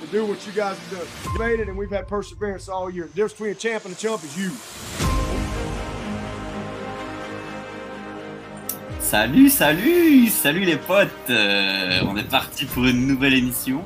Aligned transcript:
to 0.00 0.06
do 0.08 0.26
what 0.26 0.46
you 0.46 0.52
guys 0.52 0.78
have 0.78 0.90
done. 0.90 1.06
You 1.32 1.38
made 1.38 1.60
it, 1.60 1.68
and 1.68 1.76
we've 1.76 1.90
had 1.90 2.06
perseverance 2.08 2.68
all 2.68 2.90
year. 2.90 3.04
The 3.06 3.14
difference 3.14 3.32
between 3.34 3.50
a 3.52 3.54
champ 3.54 3.84
and 3.84 3.94
a 3.94 3.96
chump 3.96 4.24
is 4.24 4.36
you. 4.36 4.50
Salut, 9.00 9.50
salut, 9.50 10.28
salut 10.28 10.64
les 10.64 10.76
potes. 10.76 11.30
Euh, 11.30 12.00
on 12.06 12.16
est 12.16 12.28
parti 12.28 12.64
pour 12.64 12.84
une 12.86 13.06
nouvelle 13.06 13.34
émission. 13.34 13.84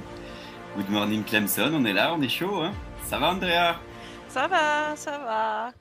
Good 0.76 0.88
morning 0.88 1.24
Clemson, 1.24 1.74
on 1.74 1.84
est 1.84 1.92
là, 1.92 2.14
on 2.14 2.22
est 2.22 2.28
chaud. 2.28 2.62
Hein 2.62 2.72
ça 3.04 3.18
va 3.18 3.30
Andrea? 3.32 3.80
Ça 4.28 4.46
va, 4.46 4.94
ça 4.96 5.18
va. 5.18 5.72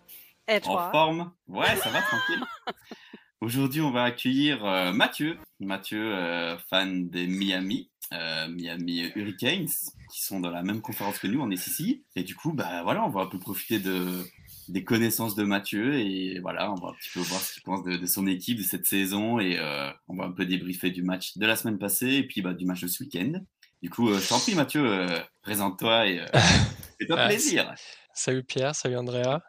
Et 0.48 0.60
toi? 0.60 0.88
En 0.88 0.92
forme? 0.92 1.32
Ouais, 1.48 1.76
ça 1.78 1.90
va, 1.90 2.02
tranquille. 2.02 2.44
Aujourd'hui, 3.42 3.82
on 3.82 3.92
va 3.92 4.04
accueillir 4.04 4.66
euh, 4.66 4.92
Mathieu. 4.92 5.38
Mathieu, 5.60 6.14
euh, 6.14 6.58
fan 6.70 7.08
des 7.10 7.28
Miami, 7.28 7.89
euh, 8.14 8.48
Miami 8.48 9.12
Hurricanes, 9.16 9.70
qui 10.12 10.24
sont 10.24 10.40
dans 10.40 10.50
la 10.50 10.64
même 10.64 10.82
conférence 10.82 11.20
que 11.20 11.28
nous 11.28 11.42
en 11.42 11.56
SEC. 11.56 12.02
Et 12.16 12.24
du 12.24 12.36
coup, 12.36 12.54
bah 12.54 12.84
voilà, 12.84 13.06
on 13.06 13.10
va 13.10 13.22
un 13.22 13.28
peu 13.28 13.40
profiter 13.40 13.80
de, 13.80 14.24
des 14.70 14.84
connaissances 14.84 15.36
de 15.36 15.44
Mathieu 15.44 15.96
et 15.96 16.40
voilà, 16.40 16.72
on 16.72 16.76
va 16.76 16.90
un 16.90 16.94
petit 16.94 17.10
peu 17.14 17.20
voir 17.20 17.42
ce 17.42 17.54
qu'il 17.54 17.64
pense 17.64 17.84
de, 17.84 17.98
de, 17.98 18.06
son 18.06 18.28
équipe, 18.28 18.60
de 18.60 18.64
cette 18.64 18.86
saison 18.86 19.40
et 19.40 19.58
euh, 19.60 19.92
on 20.08 20.16
va 20.16 20.26
un 20.26 20.32
peu 20.32 20.46
débriefer 20.46 20.92
du 20.92 21.04
match 21.04 21.38
de 21.38 21.46
la 21.46 21.56
semaine 21.56 21.80
passée 21.80 22.14
et 22.14 22.24
puis 22.24 22.42
bah, 22.42 22.54
du 22.54 22.66
match 22.66 22.82
de 22.82 22.88
ce 22.88 23.04
week-end. 23.04 23.34
Du 23.82 23.90
coup, 23.90 24.10
euh, 24.10 24.20
t'en 24.28 24.40
prie, 24.40 24.56
Mathieu, 24.56 24.86
euh, 24.86 25.20
présente-toi 25.42 26.08
et 26.08 26.26
fais-toi 27.00 27.28
plaisir. 27.28 27.74
Salut 28.14 28.44
Pierre, 28.44 28.76
salut 28.76 28.98
Andrea. 28.98 29.42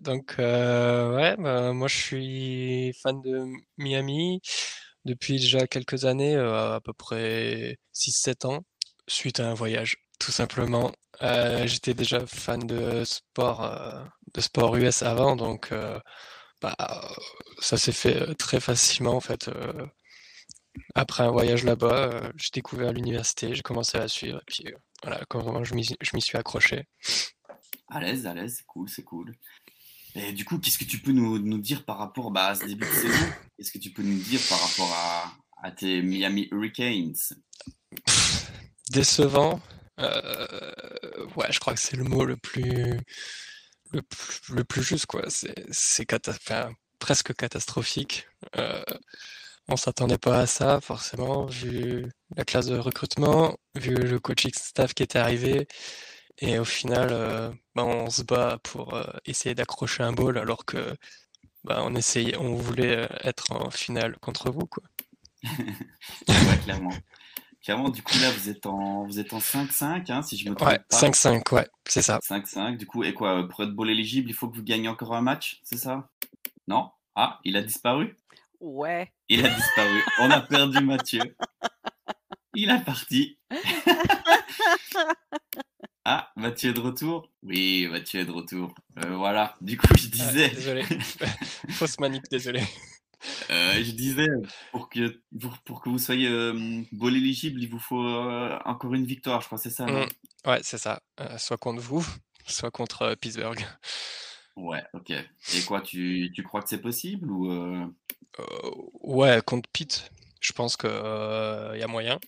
donc, 0.00 0.34
ouais, 0.38 1.36
bah, 1.38 1.72
moi 1.72 1.88
je 1.88 1.96
suis 1.96 2.92
fan 3.02 3.20
de 3.22 3.46
Miami 3.76 4.40
depuis 5.04 5.40
déjà 5.40 5.66
quelques 5.66 6.04
années, 6.04 6.36
à 6.36 6.80
peu 6.84 6.92
près 6.92 7.78
6-7 7.94 8.46
ans, 8.46 8.64
suite 9.08 9.40
à 9.40 9.50
un 9.50 9.54
voyage, 9.54 9.96
tout 10.18 10.32
simplement. 10.32 10.92
Euh, 11.22 11.66
j'étais 11.66 11.94
déjà 11.94 12.26
fan 12.26 12.60
de 12.66 13.04
sport, 13.04 13.64
euh, 13.64 14.02
de 14.34 14.40
sport 14.40 14.76
US 14.76 15.02
avant, 15.02 15.36
donc 15.36 15.72
euh, 15.72 15.98
bah, 16.62 16.76
ça 17.60 17.76
s'est 17.76 17.92
fait 17.92 18.34
très 18.36 18.60
facilement 18.60 19.16
en 19.16 19.20
fait. 19.20 19.50
après 20.94 21.24
un 21.24 21.30
voyage 21.30 21.64
là-bas, 21.64 22.30
j'ai 22.36 22.50
découvert 22.54 22.92
l'université, 22.92 23.54
j'ai 23.54 23.62
commencé 23.62 23.98
à 23.98 24.02
la 24.02 24.08
suivre, 24.08 24.38
et 24.38 24.44
puis 24.46 24.64
voilà, 25.02 25.20
vraiment 25.32 25.64
je 25.64 25.74
m'y 25.74 26.22
suis 26.22 26.38
accroché. 26.38 26.86
À 27.88 28.00
l'aise, 28.00 28.26
à 28.26 28.34
l'aise, 28.34 28.56
c'est 28.58 28.66
cool, 28.66 28.88
c'est 28.88 29.02
cool. 29.02 29.34
Et 30.14 30.32
du 30.32 30.44
coup, 30.44 30.58
qu'est-ce 30.58 30.78
que 30.78 30.84
tu 30.84 30.98
peux 30.98 31.12
nous, 31.12 31.58
dire 31.58 31.84
par 31.84 31.98
rapport 31.98 32.30
bah, 32.30 32.48
à 32.48 32.54
ce 32.54 32.64
début 32.64 32.86
de 32.86 32.92
saison? 32.92 33.26
Qu'est-ce 33.56 33.72
que 33.72 33.78
tu 33.78 33.90
peux 33.90 34.02
nous 34.02 34.18
dire 34.18 34.40
par 34.48 34.60
rapport 34.60 34.92
à, 35.62 35.70
tes 35.72 36.02
Miami 36.02 36.48
Hurricanes? 36.50 37.14
Décevant. 38.90 39.60
Euh, 40.00 41.26
ouais, 41.36 41.50
je 41.50 41.60
crois 41.60 41.74
que 41.74 41.80
c'est 41.80 41.96
le 41.96 42.04
mot 42.04 42.24
le 42.24 42.36
plus, 42.36 42.98
le 43.92 44.02
plus, 44.02 44.40
le 44.54 44.64
plus 44.64 44.82
juste, 44.82 45.06
quoi. 45.06 45.22
C'est 45.28 46.06
cata 46.06 46.32
presque 46.98 47.34
catastrophique. 47.34 48.28
Euh, 48.56 48.82
on 49.68 49.76
s'attendait 49.76 50.18
pas 50.18 50.40
à 50.40 50.46
ça, 50.46 50.80
forcément, 50.80 51.46
vu 51.46 52.06
la 52.36 52.44
classe 52.44 52.66
de 52.66 52.78
recrutement, 52.78 53.56
vu 53.76 53.94
le 53.94 54.18
coaching 54.18 54.52
staff 54.54 54.94
qui 54.94 55.02
était 55.02 55.18
arrivé. 55.18 55.68
Et 56.38 56.58
au 56.58 56.64
final, 56.64 57.08
euh, 57.10 57.50
bah, 57.80 57.86
on 57.86 58.10
se 58.10 58.22
bat 58.22 58.58
pour 58.62 58.94
euh, 58.94 59.04
essayer 59.24 59.54
d'accrocher 59.54 60.02
un 60.02 60.12
ball 60.12 60.38
alors 60.38 60.64
que 60.64 60.94
bah, 61.64 61.82
on 61.84 61.94
essayait, 61.94 62.36
on 62.36 62.54
voulait 62.54 63.08
être 63.22 63.52
en 63.52 63.70
finale 63.70 64.16
contre 64.18 64.50
vous, 64.50 64.66
quoi. 64.66 64.82
ouais, 66.28 66.58
clairement. 66.64 66.92
Clairement, 67.62 67.90
du 67.90 68.02
coup, 68.02 68.18
là, 68.20 68.30
vous 68.30 68.48
êtes 68.48 68.66
en, 68.66 69.06
vous 69.06 69.18
êtes 69.18 69.32
en 69.32 69.38
5-5, 69.38 70.10
hein, 70.10 70.22
si 70.22 70.36
je 70.36 70.48
me 70.48 70.54
trompe 70.54 70.68
ouais, 70.68 70.78
pas. 70.78 70.96
5-5, 70.96 71.54
ouais, 71.54 71.68
c'est 71.86 72.02
ça. 72.02 72.18
5-5, 72.22 72.78
du 72.78 72.86
coup, 72.86 73.04
et 73.04 73.12
quoi, 73.12 73.46
pour 73.48 73.62
être 73.62 73.72
ball 73.72 73.90
éligible, 73.90 74.30
il 74.30 74.34
faut 74.34 74.48
que 74.48 74.56
vous 74.56 74.62
gagnez 74.62 74.88
encore 74.88 75.14
un 75.14 75.20
match, 75.20 75.60
c'est 75.62 75.76
ça? 75.76 76.08
Non? 76.68 76.90
Ah, 77.14 77.38
il 77.44 77.56
a 77.56 77.62
disparu? 77.62 78.16
Ouais. 78.60 79.12
Il 79.28 79.44
a 79.44 79.48
disparu. 79.48 80.02
On 80.20 80.30
a 80.30 80.40
perdu 80.40 80.84
Mathieu. 80.84 81.36
Il 82.54 82.70
est 82.70 82.84
parti. 82.84 83.38
ah, 86.04 86.32
Mathieu 86.36 86.70
est 86.70 86.74
de 86.74 86.80
retour 86.80 87.30
Oui, 87.42 87.86
Mathieu 87.90 88.20
est 88.20 88.24
de 88.24 88.30
retour. 88.30 88.74
Euh, 89.04 89.16
voilà, 89.16 89.56
du 89.60 89.76
coup, 89.76 89.86
je 89.98 90.08
disais. 90.08 90.50
Ah, 90.50 90.54
désolé. 90.54 90.84
Fausse 91.70 91.98
manip, 91.98 92.24
désolé. 92.30 92.62
Euh, 93.50 93.74
je 93.74 93.90
disais, 93.90 94.26
pour 94.72 94.88
que, 94.88 95.20
pour, 95.38 95.58
pour 95.58 95.82
que 95.82 95.90
vous 95.90 95.98
soyez 95.98 96.28
euh, 96.28 96.82
ball 96.92 97.16
éligible, 97.16 97.62
il 97.62 97.68
vous 97.68 97.78
faut 97.78 98.02
euh, 98.02 98.58
encore 98.64 98.94
une 98.94 99.04
victoire, 99.04 99.40
je 99.42 99.46
crois, 99.46 99.58
c'est 99.58 99.70
ça 99.70 99.86
mmh, 99.86 100.08
Ouais, 100.46 100.60
c'est 100.62 100.78
ça. 100.78 101.02
Soit 101.36 101.58
contre 101.58 101.82
vous, 101.82 102.06
soit 102.46 102.70
contre 102.70 103.14
Pittsburgh. 103.20 103.62
Ouais, 104.56 104.82
ok. 104.94 105.10
Et 105.10 105.62
quoi, 105.66 105.80
tu, 105.82 106.32
tu 106.34 106.42
crois 106.42 106.62
que 106.62 106.68
c'est 106.68 106.80
possible 106.80 107.30
ou 107.30 107.48
Ouais, 109.02 109.42
contre 109.44 109.68
Pitt, 109.70 110.10
je 110.40 110.52
pense 110.52 110.76
qu'il 110.76 110.88
y 110.88 111.82
a 111.82 111.86
moyen. 111.88 112.18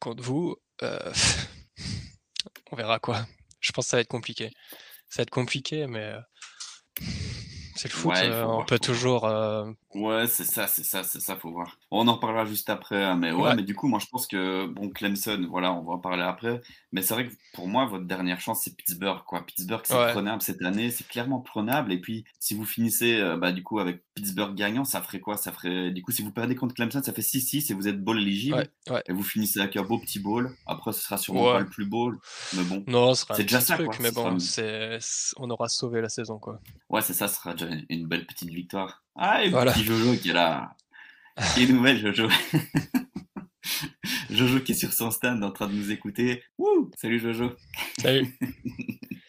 contre 0.00 0.22
vous, 0.22 0.56
on 2.72 2.76
verra 2.76 2.98
quoi. 2.98 3.26
Je 3.60 3.72
pense 3.72 3.86
que 3.86 3.90
ça 3.90 3.96
va 3.96 4.00
être 4.02 4.08
compliqué. 4.08 4.50
Ça 5.08 5.18
va 5.18 5.22
être 5.24 5.30
compliqué, 5.30 5.86
mais 5.86 6.12
c'est 7.76 7.88
le 7.88 7.94
foot, 7.94 8.12
Ouais, 8.12 8.24
euh, 8.24 8.44
on 8.44 8.54
voir, 8.54 8.66
peut 8.66 8.78
toujours. 8.78 9.24
euh, 9.26 9.70
Ouais, 9.92 10.28
c'est 10.28 10.44
ça, 10.44 10.68
c'est 10.68 10.84
ça, 10.84 11.02
c'est 11.02 11.18
ça, 11.18 11.34
faut 11.34 11.50
voir. 11.50 11.76
On 11.90 12.06
en 12.06 12.14
reparlera 12.14 12.44
juste 12.44 12.70
après, 12.70 13.02
hein, 13.02 13.16
mais 13.16 13.32
ouais, 13.32 13.42
Ouais. 13.42 13.56
mais 13.56 13.62
du 13.64 13.74
coup, 13.74 13.88
moi, 13.88 13.98
je 13.98 14.06
pense 14.06 14.28
que, 14.28 14.66
bon, 14.66 14.88
Clemson, 14.88 15.44
voilà, 15.50 15.72
on 15.72 15.82
va 15.82 15.94
en 15.94 15.98
parler 15.98 16.22
après, 16.22 16.60
mais 16.92 17.02
c'est 17.02 17.12
vrai 17.14 17.26
que 17.26 17.32
pour 17.54 17.66
moi, 17.66 17.86
votre 17.86 18.04
dernière 18.04 18.40
chance, 18.40 18.60
c'est 18.62 18.76
Pittsburgh, 18.76 19.18
quoi. 19.26 19.44
Pittsburgh, 19.44 19.80
c'est 19.82 19.94
Ouais. 19.96 20.12
prenable 20.12 20.42
cette 20.42 20.62
année, 20.62 20.92
c'est 20.92 21.08
clairement 21.08 21.40
prenable, 21.40 21.92
et 21.92 21.98
puis, 22.00 22.24
si 22.38 22.54
vous 22.54 22.64
finissez, 22.64 23.18
euh, 23.18 23.36
bah, 23.36 23.50
du 23.50 23.64
coup, 23.64 23.80
avec 23.80 24.04
Pittsburgh 24.14 24.54
gagnant, 24.54 24.84
ça 24.84 25.02
ferait 25.02 25.18
quoi? 25.18 25.36
Ça 25.36 25.50
ferait, 25.50 25.90
du 25.90 26.02
coup, 26.02 26.12
si 26.12 26.22
vous 26.22 26.30
perdez 26.30 26.54
contre 26.54 26.74
Clemson, 26.76 27.02
ça 27.02 27.12
fait 27.12 27.22
6-6 27.22 27.68
et 27.72 27.74
vous 27.74 27.88
êtes 27.88 28.00
bowl 28.00 28.20
éligible, 28.20 28.68
Ouais, 28.88 29.02
et 29.08 29.12
vous 29.12 29.24
finissez 29.24 29.58
avec 29.58 29.76
un 29.76 29.82
beau 29.82 29.98
petit 29.98 30.20
bowl. 30.20 30.54
Après, 30.66 30.92
ce 30.92 31.00
sera 31.00 31.16
sûrement 31.18 31.50
pas 31.52 31.58
le 31.58 31.66
plus 31.68 31.84
bowl, 31.86 32.16
mais 32.56 32.62
bon. 32.62 32.84
Non, 32.86 33.14
C'est 33.14 33.42
déjà 33.42 33.60
ça, 33.60 33.74
truc, 33.74 33.88
quoi. 33.88 33.96
mais 34.00 34.12
sera 34.12 34.30
bon, 34.30 34.38
on 35.38 35.50
aura 35.50 35.68
sauvé 35.68 36.00
la 36.00 36.08
saison, 36.08 36.38
quoi. 36.38 36.60
Ouais, 36.90 37.00
c'est 37.02 37.12
ça, 37.14 37.26
ce 37.26 37.34
sera 37.36 37.54
déjà 37.54 37.74
une 37.88 38.06
belle 38.06 38.24
petite 38.26 38.50
victoire. 38.50 39.02
Ah, 39.16 39.44
et 39.44 39.50
Voilà. 39.50 39.72
petit 39.72 39.84
Jojo 39.84 40.16
qui 40.16 40.30
est 40.30 40.34
là. 40.34 40.76
Qui 41.54 41.64
est 41.64 41.66
nouvelle, 41.66 41.98
Jojo. 42.00 42.28
Jojo 44.30 44.60
qui 44.60 44.72
est 44.72 44.74
sur 44.74 44.92
son 44.92 45.10
stand 45.10 45.42
en 45.42 45.50
train 45.50 45.66
de 45.66 45.72
nous 45.74 45.90
écouter. 45.90 46.42
Wouh 46.58 46.90
Salut 46.98 47.18
Jojo. 47.20 47.52
Salut. 48.00 48.36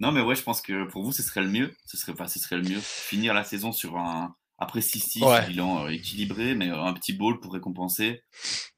Non, 0.00 0.12
mais 0.12 0.20
ouais, 0.20 0.36
je 0.36 0.42
pense 0.44 0.62
que 0.62 0.84
pour 0.84 1.02
vous, 1.02 1.10
ce 1.10 1.24
serait 1.24 1.40
le 1.42 1.48
mieux. 1.48 1.74
Ce 1.84 1.96
serait, 1.96 2.12
enfin, 2.12 2.28
ce 2.28 2.38
serait 2.38 2.54
le 2.56 2.62
mieux. 2.62 2.78
Finir 2.80 3.34
la 3.34 3.42
saison 3.42 3.72
sur 3.72 3.96
un. 3.96 4.32
Après 4.56 4.78
6-6, 4.80 5.24
Ouais. 5.24 5.44
bilan 5.48 5.86
euh, 5.86 5.88
équilibré, 5.88 6.54
mais 6.54 6.70
euh, 6.70 6.80
un 6.84 6.92
petit 6.92 7.12
ball 7.14 7.40
pour 7.40 7.52
récompenser. 7.52 8.22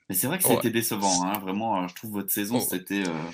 Mais 0.08 0.14
c'est 0.14 0.28
vrai 0.28 0.38
que 0.38 0.48
Ouais. 0.48 0.56
c'était 0.56 0.70
décevant, 0.70 1.24
hein. 1.26 1.38
Vraiment, 1.40 1.82
euh, 1.84 1.88
je 1.88 1.94
trouve 1.94 2.12
votre 2.12 2.32
saison, 2.32 2.56
Oh. 2.56 2.66
c'était. 2.66 3.06
euh, 3.06 3.30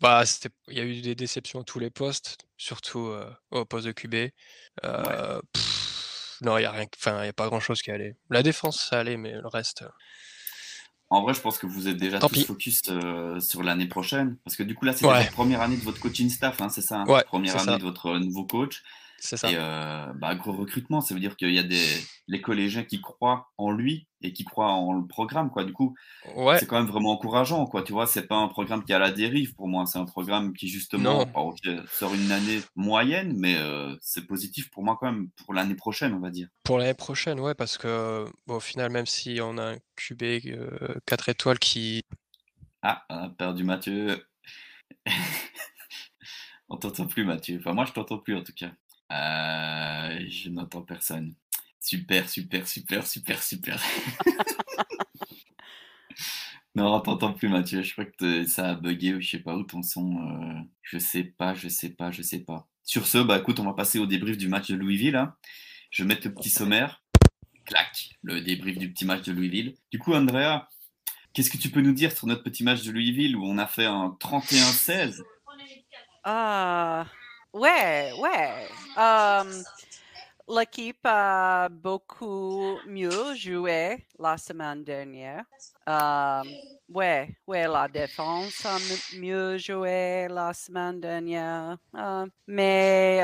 Bah, 0.00 0.22
il 0.68 0.76
y 0.76 0.80
a 0.80 0.84
eu 0.84 1.00
des 1.00 1.14
déceptions 1.14 1.62
à 1.62 1.64
tous 1.64 1.78
les 1.78 1.88
postes, 1.88 2.36
surtout 2.58 3.10
au 3.50 3.64
poste 3.64 3.86
de 3.86 3.92
QB. 3.92 4.32
Pff, 4.82 5.69
non, 6.42 6.58
il 6.58 6.62
y 6.62 6.64
a 6.64 6.70
rien, 6.70 6.86
enfin, 6.96 7.22
il 7.22 7.26
y 7.26 7.28
a 7.28 7.32
pas 7.32 7.48
grand-chose 7.48 7.82
qui 7.82 7.90
allait. 7.90 8.16
La 8.30 8.42
défense, 8.42 8.88
ça 8.90 9.00
allait, 9.00 9.16
mais 9.16 9.32
le 9.32 9.46
reste. 9.48 9.82
euh, 9.82 9.88
En 11.10 11.22
vrai, 11.22 11.34
je 11.34 11.40
pense 11.40 11.58
que 11.58 11.66
vous 11.66 11.88
êtes 11.88 11.96
déjà 11.96 12.18
Tant 12.18 12.28
tous 12.28 12.34
pis. 12.34 12.44
focus 12.44 12.82
euh, 12.88 13.40
sur 13.40 13.62
l'année 13.62 13.88
prochaine. 13.88 14.36
Parce 14.44 14.56
que 14.56 14.62
du 14.62 14.74
coup, 14.74 14.84
là, 14.84 14.92
c'est 14.92 15.06
Ouais. 15.06 15.24
la 15.24 15.30
première 15.30 15.60
année 15.60 15.76
de 15.76 15.82
votre 15.82 16.00
coaching 16.00 16.28
staff, 16.30 16.60
hein, 16.60 16.68
c'est 16.68 16.82
ça 16.82 17.00
hein? 17.00 17.06
Ouais, 17.06 17.24
Première 17.24 17.54
année 17.56 17.64
ça. 17.64 17.78
de 17.78 17.82
votre 17.82 18.06
euh, 18.06 18.18
nouveau 18.20 18.44
coach. 18.44 18.82
C'est 19.22 19.36
ça. 19.36 19.50
Et 19.50 19.54
euh, 19.56 20.06
bah, 20.14 20.34
gros 20.34 20.52
recrutement, 20.52 21.02
ça 21.02 21.12
veut 21.14 21.20
dire 21.20 21.36
qu'il 21.36 21.52
y 21.52 21.58
a 21.58 21.62
des 21.62 21.84
les 22.26 22.40
collégiens 22.40 22.84
qui 22.84 23.02
croient 23.02 23.50
en 23.58 23.70
lui 23.70 24.08
et 24.22 24.32
qui 24.32 24.44
croient 24.44 24.72
en 24.72 24.94
le 24.94 25.06
programme, 25.06 25.50
quoi. 25.50 25.64
Du 25.64 25.74
coup, 25.74 25.94
Ouais, 26.36 26.58
c'est 26.58 26.66
quand 26.66 26.78
même 26.78 26.90
vraiment 26.90 27.12
encourageant, 27.12 27.66
quoi. 27.66 27.82
Tu 27.82 27.92
vois, 27.92 28.06
c'est 28.06 28.26
pas 28.26 28.36
un 28.36 28.48
programme 28.48 28.82
qui 28.82 28.94
à 28.94 28.98
la 28.98 29.10
dérive 29.10 29.54
pour 29.54 29.68
moi. 29.68 29.84
C'est 29.84 29.98
un 29.98 30.06
programme 30.06 30.54
qui 30.54 30.68
justement, 30.68 31.26
bah, 31.26 31.40
sort 31.92 32.14
une 32.14 32.32
année 32.32 32.60
moyenne, 32.76 33.34
mais 33.36 33.56
euh, 33.58 33.94
c'est 34.00 34.26
positif 34.26 34.70
pour 34.70 34.82
moi 34.82 34.96
quand 34.98 35.12
même 35.12 35.28
pour 35.44 35.52
l'année 35.52 35.74
prochaine, 35.74 36.14
on 36.14 36.20
va 36.20 36.30
dire. 36.30 36.48
pour 36.64 36.78
l'année 36.78 36.94
prochaine, 36.94 37.38
ouais, 37.40 37.54
parce 37.54 37.76
que 37.76 38.24
bon, 38.46 38.56
au 38.56 38.60
final, 38.60 38.90
même 38.90 39.06
si 39.06 39.38
on 39.42 39.58
a 39.58 39.74
un 39.74 39.76
QB 39.96 40.22
4 41.06 41.28
étoiles 41.28 41.58
qui, 41.58 42.02
Ah, 42.82 43.04
on 43.10 43.16
a 43.16 43.28
perdu 43.28 43.64
Mathieu. 43.64 44.24
on 46.70 46.76
t'entend 46.76 47.06
plus, 47.06 47.24
Mathieu. 47.24 47.58
Enfin, 47.58 47.74
moi, 47.74 47.84
je 47.84 47.92
t'entends 47.92 48.18
plus 48.18 48.34
en 48.36 48.42
tout 48.42 48.54
cas. 48.56 48.70
Euh, 49.10 50.20
je 50.28 50.48
n'entends 50.50 50.82
personne. 50.82 51.34
Super, 51.80 52.28
super, 52.28 52.66
super, 52.66 53.06
super, 53.06 53.42
super. 53.42 53.82
non, 56.74 56.94
on 56.94 57.00
t'entend 57.00 57.32
plus, 57.32 57.48
Mathieu. 57.48 57.82
Je 57.82 57.92
crois 57.92 58.04
que 58.04 58.44
ça 58.46 58.70
a 58.70 58.74
bugué 58.74 59.14
ou 59.14 59.20
je 59.20 59.30
sais 59.30 59.38
pas 59.40 59.56
où 59.56 59.64
ton 59.64 59.82
son. 59.82 60.16
euh, 60.16 60.60
je 60.82 60.98
sais 60.98 61.24
pas, 61.24 61.54
je 61.54 61.68
sais 61.68 61.90
pas, 61.90 62.10
je 62.10 62.22
sais 62.22 62.40
pas. 62.40 62.68
Sur 62.84 63.06
ce, 63.06 63.18
bah 63.18 63.38
écoute, 63.38 63.60
on 63.60 63.64
va 63.64 63.74
passer 63.74 63.98
au 63.98 64.06
débrief 64.06 64.36
du 64.36 64.48
match 64.48 64.68
de 64.68 64.76
Louisville. 64.76 65.16
hein. 65.16 65.34
Je 65.90 66.02
vais 66.02 66.08
mettre 66.08 66.26
le 66.28 66.34
petit 66.34 66.50
sommaire. 66.50 67.02
Clac, 67.64 68.10
le 68.22 68.40
débrief 68.40 68.78
du 68.78 68.92
petit 68.92 69.04
match 69.04 69.22
de 69.22 69.32
Louisville. 69.32 69.74
Du 69.90 69.98
coup, 69.98 70.14
Andrea, 70.14 70.68
qu'est-ce 71.32 71.50
que 71.50 71.56
tu 71.58 71.70
peux 71.70 71.80
nous 71.80 71.92
dire 71.92 72.12
sur 72.16 72.26
notre 72.26 72.42
petit 72.42 72.64
match 72.64 72.82
de 72.84 72.92
Louisville 72.92 73.36
où 73.36 73.44
on 73.44 73.58
a 73.58 73.66
fait 73.66 73.86
un 73.86 74.16
31-16 74.20 75.22
Ah, 76.24 77.06
ouais, 77.52 78.12
ouais. 78.18 78.68
L'équipe 80.48 80.98
a 81.04 81.68
beaucoup 81.68 82.76
mieux 82.86 83.34
joué 83.36 84.04
la 84.18 84.36
semaine 84.36 84.82
dernière. 84.82 85.44
Um, 85.86 86.42
ouais, 86.88 87.36
ouais, 87.46 87.68
la 87.68 87.86
défense 87.86 88.64
a 88.66 88.76
mieux 89.16 89.58
joué 89.58 90.26
la 90.28 90.52
semaine 90.52 91.00
dernière. 91.00 91.76
Mais 92.48 93.20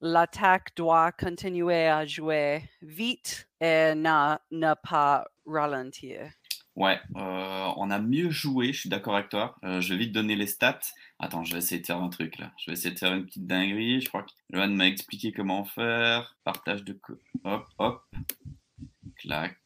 l'attaque 0.00 0.74
doit 0.74 1.12
continuer 1.12 1.86
à 1.86 2.04
jouer 2.04 2.68
vite 2.82 3.46
et 3.60 3.94
n'a- 3.94 4.40
ne 4.50 4.74
pas 4.74 5.24
ralentir. 5.46 6.28
Ouais, 6.76 7.00
euh, 7.16 7.72
on 7.76 7.88
a 7.90 8.00
mieux 8.00 8.30
joué, 8.30 8.72
je 8.72 8.80
suis 8.80 8.88
d'accord 8.88 9.14
avec 9.14 9.28
toi. 9.28 9.54
Euh, 9.64 9.80
je 9.80 9.92
vais 9.94 9.98
vite 10.00 10.12
donner 10.12 10.34
les 10.34 10.48
stats. 10.48 10.80
Attends, 11.20 11.44
je 11.44 11.52
vais 11.52 11.58
essayer 11.58 11.80
de 11.80 11.86
faire 11.86 12.02
un 12.02 12.08
truc 12.08 12.36
là. 12.38 12.52
Je 12.58 12.66
vais 12.70 12.72
essayer 12.72 12.92
de 12.92 12.98
faire 12.98 13.14
une 13.14 13.26
petite 13.26 13.46
dinguerie. 13.46 14.00
Je 14.00 14.08
crois 14.08 14.24
que 14.24 14.30
Johan 14.52 14.68
m'a 14.70 14.86
expliqué 14.88 15.30
comment 15.32 15.64
faire. 15.64 16.36
Partage 16.42 16.82
de... 16.82 16.94
co- 16.94 17.20
Hop, 17.44 17.66
hop. 17.78 18.02
Clac. 19.18 19.56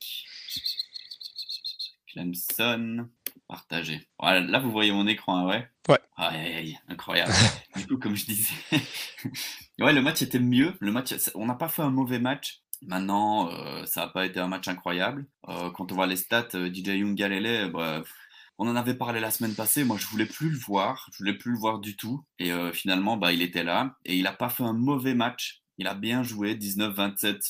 Clemson. 2.13 3.09
Partager. 3.47 4.07
Voilà, 4.19 4.41
là, 4.41 4.59
vous 4.59 4.71
voyez 4.71 4.93
mon 4.93 5.07
écran, 5.07 5.39
hein, 5.39 5.47
ouais? 5.49 5.69
Ouais. 5.89 5.99
Aïe, 6.19 6.37
aïe, 6.39 6.55
aïe, 6.55 6.79
incroyable. 6.89 7.33
du 7.77 7.87
coup, 7.87 7.97
comme 7.97 8.15
je 8.15 8.27
disais, 8.27 8.53
ouais, 9.79 9.93
le 9.95 10.03
match 10.03 10.21
était 10.21 10.39
mieux. 10.39 10.75
Le 10.81 10.93
match, 10.93 11.15
on 11.35 11.47
n'a 11.47 11.55
pas 11.55 11.69
fait 11.69 11.81
un 11.81 11.91
mauvais 11.91 12.19
match. 12.19 12.61
Maintenant, 12.83 13.51
euh, 13.51 13.85
ça 13.87 14.03
n'a 14.03 14.09
pas 14.09 14.25
été 14.27 14.39
un 14.41 14.47
match 14.49 14.69
incroyable. 14.69 15.27
Euh, 15.49 15.71
quand 15.71 15.91
on 15.93 15.97
voit 15.97 16.07
les 16.07 16.17
stats, 16.17 16.49
euh, 16.55 16.73
DJ 16.73 16.89
Young 16.99 17.15
Galele, 17.17 17.71
bah, 17.73 18.03
on 18.59 18.69
en 18.69 18.77
avait 18.77 18.95
parlé 18.95 19.21
la 19.21 19.31
semaine 19.31 19.55
passée. 19.55 19.85
Moi, 19.85 19.97
je 19.99 20.07
voulais 20.07 20.27
plus 20.27 20.51
le 20.51 20.59
voir. 20.59 21.09
Je 21.13 21.19
voulais 21.19 21.35
plus 21.37 21.53
le 21.53 21.59
voir 21.59 21.81
du 21.81 21.97
tout. 21.97 22.25
Et 22.39 22.51
finalement, 22.73 23.17
bah, 23.17 23.33
il 23.33 23.43
était 23.43 23.65
là. 23.65 23.97
Et 24.05 24.17
il 24.17 24.25
n'a 24.25 24.33
pas 24.33 24.49
fait 24.49 24.65
un 24.65 24.73
mauvais 24.73 25.15
match. 25.15 25.63
Il 25.79 25.87
a 25.87 25.95
bien 25.95 26.23
joué. 26.25 26.55
19-27, 26.57 27.43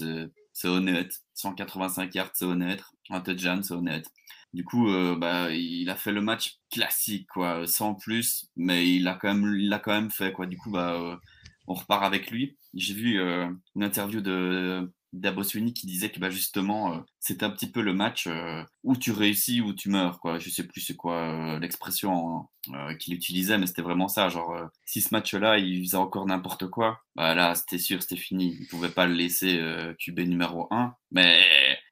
c'est- 0.52 0.68
honnête. 0.68 1.12
185 1.34 2.14
yards, 2.14 2.30
c'est 2.34 2.44
honnête. 2.44 2.82
Un 3.10 3.20
touchdown, 3.20 3.62
c'est 3.62 3.74
honnête. 3.74 4.06
Du 4.52 4.64
coup, 4.64 4.86
bah, 5.16 5.50
il 5.52 5.88
a 5.90 5.96
fait 5.96 6.12
le 6.12 6.20
match 6.20 6.58
classique, 6.70 7.26
quoi, 7.32 7.66
sans 7.66 7.94
plus, 7.94 8.46
mais 8.56 8.88
il 8.90 9.06
a 9.08 9.14
quand 9.14 9.32
même, 9.34 9.80
quand 9.82 9.92
même 9.92 10.10
fait, 10.10 10.32
quoi. 10.32 10.46
Du 10.46 10.58
coup, 10.58 10.70
bah, 10.70 11.18
on 11.66 11.74
repart 11.74 12.04
avec 12.04 12.30
lui. 12.30 12.58
J'ai 12.74 12.94
vu 12.94 13.18
une 13.20 13.82
interview 13.82 14.20
de 14.20 14.90
d'Aboswini 15.12 15.72
qui 15.74 15.86
disait 15.86 16.10
que 16.10 16.20
bah, 16.20 16.30
justement, 16.30 16.94
euh, 16.94 16.98
un 17.42 17.50
petit 17.50 17.70
peu 17.70 17.82
le 17.82 17.92
match 17.94 18.26
euh, 18.26 18.62
où 18.84 18.96
tu 18.96 19.12
réussis 19.12 19.60
ou 19.60 19.72
tu 19.74 19.88
meurs, 19.90 20.20
quoi. 20.20 20.38
Je 20.38 20.50
sais 20.50 20.66
plus 20.66 20.80
c'est 20.80 20.96
quoi 20.96 21.14
euh, 21.56 21.58
l'expression 21.58 22.46
euh, 22.74 22.94
qu'il 22.94 23.14
utilisait, 23.14 23.58
mais 23.58 23.66
c'était 23.66 23.82
vraiment 23.82 24.08
ça. 24.08 24.28
Genre, 24.28 24.52
euh, 24.54 24.66
si 24.84 25.00
ce 25.00 25.08
match-là, 25.14 25.58
il 25.58 25.84
faisait 25.84 25.96
encore 25.96 26.26
n'importe 26.26 26.68
quoi, 26.68 27.00
bah 27.16 27.34
là, 27.34 27.54
c'était 27.54 27.78
sûr, 27.78 28.02
c'était 28.02 28.16
fini. 28.16 28.56
Il 28.60 28.66
pouvait 28.68 28.90
pas 28.90 29.06
le 29.06 29.14
laisser 29.14 29.58
euh, 29.58 29.94
QB 29.94 30.20
numéro 30.20 30.68
1. 30.70 30.94
Mais 31.10 31.44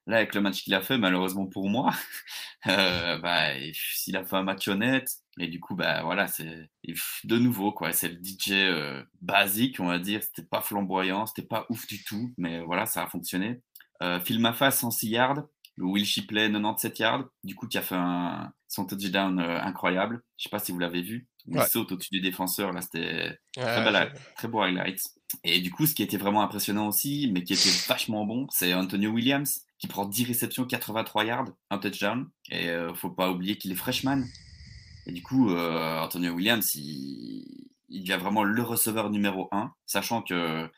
là, 0.07 0.17
avec 0.19 0.35
le 0.35 0.41
match 0.41 0.63
qu'il 0.63 0.75
a 0.75 0.81
fait, 0.81 0.99
malheureusement 0.99 1.47
pour 1.47 1.69
moi, 1.69 1.91
euh, 2.69 3.19
bah, 3.19 3.49
s'il 3.73 4.17
a 4.17 4.25
fait 4.25 4.37
un 4.37 4.43
match 4.43 4.69
honnête, 4.69 5.11
et 5.39 5.49
du 5.49 5.61
coup, 5.61 5.75
bah 5.75 6.03
voilà, 6.03 6.27
c'est 6.29 6.69
de 7.25 7.39
nouveau 7.39 7.73
quoi. 7.73 7.93
C'est 7.93 8.09
le 8.09 8.19
DJ 8.23 8.53
euh, 8.53 9.03
basique, 9.21 9.81
on 9.81 9.87
va 9.87 9.99
dire. 9.99 10.23
C'était 10.23 10.43
pas 10.49 10.61
flamboyant, 10.63 11.27
c'était 11.27 11.47
pas 11.47 11.67
ouf 11.71 11.87
du 11.87 12.03
tout, 12.05 12.33
mais 12.39 12.61
voilà, 12.61 12.87
ça 12.87 13.03
a 13.05 13.07
fonctionné. 13.09 13.61
Euh, 14.03 14.21
Phil 14.21 14.41
Maffa 14.41 14.71
106 14.71 15.09
yards, 15.09 15.43
le 15.77 15.85
Will 15.85 16.05
Shipley 16.07 16.49
97 16.51 16.99
yards, 16.99 17.25
du 17.45 17.55
coup 17.55 17.67
qui 17.69 17.79
a 17.79 17.83
fait 17.83 17.95
un 17.97 18.53
son 18.69 18.87
touchdown 18.87 19.39
euh, 19.41 19.61
incroyable. 19.61 20.23
Je 20.39 20.45
sais 20.45 20.51
pas 20.51 20.59
si 20.59 20.73
vous 20.73 20.79
l'avez 20.79 21.03
vu. 21.03 21.29
Il 21.47 21.59
Ouais. 21.59 21.67
saute 21.67 21.93
au-dessus 21.93 22.11
du 22.11 22.21
défenseur, 22.21 22.73
là, 22.73 22.81
c'était 22.81 23.39
très, 23.55 23.85
Ouais, 23.85 23.93
bel- 23.93 24.13
très 24.37 24.49
beau 24.49 24.61
highlight. 24.63 25.01
Et 25.45 25.61
du 25.61 25.71
coup, 25.71 25.87
ce 25.87 25.95
qui 25.95 26.03
était 26.03 26.17
vraiment 26.17 26.43
impressionnant 26.43 26.89
aussi, 26.89 27.31
mais 27.33 27.43
qui 27.43 27.53
était 27.53 27.71
vachement 27.89 28.25
bon, 28.25 28.47
c'est 28.51 28.75
Antonio 28.75 29.11
Williams 29.11 29.63
qui 29.79 29.89
prend 29.89 30.07
10 30.07 30.25
réceptions, 30.25 30.65
83 30.65 31.25
yards, 31.25 31.49
un 31.71 31.79
touchdown. 31.79 32.29
Et 32.51 32.69
euh, 32.69 32.95
faut 32.95 33.11
pas 33.11 33.31
oublier 33.31 33.57
qu'il 33.59 33.73
est 33.73 33.77
freshman. 33.77 34.23
Et 35.07 35.13
du 35.13 35.23
coup, 35.23 35.51
euh, 35.51 36.01
Antonio 36.01 36.33
Williams, 36.33 36.75
il, 36.75 37.67
il 37.89 38.01
devient 38.01 38.19
vraiment 38.21 38.45
le 38.45 38.63
receveur 38.63 39.11
numéro 39.11 39.49
1, 39.53 39.73
sachant 39.85 40.23
que 40.23 40.69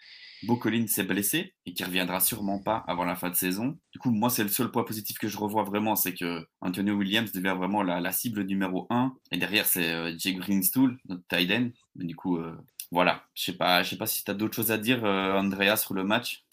Bo 0.44 0.56
Collins 0.56 0.86
s'est 0.86 1.04
blessé 1.04 1.54
et 1.66 1.72
qui 1.72 1.82
reviendra 1.82 2.20
sûrement 2.20 2.60
pas 2.60 2.84
avant 2.86 3.04
la 3.04 3.16
fin 3.16 3.30
de 3.30 3.34
saison. 3.34 3.76
Du 3.92 3.98
coup, 3.98 4.10
moi, 4.10 4.30
c'est 4.30 4.44
le 4.44 4.48
seul 4.48 4.70
point 4.70 4.84
positif 4.84 5.18
que 5.18 5.28
je 5.28 5.36
revois 5.36 5.64
vraiment, 5.64 5.96
c'est 5.96 6.14
que 6.14 6.46
Antonio 6.60 6.94
Williams 6.94 7.32
devient 7.32 7.54
vraiment 7.56 7.82
la, 7.82 8.12
cible 8.12 8.44
numéro 8.44 8.86
1. 8.90 9.14
Et 9.32 9.38
derrière, 9.38 9.66
c'est 9.66 9.92
euh, 9.92 10.14
Jay 10.16 10.34
Greenstool, 10.34 10.98
notre 11.08 11.22
tight 11.28 11.50
end. 11.50 11.70
Mais 11.96 12.04
du 12.04 12.14
coup, 12.14 12.36
euh, 12.36 12.56
voilà. 12.90 13.22
Je 13.34 13.44
sais 13.44 13.52
pas, 13.52 13.82
pas 13.98 14.06
si 14.06 14.24
tu 14.24 14.30
as 14.30 14.34
d'autres 14.34 14.56
choses 14.56 14.72
à 14.72 14.78
dire, 14.78 15.04
euh, 15.04 15.38
Andrea, 15.38 15.76
sur 15.76 15.94
le 15.94 16.04
match. 16.04 16.44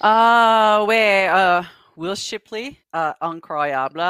Ah 0.00 0.84
ouais, 0.88 1.28
euh, 1.32 1.62
Will 1.96 2.16
Shipley, 2.16 2.76
euh, 2.96 3.12
incroyable. 3.20 4.02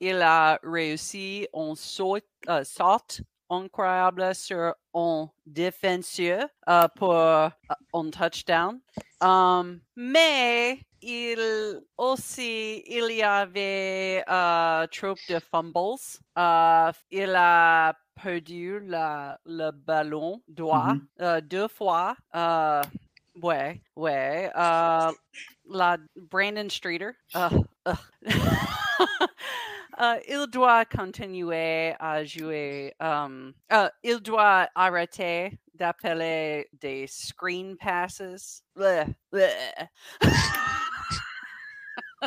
Il 0.00 0.22
a 0.22 0.58
réussi 0.62 1.48
un 1.54 1.74
saut, 1.74 2.18
euh, 2.48 2.62
saut 2.62 3.22
incroyable 3.48 4.34
sur 4.34 4.74
un 4.94 5.30
défenseur 5.46 6.46
pour 6.96 7.14
un 7.14 7.50
touchdown. 8.10 8.80
Mais 9.96 10.78
il 11.02 11.80
aussi, 11.98 12.82
il 12.86 13.12
y 13.16 13.22
avait 13.22 14.24
euh, 14.28 14.86
trop 14.86 15.14
de 15.28 15.38
fumbles. 15.38 15.98
Euh, 16.38 16.92
il 17.10 17.34
a 17.34 17.94
perdu 18.14 18.80
la, 18.86 19.38
le 19.44 19.70
ballon 19.72 20.40
droit 20.48 20.94
Mhm. 20.94 21.06
euh, 21.20 21.40
deux 21.40 21.68
fois. 21.68 22.16
Ouais, 23.42 23.82
ouais. 23.96 24.50
La 24.54 25.96
Brandon 26.16 26.68
Streeter. 26.68 27.10
il 30.28 30.46
doit 30.50 30.84
continuer 30.84 31.94
à 31.98 32.24
jouer. 32.24 32.94
um, 33.00 33.52
euh, 33.72 33.88
il 34.02 34.20
doit 34.20 34.68
arrêter 34.74 35.58
d'appeler 35.74 36.68
des 36.72 37.06
screen 37.06 37.76
passes. 37.76 38.62
Bleh, 38.76 39.06
bleh. 39.30 39.88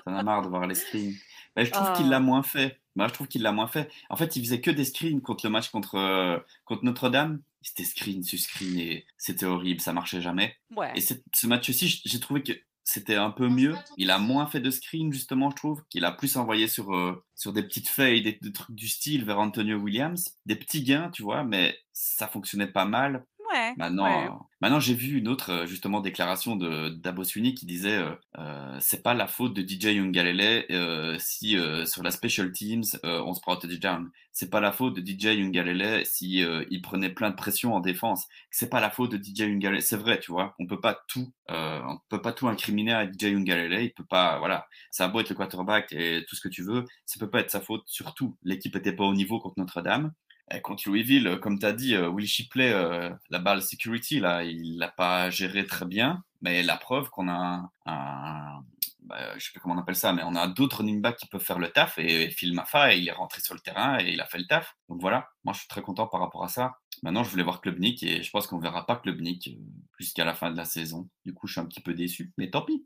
T'en 0.06 0.16
as 0.16 0.24
marre 0.24 0.42
de 0.42 0.48
voir 0.50 0.68
les 0.68 0.76
screens. 0.76 1.14
Mais 1.56 1.66
je 1.66 1.72
trouve 1.72 1.94
qu'il 1.94 2.08
Ah. 2.08 2.10
l'a 2.10 2.20
moins 2.20 2.44
fait. 2.44 2.80
Moi, 2.96 3.08
je 3.08 3.14
trouve 3.14 3.28
qu'il 3.28 3.42
l'a 3.42 3.52
moins 3.52 3.68
fait. 3.68 3.90
En 4.10 4.16
fait, 4.16 4.36
il 4.36 4.44
faisait 4.44 4.62
que 4.62 4.72
des 4.72 4.86
screens 4.86 5.22
contre 5.22 5.46
le 5.46 5.52
match 5.52 5.70
contre, 5.70 5.96
euh, 5.96 6.38
contre 6.66 6.84
Notre-Dame. 6.84 7.42
C'était 7.62 7.84
screen 7.84 8.24
sur 8.24 8.38
screen 8.40 8.78
et 8.80 9.06
c'était 9.18 9.46
horrible, 9.46 9.82
ça 9.82 9.92
marchait 9.94 10.22
jamais. 10.22 10.56
Ouais. 10.76 10.92
Et 10.96 11.02
ce 11.02 11.48
match-ci, 11.48 11.88
j- 11.88 12.02
j'ai 12.06 12.20
trouvé 12.20 12.44
que 12.44 12.54
c'était 12.84 13.16
un 13.16 13.32
peu 13.32 13.50
mieux. 13.50 13.76
Il 13.98 14.12
a 14.12 14.20
moins 14.20 14.46
fait 14.46 14.60
de 14.60 14.70
screen, 14.70 15.12
justement, 15.12 15.50
je 15.50 15.56
trouve. 15.56 15.82
qu'il 15.90 16.06
a 16.06 16.12
plus 16.12 16.38
envoyé 16.38 16.68
sur, 16.68 16.94
euh, 16.96 17.24
sur 17.34 17.54
des 17.54 17.64
petites 17.64 17.90
feuilles, 17.90 18.22
des, 18.22 18.38
des 18.40 18.52
trucs 18.52 18.76
du 18.76 18.88
style 18.88 19.26
vers 19.26 19.40
Antonio 19.40 19.78
Williams. 19.78 20.38
Des 20.46 20.56
petits 20.56 20.84
gains, 20.84 21.10
tu 21.10 21.24
vois, 21.24 21.44
mais 21.44 21.76
ça 21.94 22.28
fonctionnait 22.28 22.68
pas 22.68 22.86
mal. 22.86 23.26
Ouais. 23.52 23.74
Maintenant, 23.78 24.06
ouais. 24.06 24.28
euh, 24.28 24.32
maintenant 24.62 24.80
j'ai 24.80 24.96
vu 24.96 25.18
une 25.20 25.28
autre 25.28 25.52
euh, 25.52 25.66
justement 25.66 26.02
déclaration 26.02 26.56
de 26.56 26.90
d'Abosuni 26.90 27.54
qui 27.54 27.66
disait 27.66 28.04
euh, 28.38 28.78
c'est 28.80 29.04
pas 29.04 29.14
la 29.14 29.28
faute 29.28 29.54
de 29.54 29.62
DJ 29.62 29.96
Youngalele 29.96 30.66
euh, 30.72 31.16
si 31.20 31.58
sur 31.86 32.04
la 32.04 32.12
special 32.12 32.52
teams 32.52 32.84
on 33.04 33.34
se 33.34 33.42
prend 33.42 33.54
un 33.54 33.58
touchdown. 33.58 34.10
C'est 34.32 34.50
pas 34.50 34.60
la 34.60 34.72
faute 34.74 34.96
de 34.96 35.02
DJ 35.02 35.38
Youngalele 35.38 36.06
si 36.06 36.44
il 36.70 36.82
prenait 36.82 37.10
plein 37.10 37.30
de 37.30 37.36
pression 37.36 37.74
en 37.74 37.80
défense. 37.80 38.26
C'est 38.52 38.70
pas 38.70 38.82
la 38.82 38.90
faute 38.90 39.12
de 39.12 39.18
DJ 39.18 39.42
Youngalele. 39.42 39.82
C'est 39.82 39.96
vrai, 39.96 40.20
tu 40.20 40.32
vois. 40.32 40.56
On 40.60 40.68
peut 40.68 40.82
pas 40.82 41.00
tout, 41.08 41.32
on 41.48 41.98
peut 42.10 42.22
pas 42.22 42.34
tout 42.34 42.48
incriminer 42.50 42.92
à 42.94 43.06
DJ 43.10 43.24
Youngalele. 43.32 43.82
Il 43.84 43.94
peut 43.94 44.04
pas, 44.04 44.40
voilà. 44.40 44.68
Ça 44.92 45.06
a 45.06 45.08
beau 45.08 45.22
être 45.22 45.30
le 45.30 45.36
quarterback 45.36 45.94
et 45.94 46.26
tout 46.28 46.36
ce 46.36 46.42
que 46.42 46.50
tu 46.50 46.64
veux, 46.64 46.84
ça 47.06 47.18
peut 47.20 47.30
pas 47.30 47.40
être 47.40 47.52
sa 47.52 47.62
faute. 47.62 47.84
Surtout, 47.86 48.36
l'équipe 48.44 48.76
était 48.76 48.94
pas 48.94 49.06
au 49.06 49.14
niveau 49.14 49.40
contre 49.40 49.58
Notre-Dame. 49.58 50.12
Et 50.52 50.62
contre 50.62 50.84
Louisville, 50.88 51.28
euh, 51.28 51.38
comme 51.38 51.58
tu 51.58 51.66
as 51.66 51.74
dit, 51.74 51.96
euh, 51.96 52.08
Will 52.08 52.28
Shipley, 52.28 52.72
euh, 52.72 53.10
la 53.30 53.40
balle 53.40 53.62
security, 53.62 54.20
là, 54.20 54.44
il 54.44 54.78
l'a 54.78 54.90
pas 54.90 55.30
géré 55.30 55.66
très 55.66 55.86
bien. 55.86 56.24
Mais 56.42 56.62
la 56.62 56.78
preuve 56.78 57.10
qu'on 57.10 57.28
a 57.28 57.72
un, 57.88 58.64
bah, 59.06 59.38
je 59.38 59.46
sais 59.46 59.52
pas 59.54 59.60
comment 59.60 59.76
on 59.76 59.80
appelle 59.80 59.96
ça, 59.96 60.14
mais 60.14 60.22
on 60.24 60.36
a 60.36 60.48
d'autres 60.48 60.78
running 60.78 61.02
backs 61.02 61.18
qui 61.18 61.28
peuvent 61.28 61.44
faire 61.44 61.60
le 61.60 61.70
taf. 61.70 61.98
Et, 61.98 62.30
Phil 62.30 62.54
Maffa, 62.54 62.94
il 62.94 63.08
est 63.08 63.12
rentré 63.12 63.42
sur 63.42 63.56
le 63.56 63.60
terrain 63.60 64.00
et 64.00 64.12
il 64.12 64.22
a 64.22 64.26
fait 64.26 64.38
le 64.38 64.46
taf. 64.46 64.76
Donc 64.90 65.02
voilà, 65.02 65.30
moi 65.44 65.54
je 65.54 65.60
suis 65.60 65.68
très 65.68 65.82
content 65.82 66.08
par 66.08 66.20
rapport 66.22 66.44
à 66.44 66.48
ça. 66.48 66.78
Maintenant, 67.04 67.24
je 67.24 67.30
voulais 67.30 67.44
voir 67.44 67.62
Klubnik 67.62 68.04
et 68.04 68.24
je 68.24 68.32
pense 68.32 68.48
qu'on 68.48 68.60
verra 68.60 68.86
pas 68.86 68.96
Klubnik 68.96 69.58
jusqu'à 70.00 70.26
la 70.26 70.34
fin 70.34 70.52
de 70.52 70.58
la 70.58 70.66
saison. 70.66 71.10
Du 71.26 71.34
coup, 71.34 71.48
je 71.48 71.54
suis 71.54 71.62
un 71.62 71.66
petit 71.66 71.82
peu 71.82 71.94
déçu, 71.94 72.32
mais 72.38 72.50
tant 72.50 72.62
pis. 72.62 72.86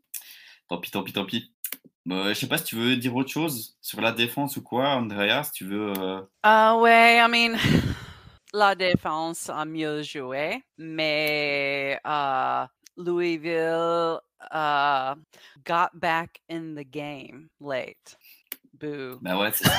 Tant 0.68 0.78
pis, 0.78 0.92
tant 0.92 1.04
pis, 1.04 1.14
tant 1.14 1.26
pis. 1.26 1.52
Euh, 2.12 2.30
je 2.30 2.34
sais 2.34 2.48
pas 2.48 2.58
si 2.58 2.64
tu 2.64 2.76
veux 2.76 2.96
dire 2.96 3.16
autre 3.16 3.30
chose 3.30 3.78
sur 3.82 4.02
la 4.02 4.12
défense 4.12 4.58
ou 4.58 4.64
quoi, 4.64 4.90
Andrea, 4.90 5.44
si 5.44 5.52
tu 5.52 5.66
veux. 5.66 5.94
Euh... 5.98 6.22
Uh, 6.46 6.80
ouais, 6.82 7.18
I 7.18 7.28
mean, 7.30 7.58
la 8.54 8.74
défense 8.74 9.50
a 9.50 9.66
mieux 9.66 10.02
joué, 10.02 10.64
mais 10.78 12.00
uh, 12.06 12.66
Louisville 12.98 14.20
uh, 14.52 15.14
got 15.66 15.90
back 15.94 16.42
in 16.50 16.76
the 16.76 16.90
game 16.90 17.50
late. 17.62 18.18
Boo. 18.74 19.20
Bah 19.22 19.38
ouais, 19.38 19.52
c'est. 19.54 19.70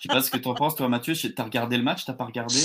Je 0.00 0.02
sais 0.02 0.08
pas 0.08 0.22
ce 0.22 0.30
que 0.30 0.36
tu 0.36 0.48
en 0.48 0.54
penses, 0.54 0.76
toi, 0.76 0.88
Mathieu. 0.88 1.14
T'as 1.34 1.44
regardé 1.44 1.76
le 1.76 1.82
match 1.82 2.04
T'as 2.04 2.12
pas 2.12 2.24
regardé? 2.24 2.58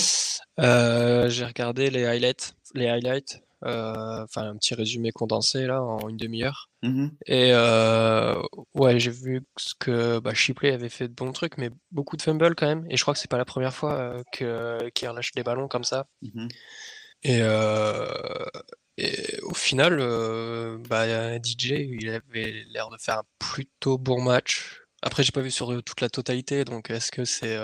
Euh, 0.60 1.30
J'ai 1.30 1.46
regardé 1.46 1.90
les 1.90 2.06
highlights. 2.06 2.54
Les 2.74 2.88
highlights. 2.88 3.42
Euh, 3.66 4.24
enfin, 4.24 4.50
un 4.50 4.58
petit 4.58 4.74
résumé 4.74 5.12
condensé 5.12 5.66
là 5.66 5.82
en 5.82 6.10
une 6.10 6.18
demi-heure. 6.18 6.70
Mmh 6.82 7.08
Et 7.28 7.52
euh, 7.54 8.42
ouais, 8.74 9.00
j'ai 9.00 9.12
vu 9.12 9.46
que 9.80 10.20
bah, 10.20 10.34
Shipley 10.34 10.74
avait 10.74 10.90
fait 10.90 11.08
de 11.08 11.14
bons 11.14 11.32
trucs, 11.32 11.58
mais 11.58 11.70
beaucoup 11.92 12.18
de 12.18 12.22
fumbles 12.22 12.56
quand 12.56 12.68
même. 12.68 12.86
Et 12.90 12.98
je 12.98 13.02
crois 13.04 13.14
que 13.14 13.20
c'est 13.20 13.30
pas 13.30 13.38
la 13.38 13.46
première 13.46 13.74
fois 13.74 14.22
que 14.34 14.90
qu'il 14.90 15.08
relâche 15.08 15.32
des 15.32 15.44
ballons 15.44 15.68
comme 15.68 15.84
ça. 15.84 16.08
Mmh 16.22 16.48
et, 17.26 17.40
et, 18.98 19.40
au 19.44 19.54
final, 19.54 19.98
bah, 20.90 21.38
DJ, 21.40 21.72
il 21.88 22.10
avait 22.10 22.66
l'air 22.70 22.90
de 22.90 22.98
faire 23.00 23.20
un 23.20 23.24
plutôt 23.40 23.98
bon 23.98 24.22
match. 24.22 24.82
Après, 25.02 25.24
j'ai 25.24 25.32
pas 25.32 25.40
vu 25.40 25.52
sur 25.52 25.82
toute 25.84 26.02
la 26.02 26.10
totalité, 26.10 26.66
donc 26.66 26.90
est-ce 26.90 27.12
que 27.12 27.24
c'est 27.24 27.58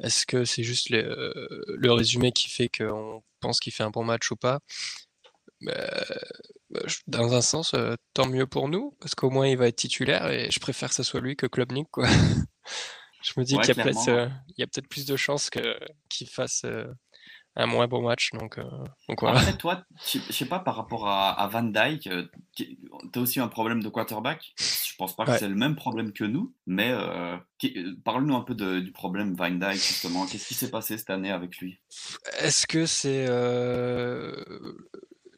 est-ce 0.00 0.26
que 0.26 0.44
c'est 0.44 0.62
juste 0.62 0.90
le 0.90 1.92
résumé 1.92 2.32
qui 2.32 2.48
fait 2.48 2.68
qu'on 2.68 3.22
pense 3.40 3.60
qu'il 3.60 3.72
fait 3.72 3.84
un 3.84 3.90
bon 3.90 4.04
match 4.04 4.30
ou 4.30 4.36
pas? 4.36 4.60
Bah, 5.60 6.04
bah, 6.70 6.80
Dans 7.06 7.34
un 7.34 7.40
sens, 7.40 7.74
tant 8.12 8.26
mieux 8.26 8.46
pour 8.46 8.68
nous, 8.68 8.96
parce 9.00 9.14
qu'au 9.14 9.30
moins 9.30 9.46
il 9.46 9.56
va 9.56 9.68
être 9.68 9.76
titulaire 9.76 10.30
et 10.30 10.50
je 10.50 10.60
préfère 10.60 10.88
que 10.88 10.94
ce 10.94 11.02
soit 11.02 11.20
lui 11.20 11.36
que 11.36 11.46
Klubnik. 11.46 11.88
Quoi. 11.90 12.06
je 13.22 13.32
me 13.36 13.44
dis 13.44 13.56
qu'il 13.58 13.74
y 13.76 14.62
a 14.62 14.66
peut-être 14.66 14.88
plus 14.88 15.06
de 15.06 15.16
chances 15.16 15.50
qu'il 16.08 16.28
fasse 16.28 16.64
un 17.56 17.66
moins 17.66 17.86
bon 17.86 18.02
match. 18.02 18.30
Donc, 18.32 18.58
euh, 18.58 18.64
donc 19.08 19.20
voilà. 19.20 19.38
Après, 19.38 19.56
toi, 19.56 19.84
je 20.06 20.32
sais 20.32 20.46
pas, 20.46 20.58
par 20.58 20.76
rapport 20.76 21.08
à, 21.08 21.46
Van 21.48 21.62
Dyke, 21.62 22.06
euh, 22.08 22.26
tu 22.56 22.76
as 23.14 23.18
aussi 23.18 23.40
un 23.40 23.48
problème 23.48 23.82
de 23.82 23.88
quarterback? 23.88 24.54
Je 24.94 24.98
pense 24.98 25.16
pas 25.16 25.26
que 25.26 25.36
c'est 25.36 25.48
le 25.48 25.56
même 25.56 25.74
problème 25.74 26.12
que 26.12 26.22
nous, 26.22 26.54
mais 26.68 26.92
euh, 26.92 27.36
parle-nous 28.04 28.36
un 28.36 28.42
peu 28.42 28.54
du 28.54 28.92
problème 28.92 29.34
Van 29.34 29.50
Dyke, 29.50 29.72
justement. 29.72 30.24
Qu'est-ce 30.24 30.46
qui 30.46 30.54
s'est 30.54 30.70
passé 30.70 30.96
cette 30.96 31.10
année 31.10 31.32
avec 31.32 31.58
lui? 31.58 31.80
Est-ce 32.38 32.68
que 32.68 32.86
c'est 32.86 33.26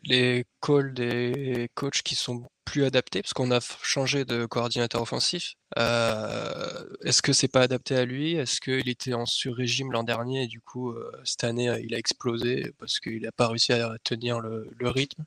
les 0.06 0.44
calls 0.60 0.92
des 0.92 1.70
coachs 1.74 2.02
qui 2.02 2.14
sont 2.16 2.44
plus 2.66 2.84
adaptés? 2.84 3.22
Parce 3.22 3.32
qu'on 3.32 3.50
a 3.50 3.60
changé 3.82 4.26
de 4.26 4.44
coordinateur 4.44 5.00
offensif. 5.00 5.54
Euh, 5.78 6.84
est-ce 7.02 7.22
que 7.22 7.32
c'est 7.32 7.48
pas 7.48 7.62
adapté 7.62 7.96
à 7.96 8.04
lui? 8.04 8.34
Est-ce 8.34 8.60
qu'il 8.60 8.90
était 8.90 9.14
en 9.14 9.24
sur-régime 9.24 9.92
l'an 9.92 10.02
dernier 10.02 10.44
et 10.44 10.46
du 10.48 10.60
coup 10.60 10.90
euh, 10.90 11.10
cette 11.24 11.44
année 11.44 11.74
il 11.82 11.94
a 11.94 11.98
explosé 11.98 12.74
parce 12.78 13.00
qu'il 13.00 13.22
n'a 13.22 13.32
pas 13.32 13.48
réussi 13.48 13.72
à 13.72 13.96
tenir 14.04 14.40
le, 14.40 14.68
rythme? 14.82 15.24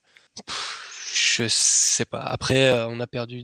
Je 1.13 1.48
sais 1.48 2.06
pas. 2.06 2.22
Après, 2.22 2.70
euh, 2.70 2.88
on 2.88 3.00
a 3.00 3.08
perdu 3.08 3.44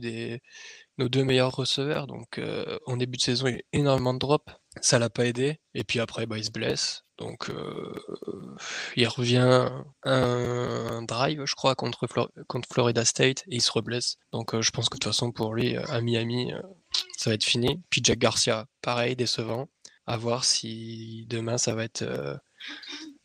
nos 0.98 1.08
deux 1.08 1.24
meilleurs 1.24 1.54
receveurs, 1.54 2.06
donc 2.06 2.40
en 2.86 2.96
début 2.96 3.18
de 3.18 3.22
saison 3.22 3.46
il 3.48 3.56
y 3.56 3.58
a 3.58 3.62
énormément 3.72 4.14
de 4.14 4.18
drops, 4.18 4.52
ça 4.80 4.98
l'a 4.98 5.10
pas 5.10 5.26
aidé. 5.26 5.60
Et 5.74 5.84
puis 5.84 6.00
après, 6.00 6.26
bah, 6.26 6.38
il 6.38 6.44
se 6.44 6.50
blesse. 6.50 7.06
Donc, 7.18 7.48
euh, 7.48 7.94
il 8.94 9.08
revient 9.08 9.70
un, 10.04 11.02
drive, 11.02 11.44
je 11.46 11.54
crois, 11.54 11.74
contre, 11.74 12.06
Florida 12.70 13.04
State 13.04 13.42
et 13.48 13.56
il 13.56 13.62
se 13.62 13.72
reblesse. 13.72 14.16
Donc, 14.32 14.54
euh, 14.54 14.60
je 14.62 14.70
pense 14.70 14.88
que 14.88 14.96
de 14.96 15.00
toute 15.00 15.12
façon, 15.12 15.32
pour 15.32 15.54
lui, 15.54 15.76
à 15.76 16.00
Miami, 16.00 16.52
euh, 16.52 16.60
ça 17.16 17.30
va 17.30 17.34
être 17.34 17.44
fini. 17.44 17.82
Puis 17.90 18.02
Jack 18.04 18.18
Garcia, 18.18 18.66
pareil, 18.82 19.16
décevant. 19.16 19.68
À 20.06 20.16
voir 20.16 20.44
si 20.44 21.26
demain, 21.28 21.58
ça 21.58 21.74
va 21.74 21.84
être 21.84 22.04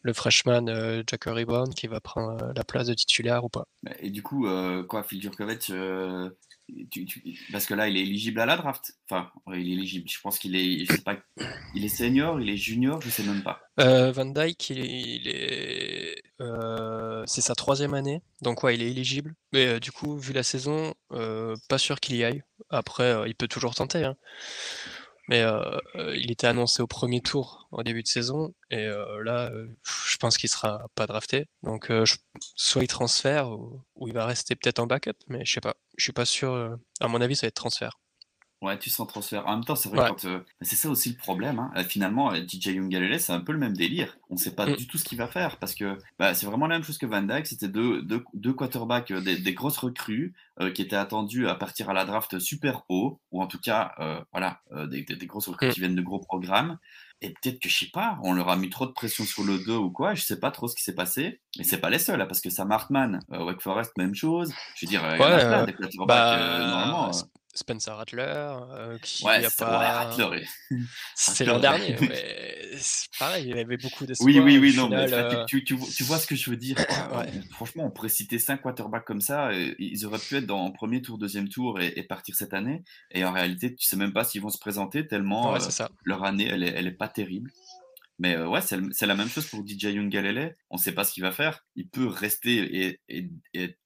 le 0.02 0.14
freshman 0.14 0.66
Jack 1.08 1.28
Brown 1.46 1.74
qui 1.74 1.88
va 1.88 2.00
prendre 2.00 2.52
la 2.56 2.64
place 2.64 2.88
de 2.88 2.94
titulaire 2.94 3.44
ou 3.44 3.50
pas. 3.50 3.68
Et 4.00 4.10
du 4.10 4.24
coup, 4.24 4.48
quoi, 4.88 5.04
Phil 5.04 5.22
Djurkovic, 5.22 5.72
parce 7.52 7.66
que 7.66 7.74
là, 7.74 7.88
il 7.88 7.98
est 7.98 8.02
éligible 8.02 8.40
à 8.40 8.46
la 8.46 8.58
draft. 8.58 8.94
Enfin, 9.10 9.30
il 9.48 9.70
est 9.70 9.74
éligible. 9.74 10.10
Je 10.10 10.20
pense 10.22 10.40
qu'il 10.40 10.56
est, 10.56 10.86
je 10.86 10.94
sais 10.94 11.02
pas, 11.02 11.18
il 11.76 11.84
est 11.84 11.90
senior, 11.90 12.40
il 12.40 12.50
est 12.50 12.58
junior, 12.58 13.02
je 13.02 13.10
sais 13.10 13.24
même 13.24 13.44
pas. 13.44 13.62
Euh, 13.80 14.12
Van 14.12 14.26
Dyke, 14.26 14.70
il 14.70 15.28
est, 15.28 16.16
euh, 16.40 17.24
c'est 17.26 17.42
sa 17.42 17.56
troisième 17.56 17.94
année, 17.94 18.22
donc 18.42 18.64
ouais, 18.64 18.76
il 18.76 18.82
est 18.82 18.92
éligible. 18.92 19.34
Mais 19.54 19.68
euh, 19.68 19.80
du 19.80 19.92
coup, 19.92 20.18
vu 20.18 20.34
la 20.34 20.44
saison, 20.44 20.94
pas 21.10 21.78
sûr 21.78 22.00
qu'il 22.00 22.16
y 22.16 22.24
aille. 22.24 22.44
Après, 22.70 23.24
il 23.28 23.36
peut 23.36 23.48
toujours 23.48 23.76
tenter. 23.76 24.06
Hein. 24.06 24.16
Mais 25.32 25.44
il 26.14 26.30
était 26.30 26.46
annoncé 26.46 26.84
au 26.84 26.88
premier 26.88 27.22
tour 27.22 27.68
au 27.72 27.84
début 27.84 28.04
de 28.04 28.08
saison. 28.08 28.54
Et 28.70 28.86
là, 29.24 29.50
je 29.84 30.18
pense 30.18 30.38
qu'il 30.38 30.50
sera 30.50 30.88
pas 30.94 31.08
drafté. 31.08 31.48
Donc, 31.64 31.92
soit 32.56 32.84
il 32.84 32.88
transfère 32.88 33.50
ou, 33.50 33.82
il 34.06 34.14
va 34.14 34.26
rester 34.26 34.56
peut-être 34.56 34.80
en 34.80 34.88
backup. 34.88 35.14
Mais 35.30 35.46
je 35.46 35.54
sais 35.54 35.62
pas. 35.62 35.76
Je 35.98 36.04
suis 36.04 36.14
pas 36.14 36.26
sûr. 36.26 36.78
à 37.00 37.08
mon 37.08 37.22
avis, 37.22 37.38
ça 37.38 37.46
va 37.46 37.48
être 37.48 37.56
transfert. 37.56 37.98
Ouais, 38.62 38.78
tu 38.78 38.92
sens 38.92 39.08
transfert. 39.08 39.48
En 39.48 39.56
même 39.56 39.66
temps, 39.66 39.76
c'est 39.76 39.90
vrai 39.90 40.08
quand. 40.10 40.28
c'est 40.62 40.76
ça 40.76 40.88
aussi 40.88 41.10
le 41.10 41.16
problème. 41.16 41.58
Hein. 41.58 41.84
Finalement, 41.84 42.32
DJ 42.36 42.68
Youngalele, 42.68 43.20
c'est 43.20 43.34
un 43.34 43.40
peu 43.40 43.54
le 43.54 43.58
même 43.58 43.76
délire. 43.76 44.18
On 44.30 44.36
ne 44.36 44.40
sait 44.40 44.54
pas 44.54 44.68
mm. 44.68 44.76
du 44.76 44.88
tout 44.88 45.00
ce 45.00 45.04
qu'il 45.04 45.18
va 45.18 45.28
faire 45.28 45.58
parce 45.58 45.74
que 45.74 45.98
bah, 46.20 46.36
c'est 46.36 46.46
vraiment 46.46 46.68
la 46.68 46.76
même 46.76 46.84
chose 46.84 47.00
que 47.00 47.08
Van 47.08 47.24
Dyke. 47.24 47.48
C'était 47.48 47.68
deux, 47.68 48.04
deux, 48.04 48.24
deux 48.36 48.54
quarterbacks, 48.54 49.12
des, 49.12 49.54
grosses 49.54 49.80
recrues 49.80 50.36
qui 50.76 50.84
étaient 50.84 50.96
attendues 50.96 51.48
à 51.48 51.56
partir 51.56 51.90
à 51.90 51.94
la 51.94 52.06
draft 52.06 52.38
super 52.38 52.84
haut, 52.88 53.20
ou 53.32 53.42
en 53.42 53.48
tout 53.48 53.60
cas, 53.60 53.96
voilà, 54.32 54.62
des, 54.90 55.04
des, 55.04 55.26
grosses 55.26 55.48
recrues 55.48 55.70
mm. 55.70 55.72
qui 55.72 55.80
viennent 55.80 55.96
de 55.96 56.04
gros 56.04 56.20
programmes. 56.20 56.78
Et 57.24 57.30
peut-être 57.30 57.60
que, 57.60 57.70
je 57.70 57.78
sais 57.78 57.92
pas, 57.92 58.18
on 58.24 58.34
leur 58.34 58.50
a 58.50 58.56
mis 58.56 58.70
trop 58.70 58.88
de 58.88 58.92
pression 58.92 59.24
sur 59.26 59.44
le 59.44 59.60
dos 59.60 59.84
ou 59.84 59.92
quoi, 59.92 60.16
je 60.16 60.24
sais 60.24 60.40
pas 60.40 60.50
trop 60.50 60.68
ce 60.68 60.76
qui 60.76 60.84
s'est 60.84 60.96
passé. 60.96 61.40
Mais 61.58 61.64
c'est 61.64 61.78
pas 61.80 61.92
les 61.92 62.00
seuls, 62.00 62.20
hein, 62.20 62.26
parce 62.26 62.42
que 62.42 62.50
Sam 62.50 62.72
Hartman, 62.72 63.20
Wake 63.30 63.62
Forest, 63.62 63.96
même 63.98 64.16
chose. 64.16 64.52
Je 64.76 64.86
veux 64.86 64.90
dire, 64.90 65.02
il 65.04 65.20
y 65.20 65.24
a 65.24 65.38
plein, 65.38 65.66
des 65.66 65.74
quarterbacks, 65.74 66.08
bah, 66.08 66.60
normalement. 66.68 67.12
Spencer 67.54 67.96
Rattler, 67.96 68.24
euh, 68.24 68.98
qui 69.00 69.26
ouais, 69.26 69.46
a 69.46 69.50
pas. 69.50 70.16
Ouais, 70.30 70.44
c'est 71.16 71.46
l'an 71.46 71.60
dernier. 71.60 71.96
Mais 72.02 72.72
pareil, 73.20 73.50
il 73.50 73.58
avait 73.58 73.78
beaucoup 73.78 74.06
d'espoir. 74.06 74.26
Oui, 74.26 74.40
oui, 74.40 74.58
oui, 74.58 74.76
non, 74.76 74.90
mais 74.90 75.12
euh, 75.12 75.46
tu, 75.46 75.64
tu, 75.64 75.78
tu, 75.78 76.04
vois 76.04 76.18
ce 76.18 76.26
que 76.26 76.36
je 76.36 76.50
veux 76.50 76.56
dire. 76.56 76.78
Franchement, 77.52 77.86
on 77.86 77.92
pourrait 77.92 78.10
citer 78.10 78.40
cinq 78.40 78.62
quarterbacks 78.62 79.06
comme 79.06 79.22
ça. 79.22 79.52
ils 79.54 80.06
auraient 80.06 80.20
pu 80.20 80.38
être 80.38 80.46
dans 80.46 80.72
premier 80.72 81.02
tour, 81.02 81.18
deuxième 81.18 81.50
tour 81.50 81.80
et, 81.80 82.04
partir 82.04 82.36
cette 82.36 82.54
année. 82.54 82.84
Et 83.12 83.24
en 83.24 83.32
réalité, 83.32 83.76
tu 83.76 83.86
sais 83.86 83.96
même 83.96 84.14
pas 84.14 84.24
s'ils 84.24 84.42
vont 84.42 84.50
se 84.50 84.58
présenter 84.58 85.08
tellement 85.08 85.56
euh, 85.56 85.60
leur 86.04 86.24
année, 86.24 86.48
elle 86.48 86.64
est, 86.64 86.74
elle 86.76 86.88
est 86.88 86.92
pas 86.92 87.08
terrible. 87.08 87.52
Mais 88.22 88.38
euh, 88.38 88.48
ouais, 88.48 88.62
c'est 88.62 89.08
la 89.08 89.16
même 89.16 89.30
chose 89.30 89.48
pour 89.48 89.66
DJ 89.66 89.86
Young 89.86 90.16
On 90.70 90.76
ne 90.76 90.80
sait 90.80 90.92
pas 90.92 91.04
ce 91.04 91.12
qu'il 91.12 91.24
va 91.24 91.32
faire. 91.32 91.66
Il 91.76 91.90
peut 91.90 92.06
rester 92.06 93.00
et, 93.10 93.32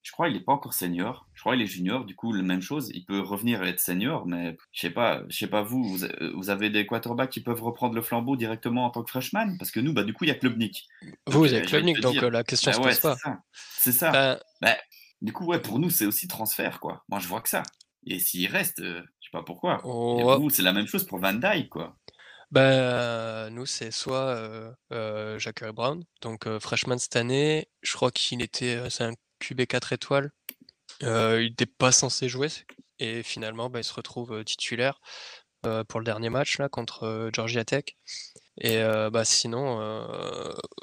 je 0.04 0.12
crois 0.12 0.28
qu'il 0.28 0.36
n'est 0.36 0.44
pas 0.44 0.52
encore 0.52 0.74
senior. 0.74 1.30
Je 1.34 1.40
crois 1.40 1.54
qu'il 1.54 1.64
est 1.64 1.68
junior. 1.68 2.04
Du 2.04 2.18
coup, 2.18 2.34
la 2.34 2.44
même 2.44 2.62
chose. 2.62 2.92
Il 2.94 3.06
peut 3.06 3.22
revenir 3.22 3.64
et 3.64 3.70
être 3.70 3.80
senior. 3.80 4.28
Mais 4.28 4.58
je 4.74 4.82
sais 4.82 4.90
pas. 4.90 5.24
Je 5.30 5.38
sais 5.38 5.48
pas 5.48 5.62
vous. 5.62 5.98
Vous, 6.36 6.50
avez 6.50 6.70
des 6.70 6.86
quarterbacks 6.86 7.30
qui 7.30 7.40
peuvent 7.40 7.64
reprendre 7.64 7.96
le 7.96 8.02
flambeau 8.02 8.36
directement 8.36 8.84
en 8.86 8.90
tant 8.90 9.04
que 9.04 9.10
freshman? 9.10 9.56
Parce 9.58 9.72
que 9.72 9.80
nous, 9.80 9.94
bah 9.94 10.04
du 10.04 10.12
coup, 10.12 10.26
il 10.26 10.28
y 10.28 10.32
a 10.32 10.36
Klubnik. 10.36 10.86
Vous, 11.28 11.40
vous 11.40 11.54
avez 11.54 11.66
Klubnik, 11.66 12.02
donc 12.02 12.22
euh, 12.22 12.30
la 12.30 12.44
question 12.44 12.72
bah, 12.72 12.92
se 12.92 13.00
pose 13.02 13.16
pas. 13.24 13.40
C'est 13.54 13.94
ça. 13.94 14.12
Bah 14.12 14.40
bah, 14.62 14.76
du 15.22 15.32
coup, 15.32 15.46
ouais, 15.46 15.62
pour 15.62 15.80
nous, 15.80 15.90
c'est 15.90 16.06
aussi 16.06 16.28
transfert, 16.28 16.82
quoi. 16.82 17.06
Moi, 17.08 17.20
je 17.20 17.28
vois 17.30 17.40
que 17.40 17.48
ça. 17.48 17.64
Et 18.06 18.20
s'il 18.20 18.48
reste, 18.52 18.84
je 18.84 18.86
euh, 18.86 19.02
je 19.22 19.28
sais 19.28 19.32
pas 19.32 19.44
pourquoi. 19.44 19.80
Oh, 19.86 20.20
pour 20.20 20.40
vous, 20.42 20.50
c'est 20.50 20.62
la 20.62 20.74
même 20.74 20.88
chose 20.88 21.06
pour 21.06 21.20
Van 21.20 21.34
Dyke, 21.34 21.70
quoi. 21.70 21.98
Bah, 22.52 23.50
nous, 23.50 23.66
c'est 23.66 23.92
soit 23.92 24.36
euh, 24.92 25.40
Brown, 25.74 26.04
donc 26.22 26.48
freshman 26.60 26.98
cette 26.98 27.16
année. 27.16 27.68
Je 27.82 27.94
crois 27.94 28.12
qu'il 28.12 28.42
était, 28.42 28.90
c'est 28.90 29.04
un 29.04 29.14
QB 29.40 29.66
4 29.66 29.94
étoiles. 29.94 30.32
il 31.02 31.08
n'était 31.50 31.66
pas 31.66 31.92
censé 31.92 32.30
jouer 32.30 32.50
et 33.00 33.24
finalement, 33.24 33.70
bah, 33.70 33.80
il 33.80 33.84
se 33.84 33.94
retrouve 33.94 34.44
titulaire 34.44 35.00
pour 35.88 36.00
le 36.00 36.06
dernier 36.06 36.30
match 36.30 36.60
là 36.60 36.70
contre 36.70 37.30
Georgia 37.34 37.66
Tech. 37.66 37.86
Et 38.62 38.82
bah 39.12 39.26
sinon, 39.26 39.80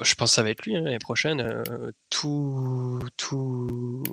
je 0.01 0.15
pense 0.15 0.31
que 0.31 0.35
ça 0.35 0.43
va 0.43 0.49
être 0.49 0.63
lui 0.63 0.75
hein, 0.75 0.81
l'année 0.81 0.99
prochaine. 0.99 1.63
tout, 2.09 2.99
tout, 3.17 4.03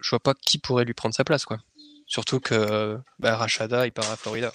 je 0.00 0.10
vois 0.10 0.20
pas 0.20 0.34
qui 0.34 0.58
pourrait 0.58 0.84
lui 0.84 0.94
prendre 0.94 1.14
sa 1.14 1.24
place 1.24 1.44
quoi. 1.44 1.58
Surtout 2.06 2.40
que 2.40 2.98
bah, 3.18 3.36
Rashada 3.36 3.86
il 3.86 3.92
part 3.92 4.10
à 4.10 4.16
Florida. 4.16 4.52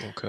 Donc 0.00 0.24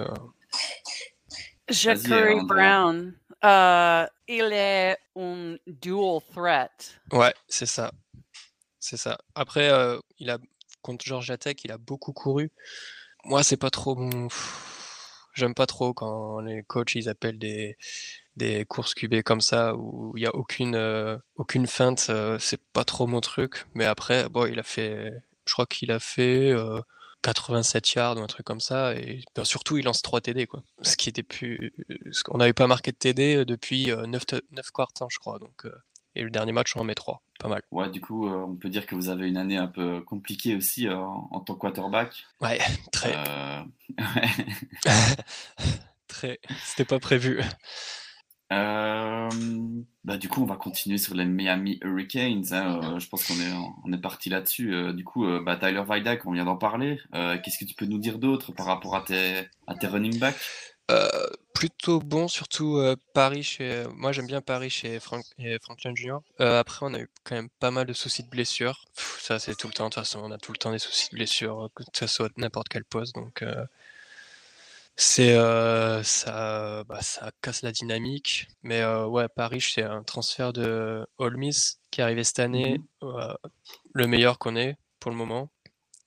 Jacques 1.69 2.07
Brown, 2.47 3.13
euh, 3.43 4.07
il 4.27 4.49
est 4.53 4.97
un 5.15 5.55
dual 5.67 6.19
threat. 6.33 6.99
Ouais, 7.11 7.33
c'est 7.47 7.65
ça. 7.65 7.91
C'est 8.79 8.97
ça. 8.97 9.17
Après, 9.35 9.69
euh, 9.69 9.99
il 10.19 10.29
a 10.29 10.37
contre 10.81 11.05
Georgia 11.05 11.37
Tech, 11.37 11.57
il 11.63 11.71
a 11.71 11.77
beaucoup 11.77 12.13
couru. 12.13 12.51
Moi, 13.25 13.43
c'est 13.43 13.57
pas 13.57 13.69
trop 13.69 13.95
mon. 13.95 14.27
J'aime 15.33 15.53
pas 15.53 15.65
trop 15.67 15.93
quand 15.93 16.39
les 16.39 16.63
coachs 16.63 16.95
ils 16.95 17.09
appellent 17.09 17.37
des, 17.37 17.77
des 18.37 18.65
courses 18.65 18.95
QB 18.95 19.21
comme 19.21 19.41
ça 19.41 19.75
où 19.75 20.13
il 20.15 20.21
n'y 20.21 20.25
a 20.25 20.33
aucune, 20.33 20.73
euh, 20.75 21.17
aucune 21.35 21.67
feinte. 21.67 22.07
euh, 22.09 22.39
c'est 22.39 22.61
pas 22.73 22.85
trop 22.85 23.05
mon 23.05 23.21
truc. 23.21 23.65
Mais 23.75 23.85
après, 23.85 24.29
bon, 24.29 24.45
il 24.47 24.57
a 24.59 24.63
fait. 24.63 25.11
Je 25.45 25.53
crois 25.53 25.65
qu'il 25.67 25.91
a 25.91 25.99
fait 25.99 26.53
87 27.21 27.93
yards 27.93 28.17
ou 28.17 28.21
un 28.21 28.27
truc 28.27 28.45
comme 28.45 28.59
ça. 28.59 28.93
Et 28.95 29.23
ben, 29.35 29.43
surtout, 29.43 29.77
il 29.77 29.85
lance 29.85 30.01
3 30.01 30.21
TD, 30.21 30.47
quoi. 30.47 30.63
Ce 30.81 30.95
qui 30.95 31.09
était 31.09 31.23
plus. 31.23 31.73
qu'on 32.25 32.37
n'avait 32.37 32.53
pas 32.53 32.67
marqué 32.67 32.91
de 32.91 32.97
TD 32.97 33.45
depuis 33.45 33.87
9, 33.87 34.23
9 34.51 34.71
quarts, 34.71 34.89
hein, 35.01 35.07
je 35.09 35.19
crois. 35.19 35.39
Donc, 35.39 35.65
euh, 35.65 35.71
et 36.17 36.23
le 36.23 36.31
dernier 36.31 36.51
match, 36.51 36.75
on 36.75 36.79
en 36.79 36.83
met 36.83 36.95
3. 36.95 37.21
Pas 37.39 37.47
mal. 37.47 37.61
Ouais, 37.69 37.89
du 37.91 38.01
coup, 38.01 38.27
euh, 38.27 38.43
on 38.47 38.55
peut 38.55 38.69
dire 38.69 38.87
que 38.87 38.95
vous 38.95 39.09
avez 39.09 39.27
une 39.27 39.37
année 39.37 39.57
un 39.57 39.67
peu 39.67 40.01
compliquée 40.01 40.55
aussi 40.55 40.87
euh, 40.87 40.97
en, 40.97 41.39
tant 41.41 41.53
que 41.53 41.59
quarterback. 41.59 42.25
Ouais, 42.41 42.57
très. 42.91 43.15
Euh, 43.15 43.61
ouais. 43.99 44.45
très. 46.07 46.39
C'était 46.65 46.85
pas 46.85 46.99
prévu. 46.99 47.39
Euh, 48.53 49.29
bah, 50.05 50.17
du 50.17 50.29
coup, 50.29 50.41
on 50.41 50.45
va 50.45 50.55
continuer 50.55 50.97
sur 50.97 51.13
les 51.15 51.25
Miami 51.25 51.79
Hurricanes. 51.81 52.45
hein, 52.51 52.79
euh, 52.83 52.99
je 52.99 53.09
pense 53.09 53.25
qu'on 53.25 53.35
est, 53.35 53.53
on 53.83 53.91
est 53.91 54.01
parti 54.01 54.29
là-dessus. 54.29 54.73
Euh, 54.73 54.93
du 54.93 55.03
coup, 55.03 55.25
bah, 55.41 55.57
Tyler 55.57 55.83
Vidak, 55.89 56.25
on 56.25 56.31
vient 56.31 56.45
d'en 56.45 56.57
parler. 56.57 56.99
Qu'est-ce 57.13 57.57
que 57.57 57.65
tu 57.65 57.75
peux 57.75 57.85
nous 57.85 57.99
dire 57.99 58.19
d'autre 58.19 58.53
par 58.53 58.65
rapport 58.67 58.95
à 58.95 59.01
tes, 59.01 59.47
à 59.67 59.75
tes 59.75 59.87
running 59.87 60.17
backs? 60.19 60.39
Plutôt 61.53 61.99
bon, 61.99 62.27
surtout 62.27 62.79
Paris 63.13 63.43
chez. 63.43 63.83
Moi, 63.95 64.11
j'aime 64.11 64.27
bien 64.27 64.41
Paris 64.41 64.69
chez 64.69 64.99
Frank... 64.99 65.25
Franklin 65.61 65.93
Junior. 65.95 66.21
Après, 66.39 66.85
on 66.85 66.93
a 66.93 66.99
eu 66.99 67.09
quand 67.23 67.35
même 67.35 67.49
pas 67.59 67.71
mal 67.71 67.85
de 67.85 67.93
soucis 67.93 68.23
de 68.23 68.29
blessures. 68.29 68.85
Ça, 68.93 69.39
c'est 69.39 69.55
tout 69.55 69.67
le 69.67 69.73
temps. 69.73 69.89
De 69.89 69.89
toute 69.89 70.03
façon, 70.03 70.21
on 70.23 70.31
a 70.31 70.37
tout 70.37 70.53
le 70.53 70.57
temps 70.57 70.71
des 70.71 70.79
soucis 70.79 71.09
de 71.11 71.15
blessures, 71.15 71.69
que 71.75 71.83
ce 71.91 72.07
soit 72.07 72.31
n'importe 72.37 72.69
quel 72.69 72.85
poste. 72.85 73.15
Donc, 73.15 73.43
c'est 74.97 75.35
euh, 75.35 76.01
ça, 76.03 76.83
bah, 76.85 77.01
ça 77.01 77.31
casse 77.41 77.61
la 77.61 77.71
dynamique. 77.71 78.47
Mais 78.63 78.81
euh, 78.81 79.05
ouais, 79.07 79.27
Paris, 79.29 79.61
c'est 79.61 79.83
un 79.83 80.03
transfert 80.03 80.53
de 80.53 81.07
Miss 81.19 81.79
qui 81.91 82.01
est 82.01 82.03
arrivé 82.03 82.23
cette 82.23 82.39
année, 82.39 82.81
euh, 83.03 83.33
le 83.93 84.07
meilleur 84.07 84.39
qu'on 84.39 84.55
ait 84.55 84.77
pour 84.99 85.11
le 85.11 85.17
moment. 85.17 85.51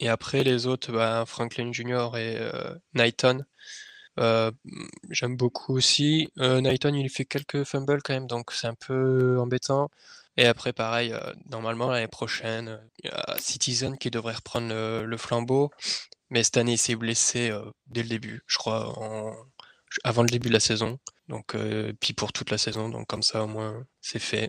Et 0.00 0.08
après, 0.08 0.44
les 0.44 0.66
autres, 0.66 0.92
bah, 0.92 1.24
Franklin 1.26 1.72
Junior 1.72 2.16
et 2.18 2.38
Knighton. 2.94 3.44
Euh, 4.18 4.50
j'aime 5.10 5.36
beaucoup 5.36 5.74
aussi. 5.74 6.28
Knighton, 6.36 6.94
il 6.94 7.08
fait 7.10 7.24
quelques 7.24 7.64
fumbles 7.64 8.02
quand 8.02 8.14
même, 8.14 8.26
donc 8.26 8.52
c'est 8.52 8.66
un 8.66 8.74
peu 8.74 9.38
embêtant. 9.40 9.90
Et 10.40 10.46
après, 10.46 10.72
pareil, 10.72 11.12
euh, 11.12 11.34
normalement, 11.50 11.90
l'année 11.90 12.08
prochaine, 12.08 12.68
euh, 12.68 12.78
il 13.04 13.10
y 13.10 13.12
a 13.12 13.36
Citizen 13.38 13.98
qui 13.98 14.10
devrait 14.10 14.32
reprendre 14.32 14.68
le, 14.68 15.04
le 15.04 15.16
flambeau. 15.18 15.70
Mais 16.30 16.42
cette 16.42 16.56
année, 16.56 16.72
il 16.72 16.78
s'est 16.78 16.96
blessé 16.96 17.50
euh, 17.50 17.62
dès 17.88 18.02
le 18.02 18.08
début, 18.08 18.42
je 18.46 18.56
crois, 18.56 18.98
en- 18.98 19.36
avant 20.02 20.22
le 20.22 20.28
début 20.30 20.48
de 20.48 20.54
la 20.54 20.60
saison. 20.60 20.98
Donc, 21.28 21.54
euh, 21.54 21.92
puis 22.00 22.14
pour 22.14 22.32
toute 22.32 22.50
la 22.50 22.56
saison, 22.56 22.88
donc 22.88 23.06
comme 23.06 23.22
ça, 23.22 23.42
au 23.44 23.48
moins, 23.48 23.84
c'est 24.00 24.18
fait. 24.18 24.48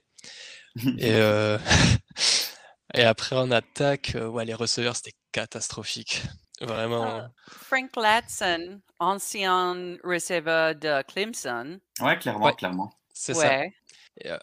Et, 0.98 1.12
euh, 1.16 1.58
et 2.94 3.04
après, 3.04 3.36
en 3.36 3.52
attaque, 3.52 4.16
ouais, 4.16 4.46
les 4.46 4.54
receveurs, 4.54 4.96
c'était 4.96 5.14
catastrophique. 5.34 6.22
Vraiment. 6.62 7.20
Euh, 7.20 7.28
Frank 7.50 7.90
Latson, 7.98 8.80
ancien 9.00 9.98
receveur 10.06 10.76
de 10.76 11.02
Clemson. 11.04 11.80
Ouais, 12.00 12.18
clairement, 12.18 12.46
Ouais. 12.46 12.56
clairement. 12.56 12.94
C'est 13.14 13.34
ça. 13.34 13.50
Ouais. 13.50 13.68
Et, 13.68 13.74
euh, 14.26 14.38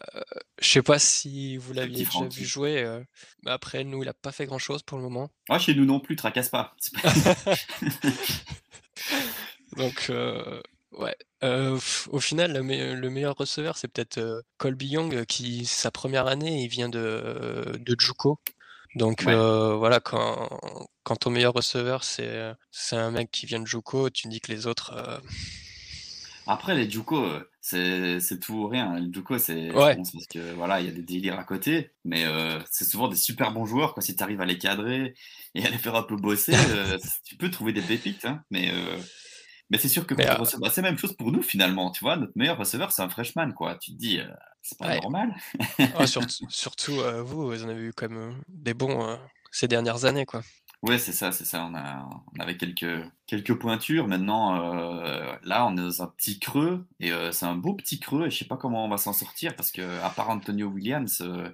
je 0.59 0.67
sais 0.69 0.81
pas 0.81 0.99
si 0.99 1.57
vous 1.57 1.73
l'aviez 1.73 2.05
déjà 2.05 2.27
vu 2.27 2.45
jouer. 2.45 2.83
euh, 2.83 3.03
mais 3.43 3.51
après, 3.51 3.83
nous, 3.83 4.01
il 4.03 4.09
a 4.09 4.13
pas 4.13 4.31
fait 4.31 4.45
grand 4.45 4.59
chose 4.59 4.83
pour 4.83 4.97
le 4.97 5.03
moment. 5.03 5.29
Ouais, 5.49 5.59
chez 5.59 5.75
nous 5.75 5.85
non 5.85 5.99
plus, 5.99 6.15
tracasse 6.15 6.49
pas. 6.49 6.75
Donc, 9.77 10.07
euh, 10.09 10.61
ouais. 10.93 11.15
Au 11.41 12.19
final, 12.19 12.53
le, 12.53 12.63
me- 12.63 12.95
le 12.95 13.09
meilleur 13.09 13.35
receveur, 13.37 13.77
c'est 13.77 13.87
peut-être 13.87 14.43
Colby 14.57 14.87
Young, 14.87 15.13
euh, 15.15 15.25
qui, 15.25 15.65
sa 15.65 15.91
première 15.91 16.27
année, 16.27 16.63
il 16.63 16.67
vient 16.67 16.89
de, 16.89 17.77
de 17.79 17.95
Juco. 17.99 18.39
Donc, 18.95 19.23
Ouais. 19.27 19.33
euh, 19.33 19.75
voilà, 19.75 19.99
quand, 19.99 20.49
quand 21.03 21.15
ton 21.17 21.29
meilleur 21.29 21.53
receveur, 21.53 22.03
c'est 22.03 22.51
c'est 22.71 22.95
un 22.97 23.11
mec 23.11 23.29
qui 23.31 23.45
vient 23.45 23.59
de 23.59 23.67
Juco, 23.67 24.09
tu 24.09 24.27
dis 24.27 24.41
que 24.41 24.51
les 24.51 24.65
autres. 24.65 24.93
euh, 24.95 25.19
Après, 26.47 26.73
les 26.75 26.89
Juco, 26.89 27.23
euh, 27.23 27.47
c'est 27.69 28.39
tout 28.39 28.53
ou 28.53 28.67
rien. 28.67 28.99
Les 28.99 29.11
Juco, 29.13 29.37
c'est 29.37 29.71
Ouais. 29.71 29.95
parce 29.95 30.27
que 30.29 30.53
voilà, 30.53 30.79
il 30.81 30.87
y 30.87 30.89
a 30.89 30.91
des 30.93 31.01
délires 31.03 31.37
à 31.39 31.43
côté, 31.43 31.91
mais 32.05 32.25
euh, 32.25 32.59
c'est 32.71 32.85
souvent 32.85 33.07
des 33.07 33.15
super 33.15 33.51
bons 33.51 33.65
joueurs. 33.65 33.93
Quoi. 33.93 34.01
Si 34.01 34.15
tu 34.15 34.23
arrives 34.23 34.41
à 34.41 34.45
les 34.45 34.57
cadrer 34.57 35.13
et 35.55 35.65
à 35.65 35.69
les 35.69 35.77
faire 35.77 35.95
un 35.95 36.03
peu 36.03 36.15
bosser, 36.15 36.51
euh, 36.71 36.97
tu 37.25 37.35
peux 37.37 37.49
trouver 37.51 37.73
des 37.73 37.81
pépites. 37.81 38.25
Hein, 38.25 38.43
mais 38.49 38.71
euh, 38.71 38.97
mais 39.69 39.77
c'est 39.77 39.89
sûr 39.89 40.07
que 40.07 40.15
bah, 40.15 40.41
c'est 40.71 40.81
la 40.81 40.89
même 40.89 40.97
chose 40.97 41.13
pour 41.15 41.31
nous 41.31 41.43
finalement. 41.43 41.91
Tu 41.91 42.03
vois, 42.03 42.15
notre 42.17 42.33
meilleur 42.35 42.57
receveur, 42.57 42.91
c'est 42.91 43.03
un 43.03 43.09
freshman. 43.09 43.51
Quoi. 43.53 43.75
Tu 43.77 43.91
te 43.91 43.97
dis, 43.97 44.19
c'est 44.63 44.77
pas 44.79 44.87
Ouais. 44.87 44.99
normal. 45.01 45.35
surtout, 46.07 46.27
surtout 46.49 46.95
vous, 47.23 47.47
vous 47.47 47.63
en 47.63 47.69
avez 47.69 47.81
eu 47.81 47.93
quand 47.93 48.09
même 48.09 48.41
des 48.47 48.73
bons 48.73 49.17
ces 49.51 49.67
dernières 49.67 50.05
années, 50.05 50.25
quoi. 50.25 50.41
Ouais, 50.81 50.97
c'est 50.97 51.11
ça, 51.11 51.33
c'est 51.33 51.43
ça. 51.43 51.65
On, 51.65 51.75
a, 51.75 52.07
on 52.33 52.39
avait 52.39 52.55
quelques, 52.55 52.87
quelques 53.27 53.53
pointures. 53.59 54.07
Maintenant, 54.07 54.55
euh, 55.03 55.35
là, 55.43 55.65
on 55.67 55.73
est 55.73 55.81
dans 55.81 56.03
un 56.03 56.07
petit 56.07 56.39
creux 56.39 56.87
et 57.01 57.11
euh, 57.11 57.33
c'est 57.33 57.45
un 57.45 57.55
beau 57.55 57.73
petit 57.73 57.99
creux. 57.99 58.27
Et 58.27 58.29
je 58.31 58.37
sais 58.37 58.45
pas 58.45 58.55
comment 58.55 58.85
on 58.85 58.89
va 58.89 58.97
s'en 58.97 59.11
sortir 59.11 59.55
parce 59.57 59.71
que, 59.71 59.81
à 60.01 60.09
part 60.09 60.29
Antonio 60.29 60.67
Williams, 60.67 61.19
euh, 61.21 61.49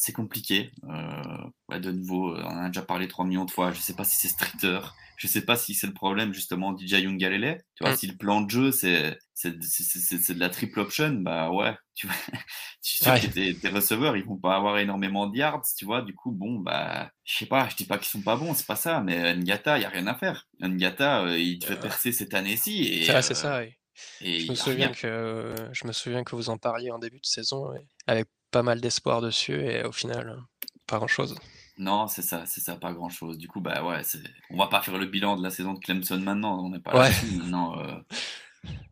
c'est 0.00 0.12
compliqué. 0.12 0.70
Euh, 0.88 1.44
ouais, 1.68 1.80
de 1.80 1.90
nouveau, 1.90 2.32
euh, 2.32 2.40
on 2.44 2.50
en 2.56 2.62
a 2.64 2.68
déjà 2.68 2.82
parlé 2.82 3.08
3 3.08 3.24
millions 3.24 3.44
de 3.44 3.50
fois. 3.50 3.72
Je 3.72 3.80
sais 3.80 3.94
pas 3.94 4.04
si 4.04 4.16
c'est 4.16 4.28
Streeter. 4.28 4.78
Je 5.16 5.26
sais 5.26 5.40
pas 5.44 5.56
si 5.56 5.74
c'est 5.74 5.88
le 5.88 5.92
problème 5.92 6.32
justement 6.32 6.76
DJ 6.76 7.00
Youngalele. 7.02 7.60
Tu 7.74 7.82
vois, 7.82 7.94
Mm. 7.94 7.96
si 7.96 8.06
le 8.06 8.16
plan 8.16 8.40
de 8.40 8.48
jeu 8.48 8.70
c'est 8.70 9.18
de 9.42 10.38
la 10.38 10.48
triple 10.50 10.78
option, 10.78 11.10
bah 11.14 11.50
ouais, 11.50 11.74
tu 11.96 12.06
vois, 12.06 12.14
sûr 12.80 13.12
Ouais. 13.12 13.20
que 13.20 13.26
tes, 13.26 13.54
tes 13.56 13.68
receveurs 13.68 14.16
ils 14.16 14.24
vont 14.24 14.36
pas 14.36 14.54
avoir 14.54 14.78
énormément 14.78 15.26
de 15.26 15.36
yards, 15.36 15.62
tu 15.76 15.84
vois. 15.84 16.02
Du 16.02 16.14
coup, 16.14 16.30
bon 16.30 16.60
bah, 16.60 17.10
je 17.24 17.36
sais 17.38 17.46
pas, 17.46 17.68
je 17.68 17.74
dis 17.74 17.84
pas 17.84 17.98
qu'ils 17.98 18.06
sont 18.06 18.22
pas 18.22 18.36
bons, 18.36 18.54
c'est 18.54 18.66
pas 18.66 18.76
ça, 18.76 19.00
mais 19.00 19.34
Ngata, 19.36 19.78
il 19.78 19.82
y 19.82 19.84
a 19.84 19.88
rien 19.88 20.06
à 20.06 20.14
faire. 20.14 20.46
Ngata, 20.62 21.24
euh, 21.24 21.36
il 21.38 21.58
devait 21.58 21.74
Euh, 21.74 21.80
percer 21.80 22.12
cette 22.12 22.34
année-ci 22.34 23.02
C'est 23.04 23.20
c'est 23.22 23.34
ça, 23.34 23.60
oui. 23.62 23.74
et 24.20 24.38
Je 24.38 24.50
me 24.52 24.54
souviens 24.54 24.86
rien. 24.92 24.94
que 24.94 25.54
je 25.72 25.86
me 25.88 25.92
souviens 25.92 26.22
que 26.22 26.36
vous 26.36 26.50
en 26.50 26.58
parliez 26.58 26.92
en 26.92 27.00
début 27.00 27.18
de 27.18 27.26
saison 27.26 27.72
avec 28.06 28.28
pas 28.50 28.62
mal 28.62 28.80
d'espoir 28.80 29.20
dessus 29.20 29.60
et 29.60 29.84
au 29.84 29.92
final 29.92 30.42
pas 30.86 30.96
grand 30.98 31.06
chose. 31.06 31.36
Non, 31.78 32.08
c'est 32.08 32.22
ça, 32.22 32.44
c'est 32.46 32.60
ça, 32.60 32.74
pas 32.74 32.92
grand 32.92 33.08
chose. 33.08 33.38
Du 33.38 33.46
coup, 33.46 33.60
bah 33.60 33.84
ouais, 33.84 34.02
on 34.50 34.56
va 34.56 34.66
pas 34.66 34.80
faire 34.82 34.98
le 34.98 35.06
bilan 35.06 35.36
de 35.36 35.42
la 35.42 35.50
saison 35.50 35.74
de 35.74 35.78
Clemson 35.78 36.18
maintenant, 36.18 36.64
on 36.64 36.70
n'est 36.70 36.80
pas 36.80 36.98
Ouais. 36.98 37.10
Maintenant, 37.36 37.78
euh, 37.78 37.94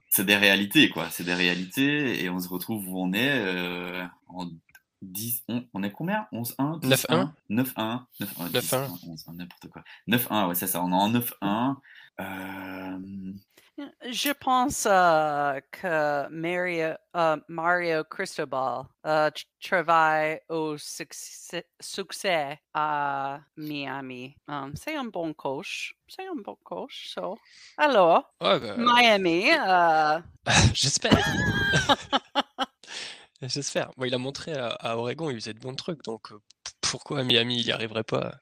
c'est 0.09 0.25
des 0.25 0.37
réalités, 0.37 0.89
quoi. 0.89 1.11
C'est 1.11 1.25
des 1.25 1.35
réalités 1.35 2.23
et 2.23 2.31
on 2.31 2.39
se 2.39 2.49
retrouve 2.49 2.87
où 2.89 3.01
on 3.01 3.13
est 3.13 3.41
euh, 3.45 4.05
en 4.29 4.49
10. 5.03 5.43
On, 5.49 5.65
on 5.75 5.83
est 5.83 5.91
combien? 5.91 6.29
11-1 6.33 6.81
9-1 6.81 7.31
9-1 7.51 8.01
9-1 8.21 8.51
10, 8.51 8.73
9-1. 8.73 8.89
11, 9.09 9.25
n'importe 9.35 9.69
quoi. 9.69 9.83
9-1, 10.09 10.49
ouais, 10.49 10.55
c'est 10.55 10.69
ça, 10.69 10.83
on 10.85 10.91
est 10.91 10.95
en 10.95 11.11
9-1. 11.13 11.77
Euh, 12.21 13.33
Je 13.79 14.33
pense 14.33 14.87
euh, 14.87 15.61
que 15.71 16.29
Mario, 16.31 16.95
euh, 17.15 17.37
Mario 17.49 18.05
Cristobal 18.05 18.85
euh, 19.05 19.31
travaille 19.63 20.41
au 20.49 20.79
succès, 20.79 21.67
succès 21.79 22.59
à 22.73 23.41
Miami. 23.57 24.35
Um, 24.49 24.73
c'est 24.75 24.97
un 24.97 25.05
bon 25.05 25.35
coach. 25.35 25.95
C'est 26.09 26.27
un 26.27 26.41
bon 26.43 26.57
coach. 26.65 27.09
so. 27.15 27.37
Alors, 27.77 28.33
Ouais, 28.41 28.59
bah, 28.61 28.77
Miami, 28.79 29.51
j'espère. 30.75 31.13
J'espère. 33.43 33.91
Bon, 33.99 34.07
il 34.07 34.15
a 34.15 34.19
montré 34.19 34.55
à, 34.55 34.69
à 34.69 34.97
Oregon, 34.97 35.29
il 35.29 35.37
faisait 35.37 35.53
de 35.53 35.61
bons 35.61 35.75
trucs, 35.75 36.03
donc 36.03 36.33
pourquoi 36.81 37.21
à 37.21 37.25
Miami 37.25 37.61
il 37.61 37.67
n'y 37.67 37.73
arriverait 37.73 38.05
pas? 38.05 38.37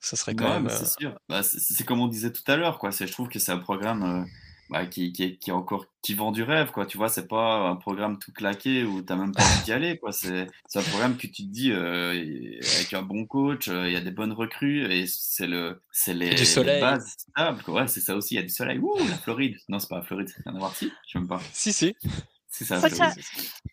Ça 0.00 0.16
serait 0.16 0.34
quand 0.34 0.44
Ouais, 0.46 0.54
même. 0.60 0.66
euh, 0.68 0.70
c'est 0.76 0.88
sûr. 1.00 1.18
Bah, 1.28 1.42
c'est 1.42 1.58
c'est 1.60 1.84
comme 1.84 2.00
on 2.00 2.06
disait 2.08 2.32
tout 2.32 2.42
à 2.46 2.56
l'heure, 2.56 2.78
quoi. 2.78 2.92
C'est, 2.92 3.06
je 3.06 3.12
trouve 3.12 3.28
que 3.28 3.38
c'est 3.38 3.52
un 3.52 3.58
programme 3.58 4.02
euh, 4.04 4.24
bah, 4.70 4.86
qui, 4.86 5.12
qui, 5.12 5.24
est, 5.24 5.36
qui 5.38 5.50
est 5.50 5.52
encore 5.52 5.86
qui 6.02 6.14
vend 6.14 6.30
du 6.30 6.42
rêve, 6.44 6.70
quoi. 6.70 6.86
Tu 6.86 6.96
vois, 6.98 7.08
c'est 7.08 7.26
pas 7.26 7.68
un 7.68 7.76
programme 7.76 8.18
tout 8.18 8.32
claqué 8.32 8.84
où 8.84 9.02
t'as 9.02 9.16
même 9.16 9.32
pas 9.32 9.42
envie 9.42 9.62
d'y 9.64 9.72
aller, 9.72 9.98
quoi. 9.98 10.12
C'est, 10.12 10.46
c'est 10.68 10.78
un 10.78 10.82
programme 10.82 11.16
que 11.16 11.26
tu 11.26 11.32
te 11.32 11.42
dis 11.50 11.72
euh, 11.72 12.10
avec 12.76 12.94
un 12.94 13.02
bon 13.02 13.26
coach, 13.26 13.68
euh, 13.68 13.88
il 13.88 13.92
y 13.92 13.96
a 13.96 14.00
des 14.00 14.12
bonnes 14.12 14.32
recrues 14.32 14.84
et 14.92 15.06
c'est 15.08 15.46
le, 15.48 15.82
c'est 15.90 16.14
les, 16.14 16.30
du 16.30 16.36
les 16.36 16.44
soleil. 16.44 16.80
bases 16.80 17.14
stables, 17.18 17.62
quoi. 17.64 17.82
Ouais, 17.82 17.88
c'est 17.88 18.00
ça 18.00 18.14
aussi. 18.14 18.34
Il 18.34 18.36
y 18.36 18.40
a 18.40 18.44
du 18.44 18.50
soleil. 18.50 18.78
Ouh, 18.78 18.96
la 19.08 19.16
Floride. 19.16 19.56
Non, 19.68 19.78
c'est 19.80 19.88
pas 19.88 19.96
la 19.96 20.02
Floride. 20.02 20.30
Rien 20.46 20.54
à 20.54 20.58
voir 20.58 20.74
si. 20.76 20.92
Je 21.06 21.12
sais 21.12 21.18
même 21.18 21.28
pas. 21.28 21.40
Si, 21.52 21.72
si. 21.72 21.96
C'est 22.50 22.66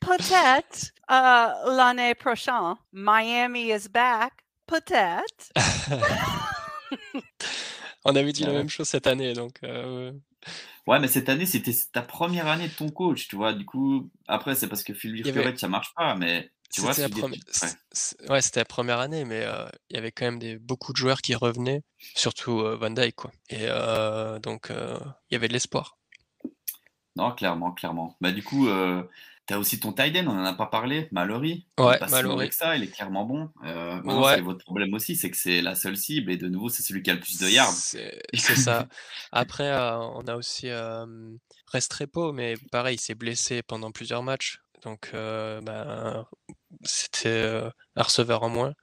Peut-être. 0.01 0.91
Euh, 1.11 1.75
l'année 1.75 2.13
prochaine, 2.15 2.75
Miami 2.91 3.69
is 3.71 3.87
back. 3.89 4.33
Peut-être. 4.67 5.51
On 8.05 8.15
avait 8.15 8.33
dit 8.33 8.43
la 8.43 8.49
Ouais. 8.49 8.57
même 8.57 8.69
chose 8.69 8.87
cette 8.87 9.07
année, 9.07 9.33
donc. 9.33 9.57
euh, 9.63 10.11
Ouais, 10.87 10.99
mais 10.99 11.07
cette 11.07 11.29
année, 11.29 11.47
c'était 11.47 11.73
ta 11.91 12.03
première 12.03 12.47
année 12.47 12.67
de 12.67 12.73
ton 12.73 12.89
coach, 12.89 13.27
tu 13.27 13.35
vois. 13.35 13.53
Du 13.53 13.65
coup, 13.65 14.11
après, 14.27 14.53
c'est 14.53 14.67
parce 14.67 14.83
que 14.83 14.93
Phil 14.93 15.23
Furek, 15.25 15.59
ça 15.59 15.67
marche 15.67 15.93
pas, 15.95 16.15
mais 16.15 16.51
Tu 16.71 16.81
vois, 16.81 16.93
C'était 16.93 17.21
la, 17.21 17.27
ouais. 18.29 18.39
la 18.55 18.65
première 18.65 18.99
année, 18.99 19.25
mais 19.25 19.43
euh, 19.45 19.65
il 19.89 19.95
y 19.95 19.99
avait 19.99 20.11
quand 20.11 20.25
même 20.25 20.37
des, 20.39 20.57
beaucoup 20.59 20.91
de 20.91 20.97
joueurs 20.97 21.21
qui 21.21 21.33
revenaient, 21.33 21.81
surtout 22.15 22.59
euh, 22.59 22.75
Van 22.75 22.91
Dijk, 22.91 23.15
quoi. 23.15 23.31
Et 23.49 23.61
euh, 23.63 24.37
donc, 24.39 24.69
euh, 24.69 24.99
il 25.31 25.33
y 25.33 25.37
avait 25.37 25.47
de 25.47 25.53
l'espoir. 25.53 25.97
Non, 27.15 27.31
clairement, 27.31 27.71
clairement. 27.71 28.15
Bah, 28.21 28.31
du 28.31 28.43
coup, 28.43 28.67
euh, 29.45 29.47
tu 29.47 29.53
as 29.53 29.59
aussi 29.59 29.79
ton 29.79 29.93
tight 29.93 30.15
end, 30.17 30.25
on 30.27 30.31
en 30.39 30.43
a 30.45 30.53
pas 30.53 30.65
parlé, 30.67 31.07
Mallory. 31.11 31.67
Ouais, 31.79 31.97
pas 31.99 32.07
si 32.07 32.13
mauvais 32.13 32.23
Mallory. 32.23 32.49
que 32.49 32.55
ça, 32.55 32.75
il 32.75 32.83
est 32.83 32.87
clairement 32.87 33.25
bon. 33.25 33.49
Euh, 33.65 34.01
Ouais. 34.03 34.35
c'est 34.35 34.41
votre 34.41 34.63
problème 34.65 34.93
aussi, 34.93 35.15
c'est 35.15 35.29
que 35.31 35.37
c'est 35.37 35.61
la 35.61 35.75
seule 35.75 35.97
cible 35.97 36.31
et 36.31 36.37
de 36.37 36.47
nouveau, 36.47 36.69
c'est 36.69 36.81
celui 36.83 37.03
qui 37.03 37.11
a 37.11 37.13
le 37.13 37.19
plus 37.19 37.37
de 37.39 37.47
yards. 37.49 37.71
C'est 37.71 38.21
ça. 38.33 38.87
Après, 39.31 39.69
euh, 39.69 39.97
on 39.99 40.23
a 40.27 40.35
aussi 40.35 40.69
euh, 40.69 41.05
Restrepo, 41.71 42.31
mais 42.33 42.55
pareil, 42.71 42.95
il 42.95 42.99
s'est 43.01 43.15
blessé 43.15 43.61
pendant 43.63 43.91
plusieurs 43.91 44.23
matchs. 44.23 44.59
Donc, 44.83 45.11
euh, 45.13 45.61
ben, 45.61 46.25
c'était 46.83 47.29
euh, 47.29 47.69
un 47.95 48.03
receveur 48.03 48.43
en 48.43 48.49
moins. 48.49 48.73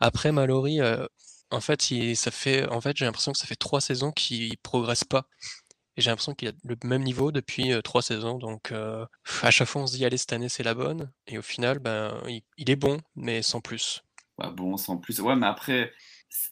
Après, 0.00 0.32
Mallory, 0.32 0.80
euh, 0.80 1.06
en 1.50 1.60
fait, 1.60 1.90
il, 1.90 2.16
ça 2.16 2.30
fait, 2.30 2.66
en 2.68 2.80
fait, 2.80 2.96
j'ai 2.96 3.04
l'impression 3.04 3.32
que 3.32 3.38
ça 3.38 3.46
fait 3.46 3.56
trois 3.56 3.80
saisons 3.80 4.12
qu'il 4.12 4.56
progresse 4.58 5.04
pas. 5.04 5.26
Et 5.96 6.02
j'ai 6.02 6.10
l'impression 6.10 6.34
qu'il 6.34 6.48
a 6.48 6.52
le 6.64 6.76
même 6.84 7.02
niveau 7.02 7.32
depuis 7.32 7.72
trois 7.82 8.02
saisons. 8.02 8.38
Donc, 8.38 8.72
à 8.72 9.50
chaque 9.50 9.68
fois, 9.68 9.82
on 9.82 9.86
se 9.86 9.96
dit, 9.96 10.04
allez, 10.04 10.16
cette 10.16 10.32
année, 10.32 10.48
c'est 10.48 10.62
la 10.62 10.74
bonne. 10.74 11.10
Et 11.26 11.38
au 11.38 11.42
final, 11.42 11.78
ben, 11.78 12.22
il, 12.56 12.70
est 12.70 12.76
bon, 12.76 12.98
mais 13.16 13.42
sans 13.42 13.60
plus. 13.60 14.02
Ouais, 14.38 14.50
bon, 14.50 14.76
sans 14.76 14.96
plus. 14.98 15.20
Ouais, 15.20 15.36
mais 15.36 15.46
après, 15.46 15.92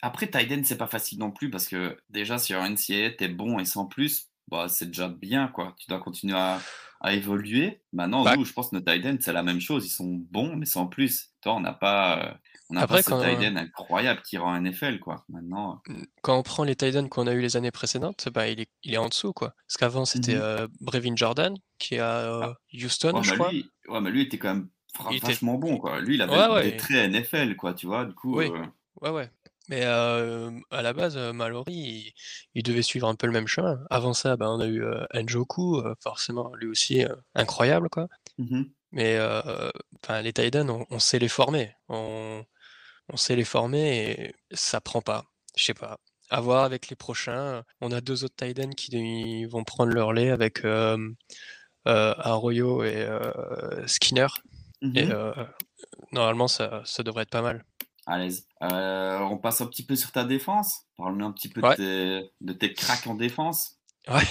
après 0.03 0.29
tight 0.29 0.51
end, 0.53 0.63
c'est 0.65 0.79
pas 0.79 0.87
facile 0.87 1.19
non 1.19 1.31
plus 1.31 1.51
parce 1.51 1.69
que 1.69 1.97
déjà, 2.11 2.39
sur 2.39 2.61
NCAA, 2.63 3.11
t'es 3.17 3.29
bon 3.29 3.59
et 3.59 3.65
sans 3.65 3.87
plus, 3.87 4.29
bah, 4.51 4.69
c'est 4.69 4.87
déjà 4.87 5.09
bien, 5.09 5.49
quoi. 5.49 5.75
Tu 5.79 5.87
dois 5.89 6.01
continuer 6.01 6.37
à, 6.37 6.61
à 7.01 7.15
évoluer. 7.15 7.81
Maintenant, 7.93 8.25
Bah- 8.25 8.37
nous, 8.37 8.45
je 8.45 8.53
pense 8.53 8.71
que 8.71 8.77
nos 8.77 8.81
tight 8.83 9.23
c'est 9.23 9.33
la 9.33 9.43
même 9.43 9.61
chose. 9.61 9.87
Ils 9.87 9.91
sont 9.91 10.07
bons, 10.31 10.57
mais 10.57 10.67
sans 10.67 10.87
plus. 10.87 11.31
Toi, 11.43 11.55
on 11.55 11.61
n'a 11.61 11.73
pas, 11.73 12.19
euh, 12.19 12.33
on 12.71 12.75
n'a 12.75 12.83
Après, 12.83 13.03
pas 13.03 13.03
ce 13.03 13.37
tight 13.39 13.57
incroyable 13.57 14.23
qui 14.23 14.37
rend 14.39 14.55
NFL, 14.61 14.99
quoi. 14.99 15.25
Maintenant, 15.29 15.81
quand 16.23 16.37
on 16.39 16.43
prend 16.43 16.65
les 16.65 16.75
Titans 16.77 17.09
qu'on 17.09 17.27
a 17.27 17.33
eu 17.33 17.41
les 17.41 17.57
années 17.57 17.71
précédentes, 17.71 18.29
bah, 18.33 18.49
il, 18.49 18.61
est, 18.61 18.71
il 18.83 18.95
est 18.95 18.99
en 18.99 19.09
dessous, 19.09 19.33
quoi. 19.33 19.55
Parce 19.67 19.77
qu'avant, 19.77 20.05
c'était 20.05 20.35
Mhm. 20.35 20.41
euh, 20.43 20.69
Brevin 20.81 21.17
Jordan, 21.17 21.55
qui 21.79 21.95
est 21.95 22.01
à 22.01 22.17
euh, 22.49 22.53
Houston, 22.75 23.15
ouais, 23.17 23.23
je 23.23 23.35
crois. 23.35 23.53
lui, 23.53 23.71
ouais, 23.89 24.01
mais 24.01 24.11
lui 24.11 24.23
était 24.23 24.39
quand 24.39 24.55
même 24.55 24.69
Il 25.11 25.17
était- 25.19 25.27
vachement 25.29 25.55
bon, 25.55 25.79
quoi. 25.79 26.01
Lui, 26.01 26.17
il 26.17 26.23
avait 26.23 26.33
Ouais, 26.35 26.49
ouais. 26.49 26.71
des 26.73 26.77
traits 26.77 27.11
NFL, 27.15 27.55
quoi, 27.57 27.75
tu 27.75 27.87
vois. 27.87 28.05
Du 28.05 28.15
coup, 28.15 28.37
Oui. 28.39 28.51
euh, 28.51 28.65
Ouais, 29.01 29.11
ouais. 29.11 29.31
Mais 29.69 29.83
euh, 29.85 30.51
à 30.71 30.83
la 30.83 30.93
base, 30.95 31.17
Mallory, 31.17 31.73
il, 31.75 32.13
il 32.55 32.63
devait 32.63 32.83
suivre 32.83 33.07
un 33.09 33.15
peu 33.15 33.27
le 33.27 33.33
même 33.35 33.47
chemin. 33.47 33.79
Avant 33.91 34.15
ça, 34.15 34.37
bah, 34.37 34.51
on 34.51 34.61
a 34.61 34.67
eu 34.67 34.83
euh, 34.83 35.05
Njoku, 35.15 35.77
euh, 35.79 35.95
forcément, 36.03 36.55
lui 36.55 36.69
aussi, 36.69 37.05
incroyable, 37.35 37.89
quoi. 37.91 38.09
mhm. 38.39 38.71
Mais 38.93 39.17
euh, 39.19 39.71
enfin, 40.03 40.23
les 40.23 40.33
Titans, 40.33 40.71
on, 40.71 40.87
on 40.91 40.99
sait 40.99 41.19
les 41.19 41.29
former. 41.29 41.75
On, 41.89 42.43
on 43.13 43.17
sait 43.19 43.37
les 43.37 43.45
former 43.45 44.11
et 44.13 44.35
ça 44.53 44.81
prend 44.81 45.03
pas. 45.03 45.25
Je 45.57 45.65
sais 45.65 45.75
pas. 45.75 45.99
À 46.31 46.41
voir 46.41 46.65
avec 46.65 46.89
les 46.89 46.97
prochains. 46.97 47.63
On 47.83 47.93
a 47.93 48.01
deux 48.01 48.25
autres 48.25 48.37
Titans 48.37 48.75
qui 48.75 49.45
vont 49.47 49.65
prendre 49.65 49.93
leur 49.93 50.15
lait 50.15 50.31
avec 50.31 50.63
Arroyo 51.85 52.83
et 52.85 53.07
Skinner. 53.87 54.27
Et 54.95 55.07
Mhm. 55.07 55.11
euh, 55.13 55.33
normalement, 56.13 56.47
ça, 56.49 56.83
ça 56.85 57.03
devrait 57.03 57.25
être 57.25 57.31
pas 57.31 57.43
mal. 57.43 57.65
À 58.11 58.17
l'aise. 58.19 58.47
Euh, 58.63 59.19
on 59.19 59.37
passe 59.37 59.61
un 59.61 59.67
petit 59.67 59.85
peu 59.85 59.95
sur 59.95 60.13
ta 60.13 60.25
défense. 60.25 60.87
Parle-nous 60.97 61.27
un 61.27 61.33
petit 61.33 61.49
peu 61.51 61.61
Ouais. 61.61 61.77
de, 61.77 62.21
tes, 62.23 62.31
de 62.41 62.53
tes 62.55 62.73
cracks 62.73 63.07
en 63.07 63.15
défense. 63.15 63.79
Ouais. 64.09 64.25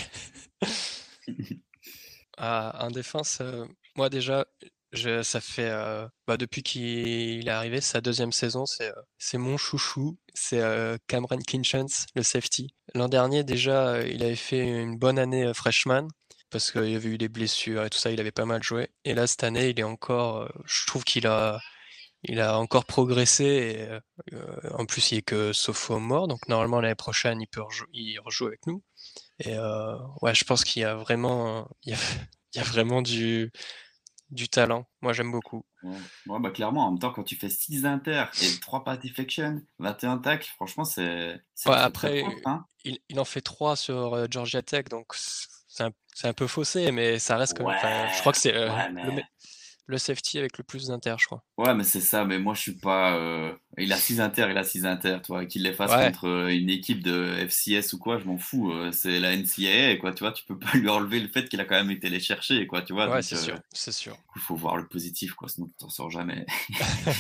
Ah, 2.38 2.76
en 2.86 2.92
défense, 2.92 3.40
euh, 3.42 3.66
moi 3.96 4.10
déjà, 4.10 4.46
je, 4.94 5.22
ça 5.22 5.42
fait 5.42 5.70
euh, 5.70 6.08
bah, 6.28 6.38
depuis 6.38 6.64
qu'il 6.64 7.48
est 7.48 7.52
arrivé, 7.52 7.82
sa 7.82 8.02
deuxième 8.02 8.32
saison, 8.32 8.66
c'est 8.66 8.90
euh, 9.36 9.38
mon 9.38 9.58
chouchou, 9.58 10.18
c'est 10.34 10.62
euh, 10.62 10.98
Cameron 11.08 11.38
Kinchens, 11.38 12.08
le 12.16 12.24
safety. 12.24 12.74
L'an 12.96 13.10
dernier 13.10 13.44
déjà, 13.44 13.90
euh, 13.90 14.08
il 14.08 14.24
avait 14.24 14.36
fait 14.36 14.66
une 14.66 14.98
bonne 14.98 15.20
année 15.20 15.46
euh, 15.46 15.54
freshman 15.54 16.08
parce 16.50 16.72
qu'il 16.72 16.90
y 16.90 16.96
avait 16.96 17.10
eu 17.10 17.18
des 17.18 17.30
blessures 17.30 17.84
et 17.84 17.90
tout 17.90 17.98
ça, 18.00 18.10
il 18.10 18.20
avait 18.20 18.32
pas 18.32 18.46
mal 18.46 18.64
joué. 18.64 18.90
Et 19.04 19.14
là 19.14 19.28
cette 19.28 19.44
année, 19.44 19.70
il 19.70 19.80
est 19.80 19.84
encore, 19.84 20.38
euh, 20.44 20.48
je 20.66 20.86
trouve 20.88 21.04
qu'il 21.04 21.28
a, 21.28 21.60
il 22.24 22.40
a 22.42 22.60
encore 22.60 22.86
progressé. 22.86 23.46
Et, 24.32 24.34
euh, 24.36 24.52
en 24.78 24.86
plus, 24.86 25.12
il 25.12 25.20
est 25.20 25.22
que 25.22 25.54
sophomore, 25.54 26.28
donc 26.28 26.48
normalement 26.48 26.82
l'année 26.82 26.96
prochaine, 26.96 27.42
il 27.42 27.48
peut 27.48 27.62
rejou- 27.62 27.88
il 27.94 28.20
rejoue 28.20 28.48
avec 28.48 28.66
nous. 28.68 28.84
Et 29.40 29.56
euh, 29.56 29.98
ouais, 30.22 30.34
je 30.36 30.44
pense 30.46 30.64
qu'il 30.64 30.82
y 30.82 30.86
a 30.86 30.96
vraiment, 30.96 31.68
il 31.84 31.92
y 31.92 31.96
a, 31.96 31.98
il 32.54 32.58
y 32.58 32.62
a 32.62 32.64
vraiment 32.64 33.02
du, 33.02 33.52
du 34.32 34.50
talent. 34.50 34.88
Moi, 35.02 35.14
j'aime 35.14 35.32
beaucoup. 35.32 35.64
Ouais. 35.84 35.96
Ouais, 36.26 36.40
bah 36.40 36.50
clairement, 36.50 36.88
en 36.88 36.92
même 36.92 37.00
temps, 37.00 37.12
quand 37.12 37.24
tu 37.24 37.36
fais 37.36 37.50
6 37.50 37.86
inter 37.86 38.26
et 38.42 38.60
3 38.60 38.84
pass 38.84 39.00
deflection, 39.00 39.62
21 39.80 40.18
tacles, 40.18 40.50
franchement, 40.56 40.84
c'est 40.84 41.40
Ouais, 41.66 41.74
après, 41.76 42.22
propre, 42.22 42.38
hein. 42.46 42.66
il, 42.84 43.00
il 43.10 43.20
en 43.20 43.26
fait 43.26 43.42
trois 43.42 43.76
sur 43.76 44.14
euh, 44.16 44.26
Georgia 44.30 44.62
Tech, 44.62 44.86
donc 44.86 45.14
c'est 45.16 45.84
un, 45.84 45.92
un 46.24 46.34
peu 46.34 46.48
faussé, 46.48 46.92
mais 46.92 47.20
ça 47.20 47.38
reste 47.38 47.56
quand 47.58 47.68
même. 47.68 47.78
je 48.16 48.20
crois 48.20 48.32
que 48.32 48.40
c'est 48.40 48.56
euh, 48.56 48.70
le, 48.90 49.22
le 49.88 49.98
safety 49.98 50.38
avec 50.38 50.58
le 50.58 50.64
plus 50.64 50.88
d'inter, 50.88 51.16
je 51.18 51.26
crois. 51.26 51.44
Ouais, 51.58 51.74
mais 51.74 51.84
c'est 51.84 52.02
ça, 52.02 52.24
mais 52.26 52.38
moi 52.40 52.54
je 52.54 52.62
suis 52.62 52.74
pas. 52.76 53.16
euh, 53.18 53.52
Il 53.78 53.92
a 53.94 53.98
6 53.98 54.20
inter, 54.22 54.48
il 54.52 54.58
a 54.58 54.64
6 54.64 54.86
inter, 54.86 55.18
toi. 55.24 55.46
Qu'il 55.46 55.64
les 55.64 55.74
fasse 55.74 55.92
Ouais. 55.92 56.06
contre 56.08 56.28
euh, 56.28 56.48
une 56.50 56.70
équipe 56.70 57.02
de 57.02 57.34
FCS 57.48 57.94
ou 57.94 57.98
quoi, 57.98 58.20
je 58.20 58.26
m'en 58.26 58.38
fous. 58.38 58.72
euh, 58.72 58.92
C'est 58.92 59.20
la 59.20 59.36
NCAA, 59.36 59.96
quoi, 59.98 60.14
tu 60.14 60.20
vois. 60.24 60.34
Tu 60.34 60.46
peux 60.46 60.58
pas 60.60 60.72
lui 60.76 60.90
enlever 60.90 61.20
le 61.20 61.28
fait 61.30 61.50
qu'il 61.50 61.60
a 61.62 61.66
quand 61.66 61.76
même 61.76 61.90
été 61.92 62.10
les 62.10 62.20
chercher, 62.20 62.68
quoi, 62.68 62.82
tu 62.84 62.94
vois. 62.94 63.10
Ouais, 63.10 63.22
c'est 63.24 63.36
euh, 63.36 63.40
sûr, 63.42 63.60
c'est 63.74 63.92
sûr. 63.92 64.18
Il 64.36 64.42
faut 64.42 64.56
voir 64.56 64.78
le 64.78 64.88
positif, 64.88 65.34
quoi, 65.34 65.50
sinon 65.50 65.68
tu 65.68 65.74
t'en 65.78 65.90
sors 65.90 66.12
jamais. 66.12 66.46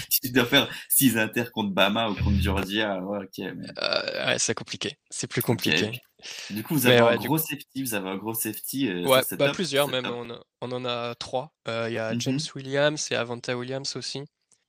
si 0.09 0.19
tu 0.21 0.29
dois 0.31 0.45
faire 0.45 0.69
6 0.89 1.17
inter 1.17 1.45
contre 1.51 1.71
Bama 1.73 2.09
ou 2.09 2.15
contre 2.15 2.39
Georgia, 2.41 2.99
ouais, 3.01 3.19
ok. 3.25 3.37
Mais... 3.55 3.67
Euh, 3.81 4.27
ouais, 4.27 4.39
c'est 4.39 4.53
compliqué. 4.53 4.97
C'est 5.09 5.27
plus 5.27 5.41
compliqué. 5.41 6.01
Du 6.49 6.63
coup, 6.63 6.73
vous 6.75 6.87
avez 6.87 6.99
un 6.99 7.05
ouais, 7.07 7.17
gros 7.17 7.37
safety, 7.37 7.83
vous 7.83 7.93
avez 7.93 8.09
un 8.09 8.15
gros 8.17 8.33
safety. 8.33 8.87
et 8.87 9.03
ça, 9.03 9.09
Ouais, 9.09 9.21
c'est 9.23 9.37
bah 9.37 9.49
plusieurs 9.53 9.87
même. 9.87 10.05
On, 10.05 10.29
a- 10.31 10.43
on 10.61 10.71
en 10.71 10.85
a 10.85 11.15
trois. 11.15 11.53
Euh, 11.67 11.87
Il 11.89 11.93
y 11.93 11.97
a 11.97 12.13
Mhm. 12.13 12.21
James 12.21 12.39
Williams 12.55 13.07
et 13.11 13.15
Avanta 13.15 13.55
Williams 13.57 13.95
aussi. 13.95 14.21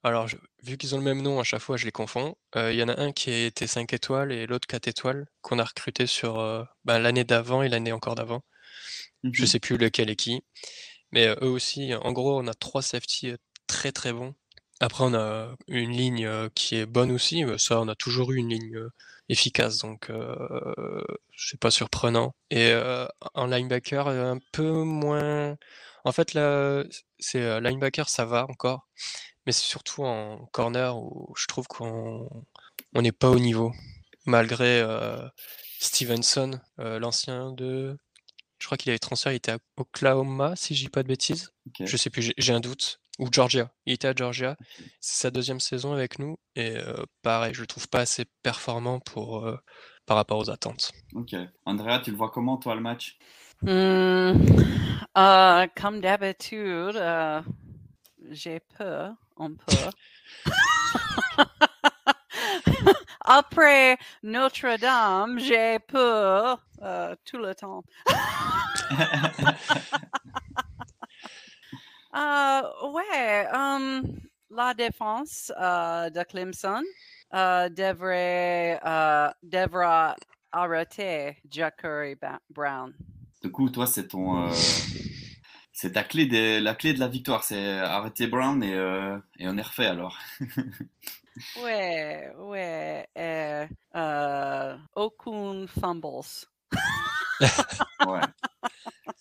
Alors, 0.03 0.29
je- 0.29 0.37
vu 0.63 0.77
qu'ils 0.77 0.95
ont 0.95 0.99
le 0.99 1.05
même 1.05 1.23
nom, 1.23 1.41
à 1.41 1.45
chaque 1.45 1.61
fois, 1.61 1.77
je 1.77 1.85
les 1.85 1.93
confonds. 1.93 2.37
Euh, 2.57 2.73
Il 2.73 2.79
y 2.79 2.83
en 2.83 2.89
a 2.89 2.99
un 3.01 3.13
qui 3.13 3.31
était 3.33 3.67
5 3.67 3.93
étoiles 3.93 4.33
et 4.33 4.47
l'autre 4.47 4.67
4 4.67 4.89
étoiles 4.89 5.27
qu'on 5.43 5.59
a 5.59 5.65
recruté 5.65 6.07
sur 6.07 6.39
euh, 6.41 6.65
ben, 6.85 6.99
l'année 6.99 7.25
d'avant 7.25 7.63
et 7.63 7.69
l'année 7.69 7.93
encore 7.93 8.15
d'avant. 8.15 8.43
Je 9.33 9.45
Mhm. 9.45 9.47
sais 9.47 9.61
plus 9.61 9.79
lequel 9.79 10.11
est 10.11 10.17
qui. 10.17 10.43
Mais 11.13 11.29
euh, 11.29 11.37
eux 11.43 11.49
aussi, 11.51 11.95
en 11.95 12.13
gros, 12.13 12.41
on 12.41 12.47
a 12.49 12.55
trois 12.55 12.83
safety 12.83 13.31
euh, 13.33 13.37
très 13.69 13.93
très 13.93 14.13
bons. 14.13 14.35
Après, 14.81 15.05
on 15.05 15.15
a 15.15 15.55
une 15.67 15.91
ligne 15.91 16.49
qui 16.55 16.77
est 16.77 16.87
bonne 16.87 17.11
aussi. 17.11 17.45
mais 17.45 17.59
Ça, 17.59 17.81
on 17.81 17.89
a 17.89 17.95
toujours 17.95 18.33
eu 18.33 18.37
une 18.37 18.51
ligne 18.51 18.89
efficace, 19.29 19.79
donc 19.79 20.11
euh, 20.11 21.05
c'est 21.37 21.61
pas 21.61 21.71
surprenant. 21.71 22.35
Et 22.51 22.71
euh, 22.73 23.07
en 23.35 23.47
linebacker, 23.47 24.09
un 24.09 24.39
peu 24.53 24.83
moins. 24.83 25.57
En 26.05 26.13
fait, 26.13 26.35
là, 26.35 26.85
c'est 27.19 27.61
linebacker, 27.61 28.09
ça 28.09 28.25
va 28.25 28.47
encore, 28.49 28.89
mais 29.47 29.53
c'est 29.53 29.65
surtout 29.65 30.05
en 30.05 30.47
corner 30.53 30.97
où 30.97 31.35
je 31.37 31.47
trouve 31.47 31.67
qu'on 31.67 32.29
on 32.95 33.03
n'est 33.03 33.13
pas 33.13 33.31
au 33.31 33.39
niveau, 33.39 33.73
malgré 34.25 34.81
euh, 34.81 35.19
Stevenson, 35.81 36.61
l'ancien 36.79 37.53
de. 37.53 37.99
Je 38.59 38.67
crois 38.67 38.77
qu'il 38.77 38.91
avait 38.91 38.99
transféré, 38.99 39.35
il 39.35 39.39
était 39.39 39.53
à 39.53 39.59
Oklahoma, 39.77 40.57
si 40.57 40.75
je 40.75 40.85
dis 40.85 40.89
pas 40.89 41.03
de 41.05 41.09
bêtises. 41.09 41.53
Ok. 41.67 41.87
Je 41.87 41.97
sais 41.97 42.11
plus, 42.11 42.33
j'ai 42.37 42.53
un 42.53 42.61
doute. 42.61 43.01
Ou 43.19 43.29
Georgia. 43.31 43.71
Il 43.87 43.95
était 43.95 44.09
à 44.09 44.15
Georgia. 44.15 44.57
C'est 45.01 45.23
sa 45.23 45.31
deuxième 45.31 45.61
saison 45.61 45.93
avec 45.93 46.19
nous. 46.19 46.39
Et 46.55 46.77
euh, 46.77 47.05
pareil, 47.23 47.55
je 47.55 47.61
le 47.61 47.67
trouve 47.67 47.89
pas 47.89 48.01
assez 48.01 48.25
performant 48.43 49.01
pour, 49.01 49.45
euh, 49.45 49.57
par 50.07 50.17
rapport 50.17 50.39
aux 50.39 50.51
attentes. 50.51 50.93
Ok. 51.15 51.35
Andrea, 51.65 52.01
tu 52.03 52.13
le 52.13 52.17
vois 52.17 52.31
comment, 52.31 52.59
toi, 52.59 52.75
le 52.75 52.81
match? 52.81 53.19
Hmm, 53.63 54.35
euh, 55.17 55.67
comme 55.75 56.01
d'habitude, 56.01 56.95
euh, 56.95 57.43
j'ai 58.31 58.61
peur 58.61 59.15
un 59.37 59.55
peu. 59.55 59.75
Après 63.25 63.99
Notre-Dame, 64.23 65.41
j'ai 65.41 65.81
peur 65.81 66.65
euh, 66.83 67.17
tout 67.25 67.39
le 67.39 67.53
temps. 67.55 67.83
Euh, 72.15 72.63
ouais, 72.91 73.47
hum, 73.53 74.03
la 74.51 74.75
défense 74.75 75.53
euh, 75.61 76.09
de 76.11 76.23
Clemson 76.23 76.83
euh, 77.35 77.69
devrait, 77.69 78.81
devra 79.43 80.17
arrêter 80.53 81.37
Jackery 81.51 82.17
Brown. 82.51 82.95
Du 83.43 83.51
coup, 83.51 83.69
toi, 83.69 83.87
c'est 83.87 84.09
ton. 84.09 84.51
C'est 85.73 85.93
ta 85.93 86.03
clé 86.03 86.27
de... 86.27 86.61
la 86.61 86.75
clé 86.75 86.93
de 86.93 86.99
la 86.99 87.07
victoire, 87.07 87.45
c'est 87.45 87.79
arrêter 87.79 88.27
Brown 88.27 88.61
et, 88.65 88.73
et 89.39 89.49
on 89.49 89.57
est 89.57 89.63
refait 89.63 89.87
alors. 89.87 90.19
Ouais, 91.63 92.33
ouais, 92.37 93.07
et, 93.15 93.65
aucune 94.97 95.69
fumbles. 95.69 96.49
Ouais. 98.07 98.21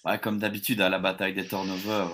Ouais, 0.06 0.17
comme 0.19 0.39
d'habitude 0.39 0.82
à 0.82 0.89
la 0.89 0.97
bataille 0.97 1.34
des 1.34 1.47
turnovers, 1.47 2.10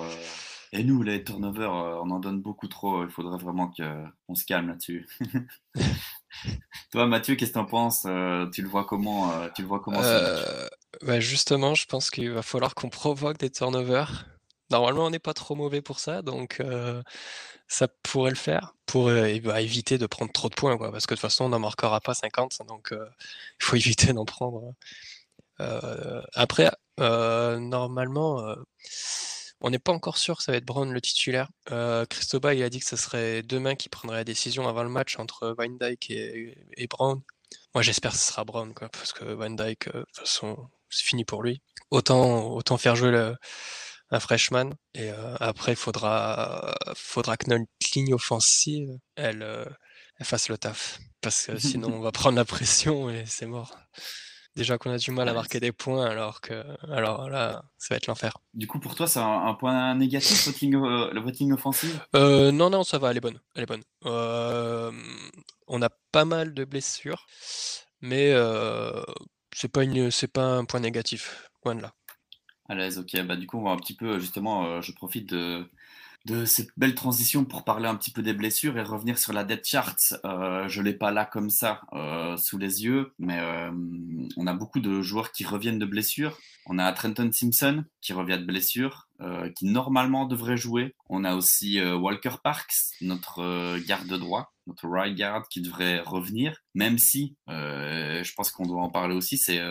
Et 0.76 0.84
nous, 0.84 1.04
les 1.04 1.24
turnovers, 1.24 1.72
euh, 1.72 2.02
on 2.04 2.10
en 2.10 2.20
donne 2.20 2.42
beaucoup 2.42 2.68
trop. 2.68 3.04
Il 3.04 3.10
faudrait 3.12 3.38
vraiment 3.38 3.72
qu'on 3.72 4.34
se 4.34 4.44
calme 4.44 4.70
là-dessus. 4.70 5.08
Toi, 6.92 7.06
Mathieu, 7.06 7.36
qu'est-ce 7.36 7.52
que 7.52 7.60
tu 7.60 7.60
en 7.60 7.66
penses 7.66 8.06
euh, 8.08 8.50
Tu 8.50 8.64
le 8.64 8.68
vois 8.68 8.84
comment 8.84 9.32
euh, 9.32 9.50
Tu 9.56 9.62
le 9.62 9.68
vois 9.68 9.80
comment 9.82 10.02
bah, 10.02 11.20
Justement, 11.20 11.76
je 11.76 11.86
pense 11.86 12.10
qu'il 12.10 12.32
va 12.32 12.42
falloir 12.42 12.74
qu'on 12.74 12.90
provoque 12.90 13.38
des 13.38 13.52
turnovers. 13.52 14.26
Normalement, 14.72 15.06
on 15.06 15.10
n'est 15.12 15.20
pas 15.20 15.36
trop 15.36 15.54
mauvais 15.54 15.84
pour 15.84 16.00
ça, 16.00 16.24
donc 16.24 16.60
ça 17.68 17.88
pourrait 18.02 18.32
le 18.32 18.36
faire 18.36 18.74
pour 18.88 19.12
bah, 19.44 19.62
éviter 19.62 20.00
de 20.00 20.08
prendre 20.08 20.32
trop 20.32 20.50
de 20.50 20.56
points, 20.56 20.76
quoi, 20.78 20.92
parce 20.92 21.06
que 21.06 21.14
de 21.14 21.18
toute 21.18 21.22
façon, 21.22 21.46
on 21.46 21.50
n'en 21.50 21.60
marquera 21.60 22.02
pas 22.02 22.16
50, 22.16 22.58
donc 22.68 22.90
il 22.92 23.64
faut 23.64 23.76
éviter 23.76 24.12
d'en 24.14 24.26
prendre. 24.26 24.74
après, 26.34 26.72
normalement, 26.98 28.56
on 29.64 29.70
n'est 29.70 29.80
pas 29.80 29.94
encore 29.94 30.18
sûr 30.18 30.38
que 30.38 30.44
ça 30.44 30.52
va 30.52 30.58
être 30.58 30.66
Brown 30.66 30.92
le 30.92 31.02
titulaire. 31.02 31.50
Euh, 31.72 32.06
Christoba, 32.06 32.54
il 32.54 32.62
a 32.64 32.70
dit 32.70 32.80
que 32.80 32.86
ce 32.86 32.98
serait 32.98 33.42
demain 33.42 33.76
qui 33.76 33.88
prendrait 33.88 34.18
la 34.18 34.24
décision 34.26 34.68
avant 34.68 34.84
le 34.84 34.90
match 34.90 35.18
entre 35.18 35.56
Van 35.58 35.70
Dyke 35.70 36.12
et, 36.12 36.88
Brown. 36.90 37.22
Moi, 37.74 37.82
j'espère 37.82 38.12
que 38.12 38.18
ce 38.18 38.28
sera 38.28 38.44
Brown, 38.44 38.74
quoi, 38.74 38.90
parce 38.90 39.14
que 39.14 39.24
Van 39.24 39.50
Dyke, 39.50 39.88
de 39.88 40.02
toute 40.02 40.18
façon, 40.18 40.70
c'est 40.90 41.06
fini 41.06 41.24
pour 41.24 41.44
lui. 41.44 41.62
Autant, 41.92 42.48
autant 42.52 42.78
faire 42.78 42.98
jouer 42.98 43.12
le, 43.12 43.36
un 44.12 44.20
freshman. 44.20 44.72
Et 44.96 45.10
après, 45.40 45.72
il 45.74 45.78
faudra, 45.78 46.76
faudra 46.96 47.38
que 47.38 47.50
notre 47.50 47.66
ligne 47.96 48.14
offensive, 48.14 48.90
elle, 49.16 49.44
elle 50.20 50.26
fasse 50.26 50.50
le 50.50 50.58
taf. 50.58 51.00
Parce 51.22 51.46
que 51.46 51.58
sinon, 51.58 51.88
on 51.94 52.02
va 52.02 52.12
prendre 52.12 52.36
la 52.36 52.46
pression 52.46 53.10
et 53.10 53.26
c'est 53.26 53.46
mort. 53.46 53.74
Déjà 54.56 54.78
qu'on 54.78 54.92
a 54.92 54.98
du 54.98 55.10
mal 55.10 55.28
à 55.28 55.34
marquer 55.34 55.60
des 55.60 55.72
points, 55.72 56.06
alors 56.06 56.40
que 56.40 56.64
alors 56.92 57.28
là, 57.28 57.64
ça 57.80 57.94
va 57.94 57.98
être 57.98 58.06
l'enfer. 58.06 58.38
Du 58.54 58.68
coup, 58.68 58.80
pour 58.80 58.94
toi, 58.94 59.08
c'est 59.08 59.20
un, 59.20 59.54
point 59.56 59.96
négatif, 59.96 60.48
euh, 60.48 61.12
le 61.12 61.20
voting 61.22 61.54
offensif? 61.54 62.00
Euh, 62.16 62.52
Non, 62.52 62.70
non, 62.70 62.84
ça 62.84 63.00
va, 63.00 63.10
elle 63.10 63.18
est 63.18 63.22
bonne. 63.22 63.40
Elle 63.56 63.64
est 63.64 63.68
bonne. 63.68 63.82
Euh, 64.06 64.92
on 65.68 65.82
a 65.82 65.90
pas 66.12 66.26
mal 66.26 66.54
de 66.54 66.66
blessures, 66.66 67.26
mais 68.02 68.32
c'est 69.56 69.72
pas 69.72 69.84
une, 69.84 70.10
pas 70.32 70.46
un 70.46 70.66
point 70.66 70.80
négatif, 70.80 71.50
loin 71.66 71.74
de 71.74 71.82
là. 71.82 71.94
À 72.70 72.76
l'aise, 72.76 73.00
ok. 73.00 73.26
Bah, 73.26 73.36
du 73.36 73.48
coup, 73.48 73.58
on 73.58 73.64
va 73.64 73.72
un 73.72 73.78
petit 73.78 73.96
peu, 73.96 74.20
justement, 74.20 74.82
je 74.82 74.92
profite 74.92 75.30
de, 75.30 75.68
de 76.26 76.46
cette 76.46 76.70
belle 76.78 76.96
transition 76.96 77.44
pour 77.44 77.66
parler 77.66 77.88
un 77.88 77.96
petit 77.96 78.12
peu 78.12 78.22
des 78.22 78.34
blessures 78.34 78.78
et 78.78 78.82
revenir 78.82 79.18
sur 79.18 79.34
la 79.34 79.44
dead 79.44 79.64
chart. 79.66 79.98
Euh, 80.24 80.68
je 80.70 80.82
l'ai 80.82 80.94
pas 80.94 81.12
là 81.12 81.26
comme 81.26 81.50
ça 81.50 81.82
euh, 81.94 82.38
sous 82.38 82.58
les 82.58 82.84
yeux, 82.84 83.14
mais 83.20 83.40
euh, 83.40 83.72
on 84.38 84.48
a 84.48 84.54
beaucoup 84.54 84.80
de 84.80 85.02
joueurs 85.02 85.32
qui 85.32 85.44
reviennent 85.44 85.80
de 85.80 85.86
blessures. 85.86 86.38
On 86.66 86.80
a 86.80 86.92
Trenton 86.94 87.30
Simpson 87.34 87.84
qui 88.02 88.14
revient 88.14 88.40
de 88.40 88.46
blessure, 88.46 89.10
qui 89.58 89.66
normalement 89.66 90.26
devrait 90.26 90.56
jouer. 90.56 90.96
On 91.10 91.26
a 91.26 91.36
aussi 91.36 91.82
Walker 91.82 92.36
Parks, 92.42 92.74
notre 93.02 93.78
garde 93.86 94.08
droit, 94.08 94.54
notre 94.68 94.88
right 94.88 95.16
guard 95.16 95.48
qui 95.50 95.62
devrait 95.62 96.00
revenir, 96.00 96.56
même 96.74 96.98
si 96.98 97.36
je 97.50 98.34
pense 98.34 98.52
qu'on 98.52 98.66
doit 98.66 98.82
en 98.82 98.90
parler 98.90 99.14
aussi. 99.14 99.38
C'est 99.38 99.62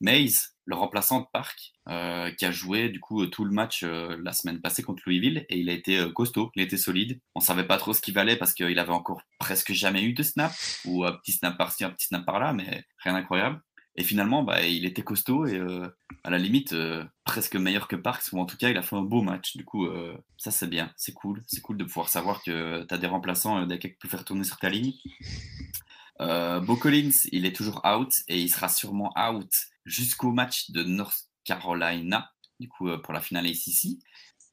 Maze, 0.00 0.56
le 0.68 0.76
remplaçant 0.76 1.20
de 1.20 1.26
Park, 1.32 1.72
euh, 1.88 2.30
qui 2.32 2.44
a 2.44 2.52
joué 2.52 2.90
du 2.90 3.00
coup 3.00 3.24
tout 3.26 3.46
le 3.46 3.50
match 3.50 3.84
euh, 3.84 4.18
la 4.22 4.34
semaine 4.34 4.60
passée 4.60 4.82
contre 4.82 5.02
Louisville 5.06 5.46
et 5.48 5.58
il 5.58 5.70
a 5.70 5.72
été 5.72 5.98
euh, 5.98 6.12
costaud, 6.12 6.52
il 6.54 6.60
a 6.60 6.64
été 6.64 6.76
solide. 6.76 7.20
On 7.34 7.40
savait 7.40 7.66
pas 7.66 7.78
trop 7.78 7.94
ce 7.94 8.02
qu'il 8.02 8.12
valait 8.12 8.36
parce 8.36 8.52
qu'il 8.52 8.78
avait 8.78 8.92
encore 8.92 9.22
presque 9.38 9.72
jamais 9.72 10.02
eu 10.02 10.12
de 10.12 10.22
snap 10.22 10.52
ou 10.84 11.06
un 11.06 11.12
petit 11.12 11.32
snap 11.32 11.56
par-ci, 11.56 11.84
un 11.84 11.90
petit 11.90 12.08
snap 12.08 12.26
par-là, 12.26 12.52
mais 12.52 12.84
rien 12.98 13.14
d'incroyable. 13.14 13.62
Et 13.96 14.04
finalement, 14.04 14.42
bah, 14.42 14.60
il 14.60 14.84
était 14.84 15.02
costaud 15.02 15.46
et 15.46 15.58
à 16.22 16.30
la 16.30 16.38
limite 16.38 16.72
presque 17.24 17.56
meilleur 17.56 17.88
que 17.88 17.96
Parks 17.96 18.30
ou 18.32 18.38
en 18.38 18.44
tout 18.44 18.56
cas 18.56 18.68
il 18.68 18.76
a 18.76 18.82
fait 18.82 18.94
un 18.94 19.02
beau 19.02 19.22
match. 19.22 19.56
Du 19.56 19.64
coup, 19.64 19.88
ça 20.36 20.52
c'est 20.52 20.68
bien, 20.68 20.92
c'est 20.96 21.14
cool, 21.14 21.42
c'est 21.48 21.62
cool 21.62 21.78
de 21.78 21.84
pouvoir 21.84 22.08
savoir 22.08 22.42
que 22.44 22.84
tu 22.84 22.94
as 22.94 22.98
des 22.98 23.08
remplaçants, 23.08 23.66
des 23.66 23.78
gars 23.78 23.88
qui 23.88 23.96
peuvent 23.96 24.10
faire 24.10 24.24
tourner 24.24 24.44
sur 24.44 24.58
ta 24.58 24.68
ligne. 24.68 24.92
Bo 26.20 26.76
Collins, 26.76 27.10
il 27.32 27.44
est 27.44 27.56
toujours 27.56 27.80
out 27.84 28.12
et 28.28 28.38
il 28.38 28.48
sera 28.50 28.68
sûrement 28.68 29.12
out 29.18 29.50
jusqu'au 29.88 30.32
match 30.32 30.70
de 30.70 30.82
North 30.84 31.28
Carolina, 31.44 32.30
du 32.60 32.68
coup 32.68 32.88
euh, 32.88 32.98
pour 32.98 33.12
la 33.12 33.20
finale 33.20 33.46
ACC. 33.46 33.98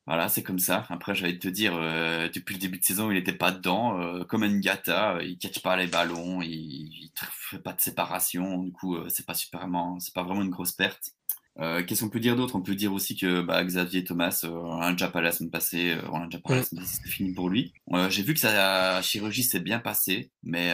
Voilà, 0.08 0.30
c'est 0.30 0.43
comme 0.43 0.60
ça. 0.60 0.86
Après, 0.89 1.15
j'allais 1.15 1.39
te 1.39 1.48
dire, 1.48 1.74
euh, 1.76 2.30
depuis 2.30 2.54
le 2.54 2.60
début 2.60 2.78
de 2.78 2.86
saison, 2.86 3.10
il 3.10 3.15
n'était 3.15 3.34
pas 3.34 3.52
dedans. 3.52 4.00
Euh, 4.00 4.24
comme 4.24 4.43
un 4.43 4.60
gata, 4.60 5.17
il 5.24 5.32
ne 5.32 5.36
catch 5.36 5.62
pas 5.63 5.76
les 5.76 5.88
ballons, 5.88 6.43
il 6.43 7.12
ne 7.21 7.28
fait 7.32 7.60
pas 7.60 7.74
de 7.74 7.82
séparation. 7.82 8.60
Du 8.60 8.71
coup, 8.71 8.98
c'est 9.10 9.26
pas 9.26 9.34
c'est 9.34 9.50
pas 9.52 10.24
vraiment 10.24 10.41
une 10.43 10.52
grosse 10.52 10.74
perte. 10.74 11.15
Euh, 11.60 11.84
qu'est-ce 11.84 12.04
qu'on 12.04 12.10
peut 12.10 12.20
dire 12.20 12.36
d'autre? 12.36 12.56
On 12.56 12.62
peut 12.62 12.76
dire 12.76 12.94
aussi 12.94 13.15
que 13.15 13.41
bah, 13.41 13.63
Xavier 13.63 14.04
Thomas, 14.04 14.41
euh, 14.44 14.91
déjà 14.91 15.08
parlé 15.08 15.28
la 15.28 15.32
semaine 15.32 15.52
passée, 15.52 15.91
euh, 15.91 16.02
la 16.02 16.63
semaine 16.63 16.84
passée, 16.84 16.98
c'était 16.98 17.10
fini 17.10 17.34
pour 17.34 17.50
lui. 17.50 17.74
J'ai 18.10 18.24
vu 18.24 18.34
que 18.34 18.39
sa 18.39 19.02
chirurgie 19.02 19.44
s'est 19.44 19.62
bien 19.62 19.80
passée, 19.80 20.32
mais 20.44 20.74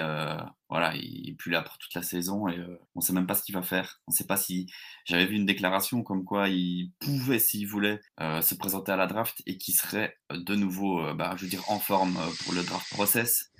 voilà, 0.69 0.95
il 0.95 1.29
est 1.29 1.33
plus 1.33 1.51
là 1.51 1.61
pour 1.61 1.77
toute 1.77 1.93
la 1.93 2.01
saison 2.01 2.47
et 2.47 2.57
on 2.95 3.01
sait 3.01 3.13
même 3.13 3.27
pas 3.27 3.35
ce 3.35 3.43
qu'il 3.43 3.53
va 3.53 3.61
faire. 3.61 4.01
On 4.07 4.11
sait 4.11 4.25
pas 4.25 4.37
si. 4.37 4.67
J'avais 5.05 5.25
vu 5.25 5.35
une 5.35 5.45
déclaration 5.45 6.01
comme 6.01 6.23
quoi 6.23 6.49
il 6.49 6.91
pouvait, 6.99 7.39
s'il 7.39 7.67
voulait, 7.67 7.99
se 8.19 8.55
présenter 8.55 8.91
à 8.91 8.95
la 8.95 9.07
draft 9.07 9.41
et 9.45 9.57
qu'il 9.57 9.75
serait 9.75 10.17
de 10.31 10.55
nouveau, 10.55 11.13
bah, 11.13 11.35
je 11.37 11.43
veux 11.43 11.49
dire, 11.49 11.69
en 11.69 11.79
forme 11.79 12.17
pour 12.43 12.53
le 12.53 12.63
draft 12.63 12.89
process. 12.91 13.51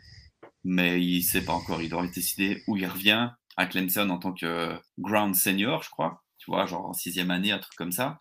Mais 0.64 1.02
il 1.04 1.24
sait 1.24 1.44
pas 1.44 1.54
encore, 1.54 1.82
il 1.82 1.90
doit 1.90 2.06
décider 2.08 2.64
où 2.68 2.78
il 2.78 2.86
revient 2.86 3.30
à 3.58 3.66
Clemson 3.66 4.10
en 4.10 4.18
tant 4.18 4.32
que 4.32 4.76
ground 4.98 5.36
senior, 5.36 5.84
je 5.84 5.90
crois 5.90 6.24
tu 6.42 6.50
vois, 6.50 6.66
genre 6.66 6.88
en 6.88 6.94
sixième 6.94 7.30
année, 7.30 7.52
un 7.52 7.60
truc 7.60 7.76
comme 7.76 7.92
ça, 7.92 8.20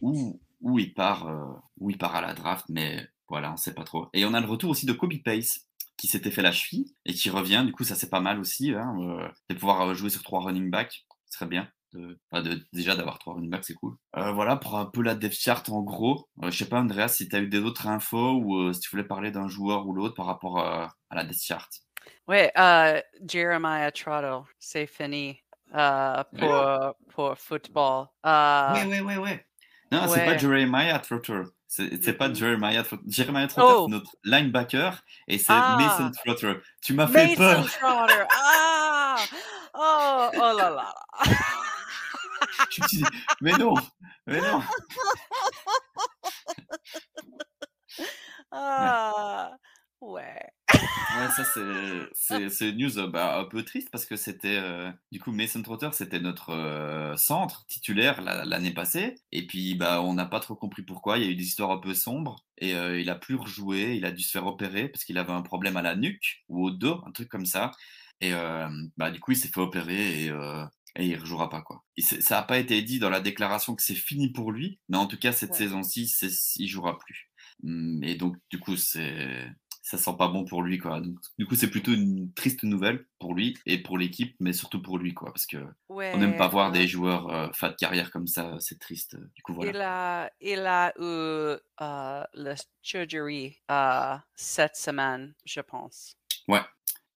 où, 0.00 0.40
où, 0.60 0.78
il 0.78 0.94
part, 0.94 1.26
euh, 1.26 1.44
où 1.78 1.90
il 1.90 1.98
part 1.98 2.14
à 2.14 2.20
la 2.20 2.34
draft, 2.34 2.66
mais 2.68 3.08
voilà, 3.28 3.52
on 3.52 3.56
sait 3.56 3.74
pas 3.74 3.82
trop. 3.82 4.08
Et 4.12 4.24
on 4.24 4.32
a 4.32 4.40
le 4.40 4.46
retour 4.46 4.70
aussi 4.70 4.86
de 4.86 4.92
Kobe 4.92 5.20
Pace, 5.24 5.66
qui 5.96 6.06
s'était 6.06 6.30
fait 6.30 6.42
la 6.42 6.52
cheville 6.52 6.94
et 7.04 7.14
qui 7.14 7.28
revient, 7.28 7.64
du 7.66 7.72
coup, 7.72 7.82
ça 7.82 7.96
c'est 7.96 8.10
pas 8.10 8.20
mal 8.20 8.38
aussi, 8.38 8.72
hein, 8.72 8.94
euh, 9.00 9.28
de 9.50 9.54
pouvoir 9.54 9.80
euh, 9.80 9.94
jouer 9.94 10.08
sur 10.08 10.22
trois 10.22 10.40
running 10.40 10.70
backs, 10.70 11.04
ce 11.26 11.38
serait 11.38 11.48
bien. 11.48 11.68
De, 11.92 12.20
de, 12.32 12.62
déjà 12.72 12.94
d'avoir 12.94 13.18
trois 13.18 13.34
running 13.34 13.50
backs, 13.50 13.64
c'est 13.64 13.74
cool. 13.74 13.96
voilà 14.12 14.56
pour 14.56 14.76
un 14.76 14.84
peu 14.84 15.02
la 15.02 15.14
depth 15.14 15.34
chart 15.34 15.66
en 15.70 15.82
gros. 15.82 16.28
je 16.42 16.50
sais 16.50 16.68
pas, 16.68 16.78
Andreas, 16.78 17.08
si 17.08 17.28
tu 17.28 17.34
as 17.34 17.40
eu 17.40 17.48
des 17.48 17.60
autres 17.60 17.86
infos 17.86 18.34
ou 18.34 18.72
si 18.72 18.80
tu 18.80 18.90
voulais 18.90 19.04
parler 19.04 19.30
d'un 19.30 19.48
joueur 19.48 19.86
ou 19.86 19.94
l'autre 19.94 20.14
par 20.14 20.26
rapport 20.26 20.58
à 20.58 20.94
la 21.10 21.24
depth 21.24 21.40
chart. 21.40 21.70
Ouais, 22.28 22.52
Jeremiah 23.26 23.90
Trottle, 23.92 24.42
c'est 24.58 24.86
fini. 24.86 25.40
Euh, 25.74 26.24
pour, 26.38 26.94
pour 27.14 27.38
football. 27.38 28.06
Euh, 28.24 28.74
ouais, 28.74 28.84
ouais, 28.84 29.00
ouais, 29.00 29.16
ouais. 29.16 29.46
Non, 29.90 30.06
c'est 30.08 30.24
pas 30.24 30.36
Jeremiah 30.36 30.98
Trotter. 30.98 31.42
C'est 31.68 32.16
pas 32.16 32.32
Jeremiah 32.32 32.82
Trotter. 32.82 33.02
Jeremiah 33.08 33.48
Trotter, 33.48 33.74
oh. 33.76 33.88
notre 33.88 34.16
linebacker, 34.24 35.02
et 35.28 35.38
c'est 35.38 35.52
ah. 35.52 35.76
Mason 35.78 36.10
Trotter. 36.12 36.54
Tu 36.80 36.94
m'as 36.94 37.06
fait 37.06 37.36
peur. 37.36 37.60
Mason 37.60 37.78
Trotter. 37.78 38.24
Ah! 38.30 39.16
Oh, 39.74 40.30
oh 40.34 40.56
là 40.56 40.70
là. 40.70 40.94
Je 42.70 42.82
me 42.82 42.88
suis 42.88 42.98
dit, 42.98 43.04
mais 43.40 43.52
non, 43.52 43.74
mais 44.26 44.40
non. 44.40 44.62
ah, 48.52 49.56
ouais 50.00 50.46
ouais, 51.18 51.28
ça 51.30 51.44
c'est 52.50 52.68
une 52.70 52.78
news 52.78 53.08
bah, 53.08 53.38
un 53.38 53.44
peu 53.44 53.62
triste 53.62 53.88
parce 53.90 54.06
que 54.06 54.16
c'était 54.16 54.56
euh, 54.56 54.90
du 55.12 55.20
coup 55.20 55.32
Mason 55.32 55.62
Trotter 55.62 55.90
c'était 55.92 56.20
notre 56.20 56.50
euh, 56.50 57.16
centre 57.16 57.66
titulaire 57.66 58.20
l'année 58.22 58.72
passée. 58.72 59.14
Et 59.32 59.46
puis 59.46 59.74
bah 59.74 60.02
on 60.02 60.14
n'a 60.14 60.26
pas 60.26 60.40
trop 60.40 60.54
compris 60.54 60.82
pourquoi. 60.82 61.18
Il 61.18 61.24
y 61.24 61.28
a 61.28 61.30
eu 61.30 61.36
des 61.36 61.44
histoires 61.44 61.70
un 61.70 61.78
peu 61.78 61.94
sombres 61.94 62.44
et 62.58 62.74
euh, 62.74 63.00
il 63.00 63.10
a 63.10 63.14
plus 63.14 63.34
rejoué. 63.34 63.96
Il 63.96 64.04
a 64.04 64.10
dû 64.10 64.22
se 64.22 64.30
faire 64.30 64.46
opérer 64.46 64.88
parce 64.88 65.04
qu'il 65.04 65.18
avait 65.18 65.32
un 65.32 65.42
problème 65.42 65.76
à 65.76 65.82
la 65.82 65.96
nuque 65.96 66.44
ou 66.48 66.66
au 66.66 66.70
dos 66.70 67.02
un 67.06 67.12
truc 67.12 67.28
comme 67.28 67.46
ça. 67.46 67.70
Et 68.20 68.32
bah 68.96 69.10
du 69.10 69.20
coup 69.20 69.32
il 69.32 69.36
s'est 69.36 69.48
fait 69.48 69.60
opérer 69.60 70.24
et 70.24 70.32
et 70.98 71.06
il 71.06 71.16
rejouera 71.16 71.50
pas 71.50 71.62
quoi. 71.62 71.84
ça 71.98 72.36
n'a 72.36 72.42
pas 72.42 72.58
été 72.58 72.80
dit 72.82 72.98
dans 72.98 73.10
la 73.10 73.20
déclaration 73.20 73.74
que 73.74 73.82
c'est 73.82 73.94
fini 73.94 74.32
pour 74.32 74.52
lui, 74.52 74.80
mais 74.88 74.96
en 74.96 75.06
tout 75.06 75.18
cas 75.18 75.32
cette 75.32 75.54
saison-ci, 75.54 76.10
il 76.56 76.68
jouera 76.68 76.98
plus. 76.98 77.30
Mmh, 77.62 78.04
et 78.04 78.14
donc 78.16 78.36
du 78.50 78.58
coup 78.58 78.76
c'est 78.76 79.46
ça 79.86 79.98
sent 79.98 80.16
pas 80.18 80.26
bon 80.26 80.44
pour 80.44 80.64
lui 80.64 80.78
quoi. 80.78 81.00
du 81.38 81.46
coup 81.46 81.54
c'est 81.54 81.70
plutôt 81.70 81.92
une 81.92 82.32
triste 82.32 82.64
nouvelle 82.64 83.06
pour 83.20 83.34
lui 83.34 83.56
et 83.66 83.78
pour 83.78 83.98
l'équipe, 83.98 84.34
mais 84.40 84.52
surtout 84.52 84.82
pour 84.82 84.98
lui 84.98 85.14
quoi, 85.14 85.32
parce 85.32 85.46
que 85.46 85.58
on 85.88 86.18
n'aime 86.18 86.36
pas 86.36 86.48
voir 86.48 86.72
des 86.72 86.88
joueurs 86.88 87.32
euh, 87.32 87.46
fin 87.52 87.68
de 87.68 87.76
carrière 87.76 88.10
comme 88.10 88.26
ça, 88.26 88.56
c'est 88.58 88.80
triste. 88.80 89.16
Du 89.36 89.42
coup 89.42 89.54
voilà. 89.54 89.70
Il 89.70 89.80
a, 89.80 90.30
il 90.40 90.66
a 90.66 90.92
eu 90.98 91.56
euh, 91.80 92.24
le 92.34 92.54
surgery 92.82 93.60
euh, 93.70 94.16
cette 94.34 94.74
semaine, 94.74 95.34
je 95.44 95.60
pense. 95.60 96.16
Ouais. 96.48 96.62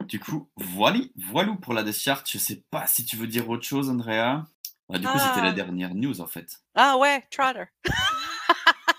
Du 0.06 0.20
coup, 0.20 0.48
voilà, 0.56 1.00
voilà 1.16 1.52
pour 1.60 1.74
la 1.74 1.82
décharge. 1.82 2.30
Je 2.30 2.38
sais 2.38 2.62
pas 2.70 2.86
si 2.86 3.04
tu 3.04 3.16
veux 3.16 3.26
dire 3.26 3.48
autre 3.48 3.64
chose, 3.64 3.90
Andrea. 3.90 4.44
Bah, 4.88 4.98
du 4.98 5.06
coup, 5.08 5.18
c'était 5.18 5.42
la 5.42 5.50
ah. 5.50 5.52
dernière 5.52 5.92
news 5.94 6.20
en 6.20 6.26
fait. 6.26 6.60
Ah 6.76 6.96
ouais, 6.98 7.26
Trotter. 7.32 7.64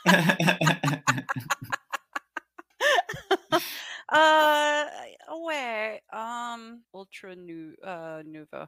Euh, 4.14 4.84
ouais, 5.46 6.04
um, 6.12 6.82
ultra 6.94 7.36
nu 7.36 7.76
uh, 7.84 8.24
nouveau. 8.26 8.66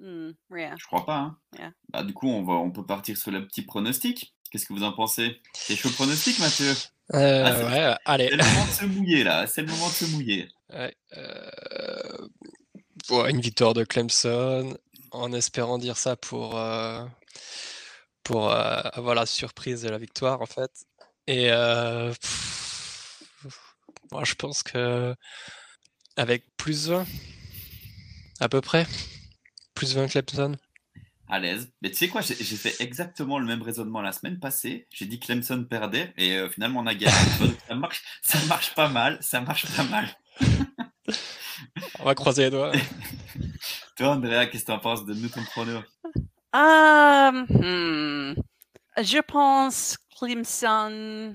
Hmm, 0.00 0.30
rien. 0.50 0.74
Je 0.78 0.86
crois 0.86 1.04
pas. 1.04 1.36
Hein. 1.58 1.72
Bah, 1.90 2.02
du 2.02 2.14
coup, 2.14 2.28
on, 2.28 2.44
va, 2.44 2.54
on 2.54 2.70
peut 2.70 2.84
partir 2.86 3.16
sur 3.16 3.30
le 3.30 3.46
petit 3.46 3.62
pronostic. 3.62 4.34
Qu'est-ce 4.50 4.66
que 4.66 4.72
vous 4.72 4.84
en 4.84 4.92
pensez? 4.92 5.40
C'est 5.54 5.76
chaud 5.76 5.90
pronostic, 5.90 6.38
Mathieu? 6.38 6.72
Euh, 7.14 7.44
Ah, 7.44 7.56
c'est- 7.56 7.64
ouais, 7.64 7.96
allez. 8.04 8.28
C'est 8.30 8.36
le 8.36 8.44
moment 8.44 8.64
de 8.66 8.70
se 8.70 8.84
mouiller, 8.86 9.24
là. 9.24 9.46
C'est 9.46 9.62
le 9.62 9.68
moment 9.68 9.88
de 9.88 9.92
se 9.92 10.04
mouiller. 10.06 10.48
Ouais, 10.72 10.96
euh, 11.16 12.28
ouais, 13.10 13.30
une 13.30 13.40
victoire 13.40 13.74
de 13.74 13.84
Clemson, 13.84 14.76
en 15.10 15.32
espérant 15.32 15.78
dire 15.78 15.96
ça 15.96 16.16
pour, 16.16 16.56
euh, 16.58 17.04
pour 18.22 18.50
euh, 18.50 18.80
avoir 18.92 19.14
la 19.14 19.26
surprise 19.26 19.82
de 19.82 19.88
la 19.90 19.98
victoire, 19.98 20.40
en 20.40 20.46
fait. 20.46 20.70
Et 21.26 21.50
euh, 21.50 22.10
pff, 22.10 22.65
moi, 24.12 24.24
je 24.24 24.34
pense 24.34 24.62
que 24.62 25.14
avec 26.16 26.44
plus 26.56 26.88
20, 26.88 27.06
à 28.40 28.48
peu 28.48 28.60
près, 28.60 28.86
plus 29.74 29.94
20 29.94 30.08
Clemson. 30.08 30.56
À 31.28 31.40
l'aise. 31.40 31.72
Mais 31.82 31.90
tu 31.90 31.96
sais 31.96 32.08
quoi, 32.08 32.20
j'ai 32.20 32.34
fait 32.34 32.80
exactement 32.80 33.38
le 33.38 33.46
même 33.46 33.62
raisonnement 33.62 34.00
la 34.00 34.12
semaine 34.12 34.38
passée. 34.38 34.86
J'ai 34.92 35.06
dit 35.06 35.18
Clemson 35.18 35.64
perdait 35.64 36.14
et 36.16 36.36
euh, 36.36 36.48
finalement 36.48 36.80
on 36.80 36.86
a 36.86 36.94
gagné. 36.94 37.12
Tu 37.40 37.46
ça, 37.68 37.74
marche, 37.74 38.02
ça 38.22 38.38
marche 38.46 38.74
pas 38.74 38.88
mal. 38.88 39.18
Ça 39.20 39.40
marche 39.40 39.66
pas 39.74 39.84
mal. 39.84 40.08
On 41.98 42.04
va 42.04 42.14
croiser 42.14 42.44
les 42.44 42.50
doigts. 42.50 42.72
Toi, 43.96 44.10
Andrea, 44.10 44.46
qu'est-ce 44.46 44.64
que 44.64 44.72
t'en 44.72 44.78
penses 44.78 45.04
de 45.04 45.14
nous 45.14 45.28
ton 45.28 45.42
prono 45.44 45.80
Um, 46.54 47.46
hmm. 47.50 48.34
Je 48.98 49.20
pense 49.20 49.98
Clemson 50.16 51.34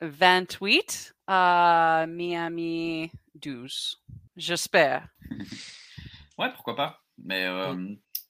28, 0.00 1.14
euh, 1.28 2.06
Miami 2.06 3.10
12. 3.34 4.00
J'espère. 4.36 5.08
Ouais, 6.38 6.52
pourquoi 6.52 6.76
pas. 6.76 7.02
Mais 7.24 7.46
euh, 7.46 7.74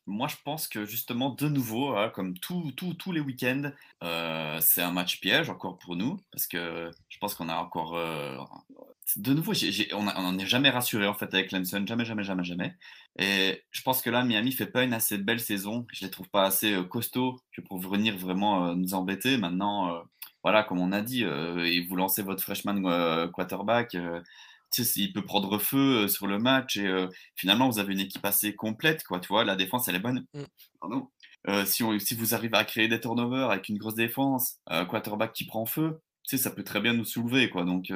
moi, 0.06 0.28
je 0.28 0.36
pense 0.42 0.66
que 0.66 0.86
justement, 0.86 1.28
de 1.28 1.46
nouveau, 1.46 1.94
hein, 1.94 2.08
comme 2.08 2.38
tout, 2.38 2.72
tout- 2.74 2.94
tous 2.94 3.12
les 3.12 3.20
week-ends, 3.20 3.70
euh, 4.02 4.58
c'est 4.62 4.80
un 4.80 4.92
match 4.92 5.20
piège 5.20 5.50
encore 5.50 5.76
pour 5.76 5.94
nous. 5.94 6.18
Parce 6.32 6.46
que 6.46 6.90
je 7.10 7.18
pense 7.18 7.34
qu'on 7.34 7.50
a 7.50 7.56
encore. 7.56 7.96
euh, 7.96 8.38
de 9.16 9.34
nouveau, 9.34 9.52
on 9.92 10.02
n'en 10.04 10.38
est 10.38 10.46
jamais 10.46 10.70
rassuré 10.70 11.06
en 11.06 11.12
fait 11.12 11.32
avec 11.34 11.50
Clemson. 11.50 11.84
Jamais, 11.86 12.06
jamais, 12.06 12.24
jamais, 12.24 12.44
jamais. 12.44 12.74
Et 13.18 13.62
je 13.72 13.82
pense 13.82 14.00
que 14.00 14.08
là, 14.08 14.24
Miami 14.24 14.52
fait 14.52 14.66
pas 14.66 14.84
une 14.84 14.94
assez 14.94 15.18
belle 15.18 15.40
saison. 15.40 15.86
Je 15.92 16.06
les 16.06 16.10
trouve 16.10 16.30
pas 16.30 16.44
assez 16.46 16.78
costauds 16.88 17.38
que 17.52 17.60
pour 17.60 17.78
venir 17.78 18.16
vraiment 18.16 18.74
nous 18.74 18.94
embêter. 18.94 19.36
Maintenant, 19.36 20.02
voilà, 20.42 20.62
comme 20.64 20.80
on 20.80 20.92
a 20.92 21.02
dit, 21.02 21.24
euh, 21.24 21.64
et 21.64 21.80
vous 21.86 21.96
lancez 21.96 22.22
votre 22.22 22.42
freshman 22.42 22.84
euh, 22.86 23.28
quarterback. 23.28 23.94
euh, 23.94 24.20
tu 24.70 24.84
sais, 24.84 25.00
il 25.00 25.12
peut 25.14 25.24
prendre 25.24 25.58
feu 25.58 26.08
sur 26.08 26.26
le 26.26 26.38
match 26.38 26.76
et 26.76 26.86
euh, 26.86 27.08
finalement 27.36 27.70
vous 27.70 27.78
avez 27.78 27.94
une 27.94 28.00
équipe 28.00 28.24
assez 28.26 28.54
complète 28.54 29.02
quoi 29.04 29.18
tu 29.18 29.28
vois 29.28 29.42
la 29.44 29.56
défense 29.56 29.88
elle 29.88 29.94
est 29.96 29.98
bonne 30.00 30.26
Mm. 30.34 30.42
Pardon. 30.80 31.08
Euh, 31.48 31.64
si, 31.64 31.82
on, 31.82 31.98
si 31.98 32.14
vous 32.14 32.34
arrivez 32.34 32.56
à 32.58 32.64
créer 32.64 32.86
des 32.88 33.00
turnovers 33.00 33.50
avec 33.50 33.68
une 33.70 33.78
grosse 33.78 33.94
défense 33.94 34.58
euh, 34.70 34.84
quarterback 34.84 35.32
qui 35.32 35.46
prend 35.46 35.64
feu 35.64 36.00
tu 36.28 36.36
sais 36.36 36.42
ça 36.42 36.50
peut 36.50 36.64
très 36.64 36.80
bien 36.80 36.92
nous 36.92 37.06
soulever 37.06 37.48
quoi 37.48 37.64
donc 37.64 37.90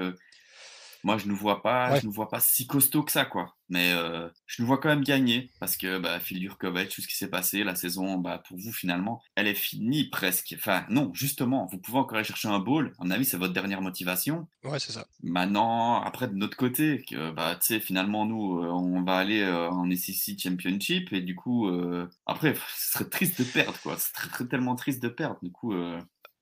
moi 1.04 1.18
je 1.18 1.26
ne 1.26 1.32
vois 1.32 1.62
pas 1.62 1.92
Ouais. 1.92 2.00
je 2.00 2.06
ne 2.06 2.12
vois 2.12 2.28
pas 2.28 2.40
si 2.40 2.66
costaud 2.66 3.02
que 3.02 3.12
ça 3.12 3.24
quoi. 3.24 3.54
Mais 3.68 3.92
euh, 3.94 4.28
je 4.46 4.60
nous 4.60 4.68
vois 4.68 4.76
quand 4.78 4.90
même 4.90 5.02
gagner 5.02 5.50
parce 5.58 5.76
que 5.78 5.98
bah, 5.98 6.20
Phil 6.20 6.38
Jurkovic 6.40 6.90
tout 6.90 7.00
ce 7.00 7.08
qui 7.08 7.16
s'est 7.16 7.30
passé 7.30 7.64
la 7.64 7.74
saison 7.74 8.18
bah, 8.18 8.42
pour 8.46 8.58
vous 8.58 8.70
finalement 8.72 9.22
elle 9.34 9.46
est 9.46 9.54
finie 9.54 10.10
presque. 10.10 10.54
Enfin 10.58 10.84
non 10.90 11.10
justement 11.14 11.68
vous 11.72 11.78
pouvez 11.78 11.98
encore 11.98 12.16
aller 12.18 12.24
chercher 12.26 12.48
un 12.48 12.58
bowl 12.58 12.92
à 12.98 13.04
mon 13.04 13.10
avis 13.10 13.24
c'est 13.24 13.38
votre 13.38 13.52
dernière 13.54 13.80
motivation. 13.80 14.46
Ouais, 14.64 14.78
c'est 14.78 14.92
ça. 14.92 15.06
Maintenant, 15.22 16.00
après 16.02 16.28
de 16.28 16.34
notre 16.34 16.56
côté, 16.56 17.02
que 17.08 17.30
bah 17.30 17.56
tu 17.56 17.66
sais 17.66 17.80
finalement 17.80 18.26
nous 18.26 18.58
euh, 18.62 18.68
on 18.70 19.02
va 19.02 19.16
aller 19.16 19.40
euh, 19.40 19.70
en 19.70 19.90
SEC 19.90 20.38
Championship 20.38 21.12
et 21.12 21.20
du 21.22 21.34
coup 21.34 21.68
euh, 21.68 22.08
après 22.26 22.54
ce 22.76 22.92
serait 22.92 23.08
triste 23.08 23.38
de 23.40 23.44
perdre 23.44 23.78
quoi, 23.82 23.96
ce 23.96 24.10
serait 24.10 24.28
très- 24.28 24.46
tellement 24.46 24.74
triste 24.76 25.02
de 25.02 25.08
perdre. 25.08 25.38
Du 25.42 25.50
coup 25.50 25.72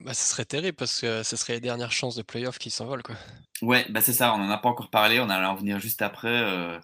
Bah, 0.00 0.14
ce 0.14 0.24
serait 0.28 0.44
terrible 0.44 0.76
parce 0.76 1.00
que 1.00 1.22
ce 1.22 1.36
serait 1.36 1.54
les 1.54 1.60
dernières 1.60 1.92
chances 1.92 2.16
de 2.16 2.22
playoff 2.22 2.58
qui 2.58 2.70
s'envolent, 2.70 3.02
quoi. 3.02 3.16
ouais 3.62 3.86
bah 3.90 4.00
c'est 4.00 4.12
ça, 4.12 4.34
on 4.34 4.38
en 4.40 4.50
a 4.50 4.58
pas 4.58 4.68
encore 4.68 4.90
parlé, 4.90 5.20
on 5.20 5.28
allait 5.28 5.46
en 5.46 5.54
venir 5.56 5.78
juste 5.78 6.02
après. 6.02 6.28
euh, 6.28 6.78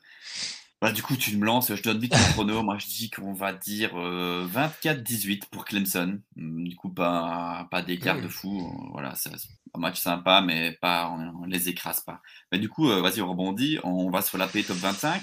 Bah 0.83 0.93
du 0.93 1.03
coup 1.03 1.17
tu 1.17 1.37
me 1.39 1.47
lances, 1.47 1.75
je 1.75 1.83
donne 1.83 1.99
vite 2.01 2.17
mon 2.19 2.27
chrono, 2.29 2.63
moi 2.63 2.79
je 2.79 2.87
dis 2.87 3.11
qu'on 3.11 3.35
va 3.35 3.53
dire 3.55 3.93
euh, 3.99 4.47
24-18 4.47 5.47
pour 5.51 5.65
Clemson, 5.65 6.21
Hum, 6.39 6.65
du 6.69 6.77
coup 6.77 6.91
pas 6.91 7.69
pas 7.71 7.83
d'écart 7.83 8.21
Mm. 8.21 8.23
de 8.23 8.29
fou, 8.29 8.61
euh, 8.61 8.89
voilà 8.93 9.15
c'est 9.17 9.31
un 9.75 9.79
match 9.81 10.01
sympa 10.01 10.43
mais 10.43 10.73
pas 10.81 11.11
on, 11.11 11.45
on 11.45 11.47
les 11.47 11.69
écrase 11.71 12.01
pas. 12.03 12.21
Mais 12.53 12.59
du 12.59 12.69
coup 12.69 12.91
euh, 12.91 13.01
vas-y 13.03 13.23
on 13.23 13.31
rebondit, 13.31 13.79
on 13.85 14.11
va 14.11 14.23
sur 14.23 14.39
la 14.39 14.49
P 14.49 14.65
top 14.65 14.77
25. 14.79 15.23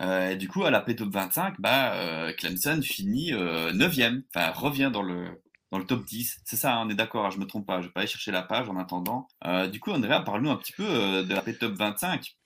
Euh, 0.00 0.30
et 0.30 0.36
du 0.36 0.48
coup, 0.48 0.64
à 0.64 0.70
la 0.70 0.80
P 0.82 0.94
top 0.96 1.08
25, 1.10 1.54
bah, 1.60 1.94
euh, 1.94 2.32
Clemson 2.34 2.80
finit 2.82 3.32
euh, 3.32 3.72
9e, 3.72 4.24
enfin 4.34 4.50
revient 4.52 4.90
dans 4.92 5.02
le, 5.02 5.26
dans 5.72 5.78
le 5.78 5.84
top 5.86 6.04
10. 6.04 6.38
C'est 6.44 6.56
ça, 6.56 6.74
hein, 6.76 6.86
on 6.86 6.90
est 6.90 6.94
d'accord, 6.94 7.26
hein, 7.26 7.30
je 7.30 7.38
me 7.38 7.46
trompe 7.46 7.66
pas, 7.66 7.80
je 7.80 7.86
vais 7.86 7.92
pas 7.92 8.00
aller 8.00 8.08
chercher 8.08 8.30
la 8.32 8.42
page 8.42 8.68
en 8.68 8.76
attendant. 8.76 9.28
Euh, 9.44 9.66
du 9.66 9.80
coup, 9.80 9.90
Andrea, 9.92 10.22
parle-nous 10.24 10.50
un 10.50 10.56
petit 10.56 10.72
peu 10.72 10.84
euh, 10.86 11.22
de 11.22 11.34
la 11.34 11.42
top 11.42 11.72
25. 11.74 12.36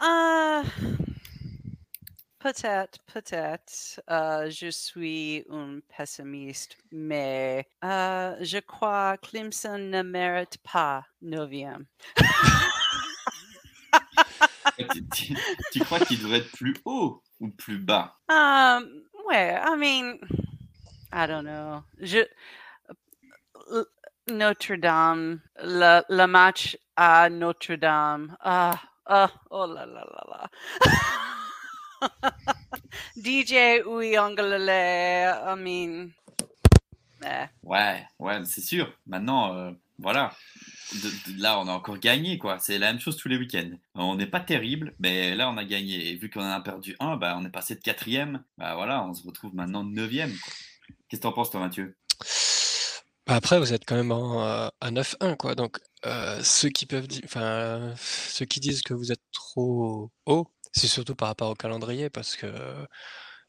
Ah, 0.00 0.62
peut-être, 2.40 2.98
peut-être. 3.12 4.00
euh, 4.10 4.50
je 4.50 4.68
suis 4.70 5.44
un 5.50 5.78
pessimiste, 5.96 6.76
mais 6.92 7.68
euh, 7.84 8.36
je 8.40 8.58
crois 8.58 9.16
Clemson 9.18 9.78
ne 9.78 10.02
mérite 10.02 10.58
pas 10.72 11.06
neuvième. 11.22 11.86
tu, 14.92 15.06
tu- 15.08 15.36
tu 15.72 15.80
crois 15.80 16.00
qu'il 16.00 16.18
devrait 16.20 16.38
être 16.38 16.52
plus 16.52 16.74
haut 16.84 17.22
ou 17.40 17.48
plus 17.50 17.78
bas? 17.78 18.16
Um, 18.28 18.84
ouais, 19.28 19.54
I 19.56 19.76
mean, 19.78 20.18
I 21.14 21.26
don't 21.28 21.44
know. 21.44 21.82
Je, 22.00 22.26
L- 23.70 23.86
Notre-Dame, 24.28 25.40
le, 25.62 26.26
match 26.26 26.76
à 26.96 27.30
Notre-Dame. 27.30 28.36
Ah, 28.40 28.80
ah, 29.06 29.30
oh 29.50 29.66
là 29.66 29.86
là 29.86 30.04
là 30.04 30.24
là. 30.32 30.50
DJ 33.16 33.82
Uyongalele, 33.86 35.36
I 35.46 35.54
mean, 35.56 36.10
eh. 37.24 37.46
Ouais, 37.62 38.04
ouais, 38.18 38.44
c'est 38.44 38.60
sûr. 38.60 38.92
Maintenant, 39.06 39.54
euh, 39.54 39.70
voilà. 39.98 40.32
Là, 41.38 41.58
on 41.60 41.68
a 41.68 41.72
encore 41.72 41.98
gagné, 41.98 42.38
quoi. 42.38 42.58
C'est 42.58 42.78
la 42.78 42.92
même 42.92 43.00
chose 43.00 43.16
tous 43.16 43.28
les 43.28 43.36
week-ends. 43.36 43.70
On 43.94 44.16
n'est 44.16 44.26
pas 44.26 44.40
terrible, 44.40 44.94
mais 44.98 45.34
là, 45.36 45.48
on 45.48 45.56
a 45.56 45.64
gagné. 45.64 46.10
Et 46.10 46.16
vu 46.16 46.28
qu'on 46.28 46.42
en 46.42 46.50
a 46.50 46.60
perdu 46.60 46.96
un, 46.98 47.16
bah, 47.16 47.36
on 47.38 47.44
est 47.44 47.50
passé 47.50 47.76
de 47.76 47.80
quatrième. 47.80 48.42
Bah 48.58 48.74
voilà, 48.74 49.04
on 49.04 49.14
se 49.14 49.24
retrouve 49.26 49.54
maintenant 49.54 49.84
neuvième. 49.84 50.32
quoi. 50.32 50.52
Qu'est-ce 51.08 51.20
que 51.20 51.22
t'en 51.22 51.32
penses, 51.32 51.50
toi, 51.50 51.60
Mathieu? 51.60 51.96
Bah, 53.26 53.36
après, 53.36 53.58
vous 53.58 53.72
êtes 53.72 53.84
quand 53.86 53.96
même 53.96 54.12
en, 54.12 54.46
euh, 54.46 54.68
à 54.80 54.90
9-1, 54.90 55.36
quoi. 55.36 55.54
Donc, 55.54 55.78
euh, 56.06 56.42
ceux 56.42 56.68
qui 56.68 56.86
peuvent 56.86 57.06
enfin, 57.24 57.94
ceux 57.98 58.44
qui 58.44 58.60
disent 58.60 58.82
que 58.82 58.92
vous 58.94 59.12
êtes 59.12 59.22
trop 59.32 60.10
haut, 60.26 60.46
c'est 60.72 60.88
surtout 60.88 61.14
par 61.14 61.28
rapport 61.28 61.50
au 61.50 61.54
calendrier, 61.54 62.10
parce 62.10 62.36
que 62.36 62.46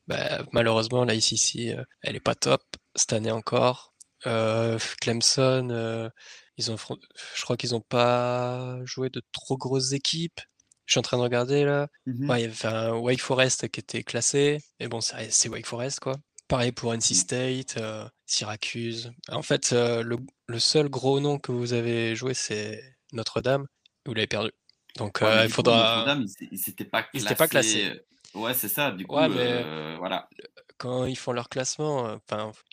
bah, 0.07 0.43
malheureusement, 0.51 1.03
la 1.05 1.15
ICC, 1.15 1.73
euh, 1.77 1.83
elle 2.01 2.15
est 2.15 2.19
pas 2.19 2.35
top 2.35 2.61
cette 2.95 3.13
année 3.13 3.31
encore. 3.31 3.93
Euh, 4.27 4.79
Clemson, 5.01 5.69
euh, 5.71 6.09
ils 6.57 6.71
ont, 6.71 6.77
je 7.35 7.41
crois 7.43 7.57
qu'ils 7.57 7.75
ont 7.75 7.81
pas 7.81 8.77
joué 8.85 9.09
de 9.09 9.21
trop 9.31 9.57
grosses 9.57 9.91
équipes. 9.93 10.39
Je 10.85 10.93
suis 10.93 10.99
en 10.99 11.01
train 11.03 11.17
de 11.17 11.23
regarder 11.23 11.65
là. 11.65 11.87
Mhm. 12.05 12.29
Ouais, 12.29 12.39
il 12.39 12.41
y 12.43 12.45
avait 12.45 12.53
enfin, 12.53 12.91
Wake 12.93 13.21
Forest 13.21 13.67
qui 13.69 13.79
était 13.79 14.03
classé, 14.03 14.59
mais 14.79 14.87
bon, 14.87 15.01
c'est 15.01 15.31
c'est 15.31 15.49
Wake 15.49 15.65
Forest, 15.65 15.99
quoi. 15.99 16.15
Pareil 16.47 16.71
pour 16.71 16.93
NC. 16.93 17.15
State, 17.15 17.77
euh, 17.77 18.07
Syracuse. 18.25 19.11
En 19.29 19.41
fait, 19.41 19.73
euh, 19.73 20.03
le, 20.03 20.17
le 20.47 20.59
seul 20.59 20.89
gros 20.89 21.19
nom 21.19 21.39
que 21.39 21.51
vous 21.51 21.73
avez 21.73 22.15
joué, 22.15 22.33
c'est 22.33 22.81
Notre-Dame. 23.13 23.65
Vous 24.05 24.13
l'avez 24.13 24.27
perdu. 24.27 24.51
Donc, 24.97 25.19
Ouais, 25.21 25.27
euh, 25.27 25.45
il 25.45 25.51
faudra. 25.51 25.95
Notre-Dame, 26.05 26.21
ils 26.21 26.25
s- 26.43 26.49
ils 26.51 26.59
s'étaient 26.59 26.85
pas 26.85 27.03
pas 27.03 27.47
classés. 27.47 27.47
classés. 27.81 28.01
Ouais, 28.35 28.53
c'est 28.53 28.67
ça. 28.69 28.91
Du 28.91 29.05
coup, 29.07 29.15
Ouais, 29.15 29.27
mais- 29.29 29.95
voilà. 29.97 30.29
Quand 30.77 31.05
ils 31.05 31.15
font 31.15 31.31
leur 31.31 31.47
classement, 31.49 32.19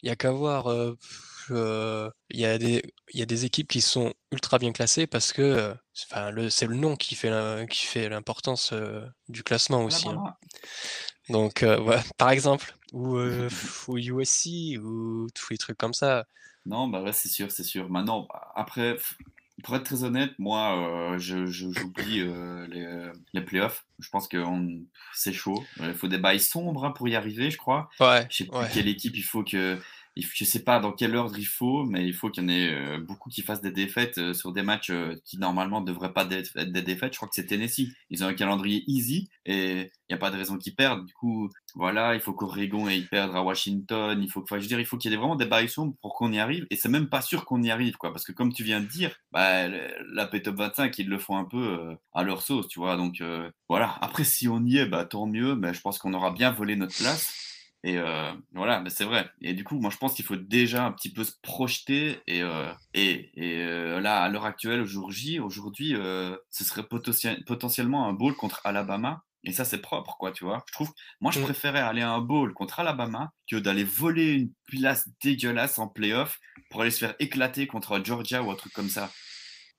il 0.03 0.09
y 0.09 0.11
a 0.11 0.17
qu'à 0.17 0.33
voir. 0.33 0.67
euh, 0.69 0.97
Il 2.31 2.41
y 2.41 2.45
a 2.47 2.57
des, 2.59 2.83
il 3.13 3.21
y 3.21 3.23
a 3.23 3.27
des 3.27 3.45
équipes 3.45 3.69
qui 3.69 3.81
sont 3.81 4.13
ultra 4.33 4.59
bien 4.59 4.73
classées 4.73 5.07
parce 5.07 5.33
que, 5.33 5.43
euh, 5.43 6.49
c'est 6.51 6.67
le 6.67 6.77
nom 6.77 6.97
qui 6.97 7.15
fait 7.15 8.09
l'importance 8.09 8.71
euh, 8.73 9.05
du 9.29 9.43
classement 9.43 9.85
aussi. 9.85 10.09
hein. 10.09 10.23
Donc, 11.29 11.61
ouais, 11.63 12.01
par 12.19 12.31
exemple, 12.31 12.75
ou, 12.93 13.17
euh, 13.17 13.49
ou 13.89 13.99
USC, 13.99 14.79
ou 14.79 15.29
tous 15.35 15.51
les 15.53 15.59
trucs 15.59 15.79
comme 15.79 15.95
ça. 15.95 16.27
Non, 16.65 16.87
bah 16.89 17.03
ouais, 17.03 17.13
c'est 17.13 17.29
sûr, 17.29 17.51
c'est 17.51 17.65
sûr. 17.65 17.91
Maintenant, 17.91 18.29
après, 18.55 18.97
pour 19.65 19.75
être 19.77 19.85
très 19.85 20.05
honnête, 20.05 20.33
moi, 20.39 21.13
euh, 21.15 21.19
je, 21.19 21.47
j'oublie 21.47 22.21
euh, 22.21 22.67
les, 22.69 22.85
euh, 22.85 23.13
les 23.33 23.41
playoffs. 23.41 23.85
Je 23.99 24.09
pense 24.11 24.29
que 24.29 24.37
on- 24.39 24.81
c'est 25.15 25.33
chaud. 25.33 25.65
Il 25.81 25.95
faut 25.95 26.09
des 26.09 26.19
bails 26.19 26.41
sombres 26.41 26.85
hein, 26.85 26.93
pour 26.93 27.09
y 27.09 27.17
arriver, 27.17 27.51
je 27.51 27.57
crois. 27.59 27.89
Ouais, 28.01 28.31
Je 28.31 28.37
sais 28.39 28.45
plus 28.47 28.53
ouais. 28.59 28.69
quelle 28.69 28.89
équipe 28.89 29.17
il 29.17 29.23
faut 29.25 29.43
que. 29.45 29.79
Je 30.21 30.45
sais 30.45 30.63
pas 30.63 30.79
dans 30.79 30.93
quel 30.93 31.17
ordre 31.17 31.39
il 31.39 31.47
faut, 31.47 31.85
mais 31.85 32.07
il 32.07 32.13
faut 32.13 32.29
qu'il 32.29 32.43
y 32.43 32.47
en 32.47 32.49
ait 32.51 32.73
euh, 32.73 32.99
beaucoup 33.01 33.31
qui 33.31 33.41
fassent 33.41 33.63
des 33.63 33.71
défaites 33.71 34.19
euh, 34.19 34.35
sur 34.35 34.53
des 34.53 34.63
matchs 34.63 34.91
euh, 34.91 35.15
qui 35.25 35.39
normalement 35.39 35.81
ne 35.81 35.87
devraient 35.87 36.13
pas 36.13 36.27
être 36.31 36.59
des 36.59 36.83
défaites. 36.83 37.15
Je 37.15 37.19
crois 37.19 37.29
que 37.29 37.35
c'est 37.35 37.47
Tennessee. 37.47 37.89
Ils 38.11 38.23
ont 38.23 38.27
un 38.27 38.35
calendrier 38.35 38.85
easy 38.87 39.31
et 39.47 39.79
il 39.81 39.91
n'y 40.11 40.15
a 40.15 40.19
pas 40.19 40.31
de 40.31 40.37
raison 40.37 40.59
qu'ils 40.59 40.75
perdent. 40.75 41.07
Du 41.07 41.15
coup, 41.15 41.49
voilà, 41.75 42.15
il 42.15 42.21
faut 42.21 42.35
qu'Oregon 42.35 42.89
ils 42.91 43.09
perdent 43.09 43.35
à 43.35 43.43
Washington. 43.43 44.21
Il 44.23 44.31
faut, 44.31 44.45
je 44.47 44.55
veux 44.55 44.61
dire, 44.61 44.81
il 44.81 44.87
faut 44.87 44.99
qu'il 44.99 45.11
y 45.11 45.15
ait 45.15 45.17
vraiment 45.17 45.37
des 45.37 45.47
baissons 45.47 45.93
pour 46.03 46.15
qu'on 46.15 46.31
y 46.31 46.39
arrive. 46.39 46.67
Et 46.71 46.77
c'est 46.77 46.91
même 46.91 47.09
pas 47.09 47.23
sûr 47.23 47.47
qu'on 47.47 47.63
y 47.63 47.71
arrive, 47.71 47.97
quoi. 47.97 48.13
Parce 48.13 48.25
que 48.25 48.33
comme 48.33 48.53
tu 48.53 48.65
viens 48.65 48.81
de 48.81 48.87
dire, 48.87 49.17
bah, 49.31 49.69
la 49.69 50.27
P-Top 50.27 50.57
25, 50.57 50.99
ils 50.99 51.09
le 51.09 51.19
font 51.19 51.39
un 51.39 51.45
peu 51.45 51.97
à 52.13 52.23
leur 52.23 52.43
sauce, 52.43 52.69
tu 52.69 52.81
vois. 52.81 52.97
Donc 52.97 53.23
voilà. 53.69 53.97
Après, 54.03 54.25
si 54.25 54.49
on 54.49 54.63
y 54.65 54.77
est, 54.77 54.87
bah, 54.87 55.07
tant 55.07 55.27
mieux. 55.27 55.55
Mais 55.55 55.73
je 55.73 55.81
pense 55.81 55.99
qu'on 55.99 56.13
aura 56.13 56.33
bien 56.33 56.51
volé 56.51 56.77
notre 56.77 56.97
place. 56.97 57.52
Et 57.85 57.99
euh, 57.99 58.33
voilà, 58.53 58.81
mais 58.81 58.91
c'est 58.91 59.05
vrai. 59.05 59.29
Et 59.41 59.55
du 59.55 59.65
coup, 59.65 59.79
moi, 59.81 59.91
je 59.91 59.97
pense 59.97 60.15
qu'il 60.15 60.25
faut 60.25 60.37
déjà 60.37 60.87
un 60.87 60.93
petit 60.93 61.13
peu 61.13 61.25
se 61.25 61.33
projeter. 61.43 62.21
Et, 62.27 62.43
euh, 62.43 62.73
et, 62.95 63.31
et 63.35 63.63
euh, 63.63 64.01
là, 64.01 64.23
à 64.23 64.29
l'heure 64.29 64.45
actuelle, 64.45 64.83
au 64.83 64.87
jour 64.87 65.11
J, 65.11 65.41
aujourd'hui, 65.41 65.95
ce 66.51 66.65
serait 66.65 66.87
potentiellement 66.87 68.07
un 68.07 68.13
bowl 68.13 68.35
contre 68.37 68.61
Alabama. 68.65 69.25
Et 69.45 69.53
ça, 69.53 69.65
c'est 69.65 69.81
propre, 69.81 70.17
quoi, 70.19 70.31
tu 70.31 70.45
vois. 70.45 70.65
Je 70.69 70.73
trouve, 70.73 70.93
moi, 71.21 71.33
je 71.33 71.41
mmh. 71.41 71.45
préférais 71.45 71.81
aller 71.81 72.03
à 72.03 72.13
un 72.13 72.21
bowl 72.21 72.55
contre 72.55 72.79
Alabama 72.79 73.33
que 73.51 73.57
d'aller 73.57 73.83
voler 73.83 74.35
une 74.35 74.53
place 74.69 75.09
dégueulasse 75.21 75.81
en 75.81 75.89
playoff 75.89 76.39
pour 76.71 76.83
aller 76.83 76.93
se 76.93 77.01
faire 77.01 77.17
éclater 77.19 77.67
contre 77.67 78.01
Georgia 78.05 78.43
ou 78.45 78.53
un 78.53 78.55
truc 78.55 78.73
comme 78.73 78.89
ça. 78.89 79.11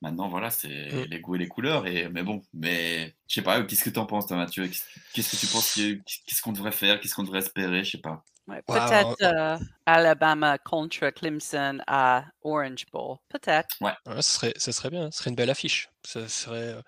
Maintenant, 0.04 0.28
voilà, 0.28 0.50
c'est 0.50 0.68
mmh. 0.68 1.04
les 1.10 1.20
goûts 1.22 1.36
et 1.36 1.38
les 1.38 1.48
couleurs. 1.48 1.88
Et, 1.88 2.10
mais 2.10 2.24
bon, 2.24 2.42
mais 2.54 3.16
je 3.26 3.36
sais 3.36 3.42
pas, 3.42 3.64
qu'est-ce 3.64 3.86
que 3.86 3.90
tu 3.90 4.00
en 4.00 4.06
penses, 4.06 4.28
toi, 4.28 4.36
Mathieu? 4.36 4.70
Qu'est-ce 5.14 5.32
que 5.32 5.38
tu 5.38 5.48
penses 5.48 5.76
Qu'est-ce 5.76 6.42
qu'on 6.42 6.52
devrait 6.52 6.74
faire? 6.74 7.00
Qu'est-ce 7.00 7.16
qu'on 7.16 7.24
devrait 7.24 7.40
espérer? 7.40 7.86
Je 7.86 7.92
sais 7.92 7.98
pas. 8.00 8.22
peut-être 8.46 9.16
euh, 9.22 9.58
Alabama 9.86 10.58
contre 10.58 11.10
Clemson 11.12 11.78
à 11.88 12.26
Orange 12.42 12.86
Bowl. 12.92 13.16
Peut-être. 13.30 13.78
Ouais. 13.80 13.94
ce, 14.18 14.22
serait, 14.24 14.54
ça 14.58 14.74
serait 14.74 14.90
bien. 14.90 15.10
Ce 15.10 15.20
serait 15.20 15.30
une 15.30 15.38
belle 15.38 15.50
affiche. 15.50 15.88
Ça, 16.06 16.28
serait, 16.28 16.74
euh, 16.74 16.82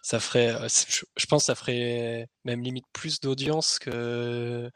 ça 0.00 0.18
ferait, 0.18 0.54
euh, 0.54 0.66
je, 0.66 1.26
pense 1.26 1.42
que 1.42 1.46
ça 1.46 1.54
ferait 1.54 2.26
même 2.46 2.62
limite 2.62 2.86
plus 2.94 3.20
d'audience 3.20 3.78
que 3.78 4.70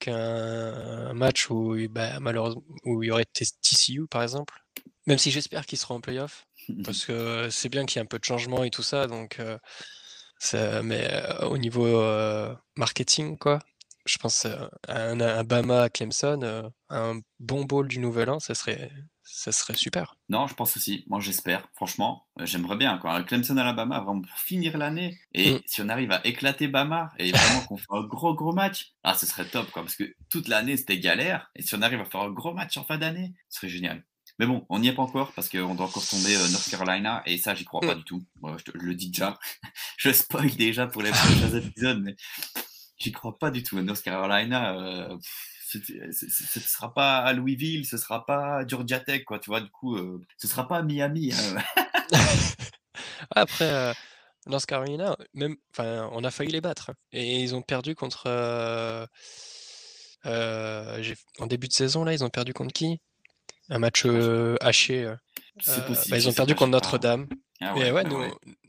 qu'un 0.00 1.14
match 1.14 1.48
où, 1.48 1.78
bah, 1.88 2.20
malheureusement, 2.20 2.62
où 2.84 3.02
il 3.02 3.06
y 3.06 3.10
aurait 3.10 3.24
TCU, 3.24 4.06
par 4.06 4.22
exemple. 4.22 4.52
Même 5.06 5.18
si 5.18 5.30
j'espère 5.30 5.66
qu'ils 5.66 5.78
seront 5.78 5.96
en 5.96 6.00
playoff. 6.00 6.46
Parce 6.84 7.04
que 7.04 7.48
c'est 7.50 7.68
bien 7.68 7.86
qu'il 7.86 7.96
y 7.96 8.00
ait 8.00 8.04
un 8.04 8.06
peu 8.06 8.18
de 8.18 8.24
changement 8.24 8.64
et 8.64 8.70
tout 8.70 8.82
ça, 8.82 9.06
donc 9.06 9.40
mais 10.82 11.22
au 11.42 11.56
niveau 11.58 12.02
marketing, 12.76 13.38
quoi, 13.38 13.58
je 14.06 14.18
pense 14.18 14.46
un, 14.88 15.20
un 15.20 15.44
Bama 15.44 15.82
à 15.82 15.88
Clemson, 15.88 16.72
un 16.88 17.20
bon 17.38 17.64
bowl 17.64 17.88
du 17.88 17.98
Nouvel 17.98 18.30
An, 18.30 18.40
ça 18.40 18.54
serait, 18.54 18.90
ça 19.22 19.52
serait 19.52 19.74
super. 19.74 20.16
Non, 20.28 20.46
je 20.46 20.54
pense 20.54 20.76
aussi. 20.76 21.04
Moi, 21.08 21.20
j'espère. 21.20 21.68
Franchement, 21.74 22.26
j'aimerais 22.40 22.76
bien. 22.76 22.98
Quoi. 22.98 23.22
Clemson 23.22 23.56
Alabama, 23.56 24.00
vraiment 24.00 24.22
pour 24.22 24.38
finir 24.38 24.76
l'année. 24.76 25.18
Et 25.32 25.54
mmh. 25.54 25.60
si 25.66 25.82
on 25.82 25.88
arrive 25.88 26.10
à 26.12 26.20
éclater 26.26 26.68
Bama 26.68 27.12
et 27.18 27.30
vraiment 27.30 27.60
qu'on 27.62 27.76
fait 27.76 27.86
un 27.90 28.02
gros, 28.02 28.34
gros 28.34 28.52
match, 28.52 28.92
ah, 29.04 29.14
ce 29.14 29.26
serait 29.26 29.46
top. 29.46 29.70
Quoi, 29.70 29.82
parce 29.82 29.96
que 29.96 30.14
toute 30.28 30.48
l'année, 30.48 30.76
c'était 30.76 30.98
galère. 30.98 31.50
Et 31.54 31.62
si 31.62 31.74
on 31.74 31.82
arrive 31.82 32.00
à 32.00 32.04
faire 32.04 32.22
un 32.22 32.30
gros 32.30 32.52
match 32.52 32.76
en 32.76 32.84
fin 32.84 32.98
d'année, 32.98 33.32
ce 33.48 33.60
serait 33.60 33.68
génial. 33.68 34.04
Mais 34.38 34.46
bon, 34.46 34.64
on 34.68 34.78
n'y 34.78 34.88
est 34.88 34.94
pas 34.94 35.02
encore 35.02 35.32
parce 35.32 35.48
qu'on 35.48 35.74
doit 35.74 35.86
encore 35.86 36.06
tomber 36.06 36.34
euh, 36.34 36.48
North 36.48 36.68
Carolina 36.70 37.22
et 37.26 37.38
ça, 37.38 37.54
j'y 37.54 37.64
crois 37.64 37.80
pas 37.80 37.94
mm. 37.94 37.98
du 37.98 38.04
tout. 38.04 38.24
je, 38.58 38.64
te, 38.64 38.76
le 38.76 38.94
dis 38.94 39.10
déjà. 39.10 39.38
je 39.98 40.12
spoil 40.12 40.50
déjà 40.56 40.86
pour 40.86 41.02
les 41.02 41.10
prochains 41.10 41.56
épisodes, 41.56 42.00
mais 42.02 42.16
j'y 42.96 43.12
crois 43.12 43.38
pas 43.38 43.50
du 43.50 43.62
tout. 43.62 43.80
North 43.80 44.02
Carolina, 44.02 44.74
euh, 44.74 45.16
ce 45.68 45.78
ne 45.78 46.64
sera 46.64 46.92
pas 46.94 47.18
à 47.18 47.32
Louisville, 47.32 47.86
ce 47.86 47.96
sera 47.96 48.24
pas 48.24 48.58
à 48.58 48.66
Georgia 48.66 49.00
Tech, 49.00 49.24
quoi. 49.24 49.38
Tu 49.38 49.50
vois, 49.50 49.60
du 49.60 49.70
coup, 49.70 49.96
euh, 49.96 50.20
ce 50.38 50.48
sera 50.48 50.66
pas 50.66 50.78
à 50.78 50.82
Miami. 50.82 51.32
Hein. 51.32 51.62
Après. 53.30 53.94
North 54.46 54.66
Carolina, 54.66 55.16
même, 55.34 55.54
on 55.78 56.24
a 56.24 56.30
failli 56.32 56.50
les 56.50 56.60
battre 56.60 56.90
hein. 56.90 56.94
et 57.12 57.40
ils 57.42 57.54
ont 57.54 57.62
perdu 57.62 57.94
contre. 57.94 58.28
en 60.24 61.46
début 61.46 61.68
de 61.68 61.72
saison 61.72 62.02
là, 62.02 62.12
ils 62.12 62.24
ont 62.24 62.28
perdu 62.28 62.52
contre 62.52 62.72
qui? 62.72 62.98
Un 63.68 63.78
match 63.78 64.06
haché. 64.60 65.14
Bah, 65.66 66.16
ils 66.16 66.28
ont 66.28 66.32
perdu 66.32 66.54
contre 66.54 66.70
Notre-Dame. 66.70 67.28
Ah 67.60 67.74
ouais, 67.74 67.90
ouais, 67.90 68.04
nous, 68.04 68.24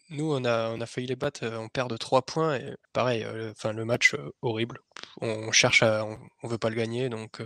nous, 0.10 0.34
on, 0.34 0.46
a, 0.46 0.70
on 0.70 0.82
a 0.82 0.86
failli 0.86 1.08
les 1.08 1.16
battre, 1.16 1.46
on 1.58 1.70
perd 1.70 1.90
de 1.90 1.98
3 1.98 2.24
points. 2.24 2.56
Et 2.56 2.76
pareil, 2.92 3.26
enfin, 3.52 3.74
le 3.74 3.86
match 3.86 4.16
horrible. 4.42 4.80
On 5.22 5.52
cherche 5.52 5.84
à. 5.84 6.06
On, 6.44 6.48
veut 6.48 6.58
pas 6.58 6.70
le 6.70 6.76
gagner, 6.76 7.10
donc 7.10 7.42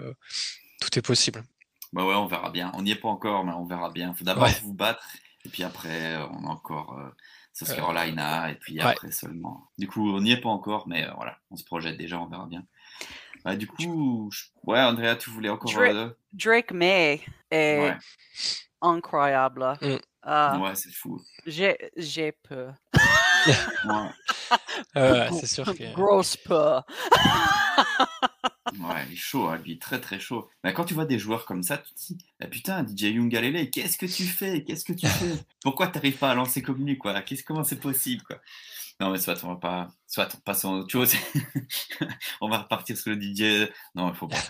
tout 0.82 1.00
est 1.00 1.02
possible. 1.02 1.43
Bah 1.93 2.06
ouais, 2.06 2.16
on 2.16 2.28
verra 2.28 2.50
bien. 2.50 2.72
On 2.74 2.82
n'y 2.82 2.91
est 2.91 2.95
pas 2.95 3.08
encore, 3.08 3.45
mais 3.45 3.54
on 3.54 3.66
verra 3.66 3.89
bien. 3.91 4.12
Il 4.14 4.18
faut 4.18 4.26
d'abord 4.26 4.50
vous 4.64 4.74
battre, 4.74 5.08
et 5.45 5.50
puis 5.50 5.64
après, 5.64 6.18
on 6.32 6.45
a 6.45 6.50
encore 6.50 7.00
South 7.54 7.76
Carolina, 7.76 8.52
et 8.52 8.56
puis 8.56 8.80
après 8.80 9.12
seulement. 9.12 9.70
Du 9.78 9.88
coup, 9.88 10.14
on 10.14 10.22
n'y 10.22 10.32
est 10.32 10.41
pas 10.41 10.50
encore, 10.50 10.88
mais 10.88 11.08
voilà, 11.16 11.38
on 11.50 11.56
se 11.56 11.64
projette 11.64 11.98
déjà, 11.98 12.20
on 12.20 12.28
verra 12.28 12.45
bien. 12.48 12.66
Bah, 13.48 13.56
du 13.56 13.66
coup, 13.66 14.30
ouais, 14.66 14.82
Andrea, 14.82 15.16
tu 15.16 15.30
voulais 15.30 15.48
encore. 15.48 15.72
Drake, 16.34 16.74
May 16.74 17.22
est 17.50 17.93
incroyable. 18.82 19.78
Mm. 19.82 19.95
Euh, 20.28 20.58
ouais, 20.58 20.76
c'est 20.76 20.93
fou. 20.93 21.22
J'ai 21.45 22.34
peur. 22.43 22.74
ouais. 24.95 25.30
c'est 25.39 25.48
sûr 25.48 25.64
que. 25.64 25.93
Grosse 25.93 26.36
peur. 26.36 26.86
ouais, 28.74 29.06
il 29.08 29.14
est 29.14 29.16
chaud, 29.16 29.48
hein, 29.48 29.62
lui, 29.64 29.80
très 29.80 30.02
très 30.02 30.20
chaud. 30.20 30.50
Mais 30.66 30.74
quand 30.74 30.84
tu 30.84 30.93
vois 30.93 31.06
des 31.06 31.18
joueurs 31.18 31.45
comme 31.45 31.64
ça, 31.64 31.78
tu 31.78 31.93
te 31.93 32.00
dis, 32.00 32.18
ah, 32.41 32.48
putain, 32.48 32.86
DJ 32.86 33.04
Young 33.04 33.32
qu'est-ce 33.72 33.98
que 33.98 34.08
tu 34.08 34.26
fais? 34.26 34.66
Qu'est-ce 34.66 34.84
que 34.84 34.91
tu 34.91 35.08
fais? 35.08 35.36
Pourquoi 35.64 35.88
tu 35.88 36.00
n'arrives 36.00 36.18
pas 36.18 36.32
à 36.32 36.36
lancer 36.36 36.62
comme 36.62 36.86
lui, 36.86 36.98
quoi? 36.98 37.16
Comment 37.45 37.64
c'est 37.64 37.80
possible, 37.80 38.24
quoi? 38.24 38.41
Non, 39.00 39.12
mais 39.12 39.20
soit 39.20 39.43
on 39.43 39.50
va 39.50 39.56
pas, 39.58 39.88
soit 40.08 40.28
on 40.36 40.39
passe 40.39 40.66
à 40.66 40.70
autre 40.70 40.89
chose. 40.89 41.14
on 42.41 42.50
va 42.50 42.60
repartir 42.60 42.98
sur 42.98 43.12
le 43.12 43.22
DJ. 43.22 43.70
Non, 43.95 44.10
il 44.10 44.16
faut 44.16 44.28
pas. 44.28 44.38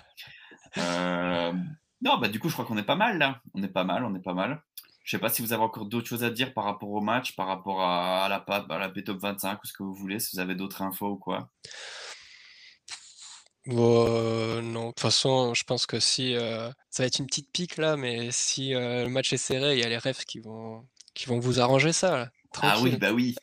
Euh, 0.78 1.54
non, 2.02 2.20
bah 2.20 2.28
du 2.28 2.40
coup, 2.40 2.50
je 2.50 2.54
crois 2.54 2.66
qu'on 2.66 2.78
est 2.78 2.84
pas 2.84 2.98
mal 2.98 3.18
là. 3.18 3.42
On 3.56 3.64
est 3.64 3.68
pas 3.70 3.84
mal, 3.84 4.04
on 4.04 4.14
est 4.14 4.22
pas 4.22 4.36
mal. 4.36 4.62
Je 5.04 5.12
sais 5.12 5.20
pas 5.20 5.30
si 5.30 5.42
vous 5.42 5.54
avez 5.54 5.64
encore 5.64 5.86
d'autres 5.86 6.08
choses 6.08 6.24
à 6.24 6.30
dire 6.30 6.54
par 6.54 6.66
rapport 6.66 6.90
au 6.90 7.02
match, 7.02 7.36
par 7.36 7.48
rapport 7.48 7.82
à, 7.82 8.28
la 8.30 8.36
à 8.36 8.78
la 8.78 8.90
P-Top 8.90 9.18
25 9.18 9.64
ou 9.64 9.66
ce 9.66 9.74
que 9.74 9.82
vous 9.82 9.96
voulez, 9.96 10.20
si 10.20 10.36
vous 10.36 10.42
avez 10.42 10.54
d'autres 10.54 10.84
infos 10.84 11.12
ou 11.12 11.18
quoi. 11.18 11.50
non, 14.62 14.62
de 14.62 14.88
toute 14.90 15.00
façon, 15.00 15.54
je 15.56 15.64
pense 15.64 15.88
que 15.88 16.00
si 16.00 16.36
euh, 16.36 16.70
ça 16.92 17.04
va 17.04 17.08
être 17.08 17.18
une 17.20 17.26
petite 17.26 17.52
pique 17.52 17.78
là, 17.78 17.98
mais 17.98 18.30
si 18.32 18.76
euh, 18.76 19.06
le 19.06 19.10
match 19.10 19.34
est 19.34 19.38
serré, 19.38 19.74
il 19.74 19.80
y 19.80 19.84
a 19.84 19.90
les 19.90 19.98
refs 19.98 20.26
qui 20.26 20.40
vont 20.40 20.86
qui 21.16 21.26
vont 21.26 21.40
vous 21.40 21.60
arranger 21.60 21.94
ça. 21.94 22.18
Là. 22.18 22.30
Ah 22.62 22.78
oui, 22.82 22.96
bah 22.98 23.12
oui. 23.14 23.36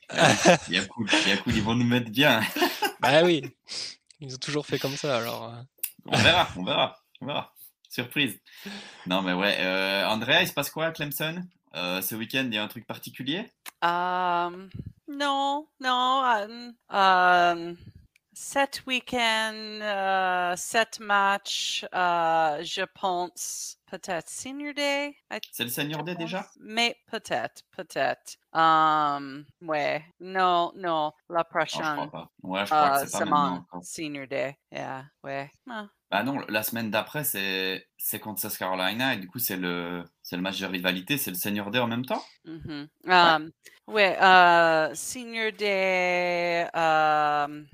Il 0.68 0.74
y 0.74 0.78
a 0.78 0.84
cool, 0.86 1.08
il 1.24 1.28
y 1.28 1.32
a 1.32 1.36
cool, 1.38 1.54
ils 1.54 1.62
vont 1.62 1.74
nous 1.74 1.84
mettre 1.86 2.10
bien. 2.10 2.40
bah 3.00 3.22
oui, 3.24 3.42
ils 4.20 4.34
ont 4.34 4.38
toujours 4.38 4.66
fait 4.66 4.78
comme 4.78 4.96
ça 4.96 5.18
alors. 5.18 5.44
Euh. 5.52 5.62
On 6.06 6.18
verra, 6.18 6.48
on 6.56 6.64
verra, 6.64 6.96
on 7.20 7.26
verra. 7.26 7.52
Surprise. 7.88 8.38
Non 9.06 9.22
mais 9.22 9.32
ouais, 9.32 9.56
euh, 9.60 10.06
Andrea, 10.08 10.42
il 10.42 10.48
se 10.48 10.52
passe 10.52 10.70
quoi 10.70 10.86
à 10.86 10.90
Clemson? 10.90 11.42
Euh, 11.76 12.00
Ce 12.02 12.14
week-end, 12.14 12.44
il 12.46 12.54
y 12.54 12.58
a 12.58 12.62
un 12.62 12.68
truc 12.68 12.86
particulier? 12.86 13.50
Um, 13.82 14.68
Non, 15.08 15.66
non. 15.80 16.72
Um, 16.90 17.76
Sept 18.36 18.82
week-ends, 18.88 19.80
euh, 19.80 20.56
sept 20.56 20.98
matchs, 20.98 21.84
euh, 21.94 22.64
je 22.64 22.82
pense 23.00 23.78
peut-être 23.98 24.28
Senior 24.28 24.74
Day. 24.74 25.16
C'est 25.52 25.64
le 25.64 25.70
Senior 25.70 26.02
Day 26.02 26.16
déjà? 26.16 26.46
Mais 26.60 26.96
peut-être, 27.10 27.62
peut-être. 27.76 28.36
Um, 28.52 29.44
ouais, 29.62 30.04
non, 30.20 30.72
non, 30.76 31.12
la 31.28 31.44
prochaine. 31.44 31.82
Oh, 31.84 32.02
je 32.02 32.08
crois 32.08 32.10
pas. 32.10 32.30
Ouais, 32.42 32.66
je 32.66 32.70
crois 32.70 33.02
que 33.02 33.08
c'est 33.08 33.18
pas 33.18 33.24
maintenant. 33.24 33.82
Senior 33.82 34.26
Day, 34.26 34.56
yeah, 34.72 35.04
ouais. 35.22 35.50
Ah. 35.68 35.86
Bah 36.10 36.22
non, 36.22 36.40
la 36.48 36.62
semaine 36.62 36.90
d'après, 36.90 37.24
c'est, 37.24 37.88
South 37.98 38.56
Carolina 38.56 39.14
et 39.14 39.16
du 39.16 39.26
coup, 39.26 39.38
c'est 39.38 39.56
le, 39.56 40.04
le 40.30 40.38
match 40.38 40.60
de 40.60 40.66
rivalité, 40.66 41.18
c'est 41.18 41.30
le 41.30 41.36
Senior 41.36 41.70
Day 41.70 41.80
en 41.80 41.88
même 41.88 42.04
temps? 42.04 42.22
Um, 42.46 43.50
ouais, 43.88 44.16
uh, 44.20 44.94
Senior 44.94 45.52
Day, 45.52 46.68
um, 46.74 47.66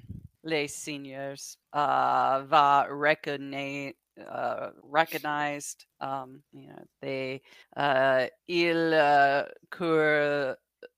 les 0.42 0.68
seniors 0.68 1.58
uh, 1.74 2.42
va 2.46 2.86
recognize, 2.90 3.92
uh, 4.28 4.70
recognized 4.82 5.86
um, 6.00 6.42
you 6.52 6.68
know 6.68 6.82
they 7.00 7.42
uh, 7.76 8.26
il 8.48 8.94
uh, 8.94 9.44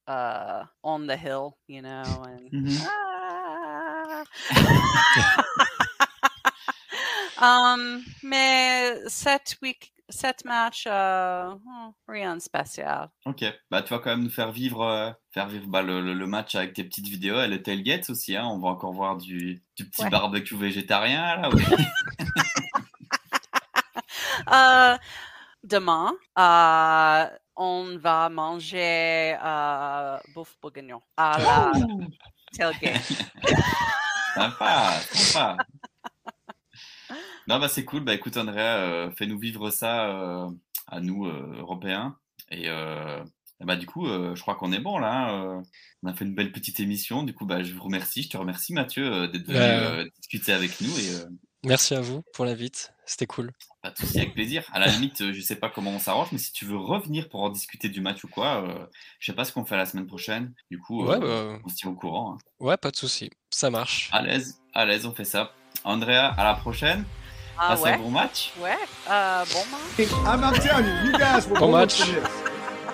uh, 0.07 0.65
on 0.83 1.07
the 1.07 1.17
hill 1.17 1.57
you 1.69 1.83
know 1.83 2.03
and 2.27 2.51
mm-hmm. 2.53 2.87
ah! 2.87 4.25
um 7.73 8.05
mais 8.23 9.09
cette 9.09 9.57
week 9.63 9.93
cette 10.13 10.45
match, 10.45 10.85
euh, 10.87 11.55
hmm, 11.55 11.91
rien 12.07 12.37
de 12.37 12.41
spécial. 12.41 13.09
Ok, 13.25 13.45
bah 13.71 13.83
tu 13.83 13.93
vas 13.93 13.99
quand 13.99 14.11
même 14.11 14.25
nous 14.25 14.31
faire 14.31 14.53
vivre, 14.53 14.83
euh, 14.83 15.11
faire 15.33 15.49
vivre 15.49 15.67
bah, 15.67 15.83
le, 15.83 16.15
le, 16.15 16.27
match 16.27 16.55
avec 16.55 16.75
tes 16.75 16.85
petites 16.85 17.09
vidéos 17.09 17.41
et 17.41 17.49
le 17.49 17.63
tailgate 17.63 18.11
aussi. 18.11 18.37
Hein. 18.37 18.47
On 18.47 18.59
va 18.59 18.69
encore 18.69 18.93
voir 18.93 19.17
du, 19.17 19.63
du 19.77 19.89
petit 19.89 20.09
barbecue 20.09 20.57
végétarien 20.57 21.37
là. 21.37 21.51
Euh, 24.51 24.97
demain, 25.65 26.13
euh, 26.39 27.37
on 27.57 27.99
va 27.99 28.29
manger 28.29 29.37
euh, 29.43 30.19
bouffe 30.35 30.57
bourguignon 30.61 31.01
à 31.17 31.39
la 31.39 31.73
tailgate. 32.57 33.03
Sympa, 34.35 34.93
sympa. 35.13 35.57
Non, 37.49 37.59
bah 37.59 37.69
c'est 37.69 37.85
cool. 37.85 38.03
Bah 38.05 38.15
écoute, 38.15 38.37
Andrea, 38.39 38.79
euh, 38.79 39.11
fais-nous 39.11 39.39
vivre 39.39 39.71
ça 39.71 40.09
euh, 40.09 40.49
à 40.87 41.01
nous, 41.01 41.27
euh, 41.27 41.57
Européens. 41.59 42.17
Et 42.51 42.69
euh, 42.69 43.23
et 43.61 43.65
bah 43.67 43.77
du 43.77 43.87
coup, 43.87 44.07
euh, 44.09 44.35
je 44.35 44.41
crois 44.43 44.55
qu'on 44.55 44.73
est 44.73 44.81
bon 44.81 44.99
là. 44.99 45.35
euh, 45.35 45.61
on 46.03 46.09
a 46.09 46.15
fait 46.15 46.25
une 46.25 46.35
belle 46.35 46.51
petite 46.53 46.81
émission. 46.81 47.23
Du 47.25 47.35
coup, 47.35 47.45
bah 47.45 47.63
je 47.63 47.75
vous 47.75 47.83
remercie. 47.83 48.23
Je 48.23 48.31
te 48.31 48.37
remercie, 48.39 48.73
Mathieu, 48.73 49.05
euh, 49.05 49.27
d'être 49.29 49.47
venu 49.47 49.59
Bah, 49.59 49.65
euh, 49.91 50.09
discuter 50.17 50.53
avec 50.53 50.81
nous. 50.81 50.99
Et 50.99 51.15
euh, 51.15 51.29
Merci 51.65 51.95
à 51.95 52.01
vous 52.01 52.23
pour 52.35 52.45
l'invite. 52.45 52.93
C'était 53.07 53.27
cool. 53.27 53.53
pas 53.83 53.91
de 53.91 53.97
souci, 53.99 54.19
avec 54.19 54.35
plaisir. 54.35 54.65
À 54.73 54.79
la 54.81 54.87
limite, 54.87 55.21
euh, 55.21 55.33
je 55.33 55.41
sais 55.41 55.57
pas 55.57 55.69
comment 55.71 55.91
on 55.93 55.99
s'arrange, 55.99 56.29
mais 56.33 56.39
si 56.39 56.53
tu 56.53 56.65
veux 56.65 56.77
revenir 56.77 57.29
pour 57.29 57.43
en 57.43 57.51
discuter 57.51 57.89
du 57.89 58.01
match 58.01 58.25
ou 58.25 58.29
quoi, 58.29 58.65
euh, 58.65 58.87
je 59.21 59.27
sais 59.27 59.37
pas 59.37 59.45
ce 59.45 59.53
qu'on 59.53 59.65
fait 59.65 59.77
la 59.77 59.87
semaine 59.87 60.07
prochaine. 60.07 60.55
Du 60.71 60.79
coup, 60.79 61.05
Ouais, 61.07 61.17
euh, 61.23 61.53
bah, 61.55 61.59
on 61.65 61.69
se 61.69 61.75
tient 61.77 61.91
au 61.91 61.95
courant. 61.95 62.33
hein. 62.35 62.39
ouais, 62.61 62.77
pas 62.77 62.91
de 62.91 62.97
souci. 62.97 63.31
Ça 63.51 63.71
marche. 63.71 64.09
À 64.13 64.23
l'aise, 64.23 64.61
à 64.75 64.85
l'aise, 64.87 65.05
on 65.07 65.13
fait 65.15 65.25
ça. 65.25 65.53
Andrea, 65.85 66.33
à 66.37 66.45
la 66.45 66.55
prochaine. 66.55 67.05
Ah 67.59 67.69
Passe 67.71 67.83
ouais? 67.83 67.93
un 67.93 67.99
bon 67.99 68.11
match. 68.11 68.53
Ouais. 68.61 68.77
Euh, 69.11 69.45
bon 69.53 69.65
match. 69.71 70.11
I'm, 70.27 70.43
I'm 70.43 70.59
telling 70.61 70.87
you, 70.87 71.11
you 71.11 71.19
guys 71.19 71.47
were 71.49 71.59
Bon 71.61 71.71
match. 71.73 72.01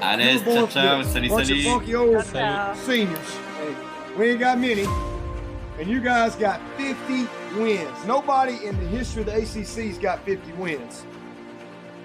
À 0.03 0.17
l'aise, 0.17 0.43
ciao, 0.45 0.67
ciao. 0.67 1.03
Salut, 1.05 1.29
salut. 1.31 1.63
funky 1.65 1.95
old 1.95 2.25
Ciao. 2.33 2.75
seniors. 2.75 3.19
Hey, 3.61 3.75
we 4.19 4.31
ain't 4.33 4.41
got 4.41 4.59
many, 4.59 4.85
and 5.81 5.89
you 5.89 6.01
guys 6.01 6.35
got 6.37 6.61
50 6.77 7.27
wins. 7.57 8.05
Nobody 8.07 8.65
in 8.67 8.79
the 8.79 8.87
history 8.89 9.23
of 9.23 9.27
the 9.27 9.35
ACC's 9.35 9.99
got 9.99 10.25
50 10.25 10.53
wins. 10.53 11.05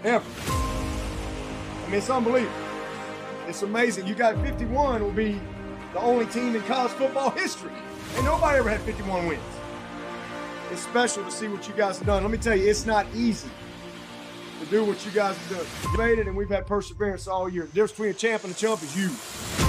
Ever. 0.03 0.25
I 0.47 1.85
mean, 1.87 1.95
it's 1.95 2.09
unbelievable. 2.09 2.53
It's 3.47 3.61
amazing. 3.61 4.07
You 4.07 4.15
got 4.15 4.35
51 4.41 5.03
will 5.03 5.11
be 5.11 5.39
the 5.93 5.99
only 5.99 6.25
team 6.27 6.55
in 6.55 6.61
college 6.63 6.91
football 6.93 7.29
history. 7.37 7.71
And 8.15 8.25
nobody 8.25 8.59
ever 8.59 8.69
had 8.69 8.81
51 8.81 9.27
wins. 9.27 9.41
It's 10.71 10.81
special 10.81 11.23
to 11.23 11.31
see 11.31 11.47
what 11.47 11.67
you 11.67 11.73
guys 11.73 11.97
have 11.97 12.07
done. 12.07 12.23
Let 12.23 12.31
me 12.31 12.37
tell 12.37 12.55
you, 12.55 12.69
it's 12.69 12.85
not 12.85 13.05
easy 13.13 13.49
to 14.59 14.65
do 14.67 14.83
what 14.85 15.05
you 15.05 15.11
guys 15.11 15.37
have 15.37 15.57
done. 15.57 15.67
You've 15.83 15.99
made 15.99 16.19
it, 16.19 16.27
and 16.27 16.35
we've 16.35 16.49
had 16.49 16.65
perseverance 16.65 17.27
all 17.27 17.49
year. 17.49 17.63
The 17.63 17.69
difference 17.69 17.91
between 17.91 18.09
a 18.09 18.13
champ 18.13 18.43
and 18.43 18.53
a 18.53 18.55
chump 18.55 18.81
is 18.81 18.95
you. 18.97 19.62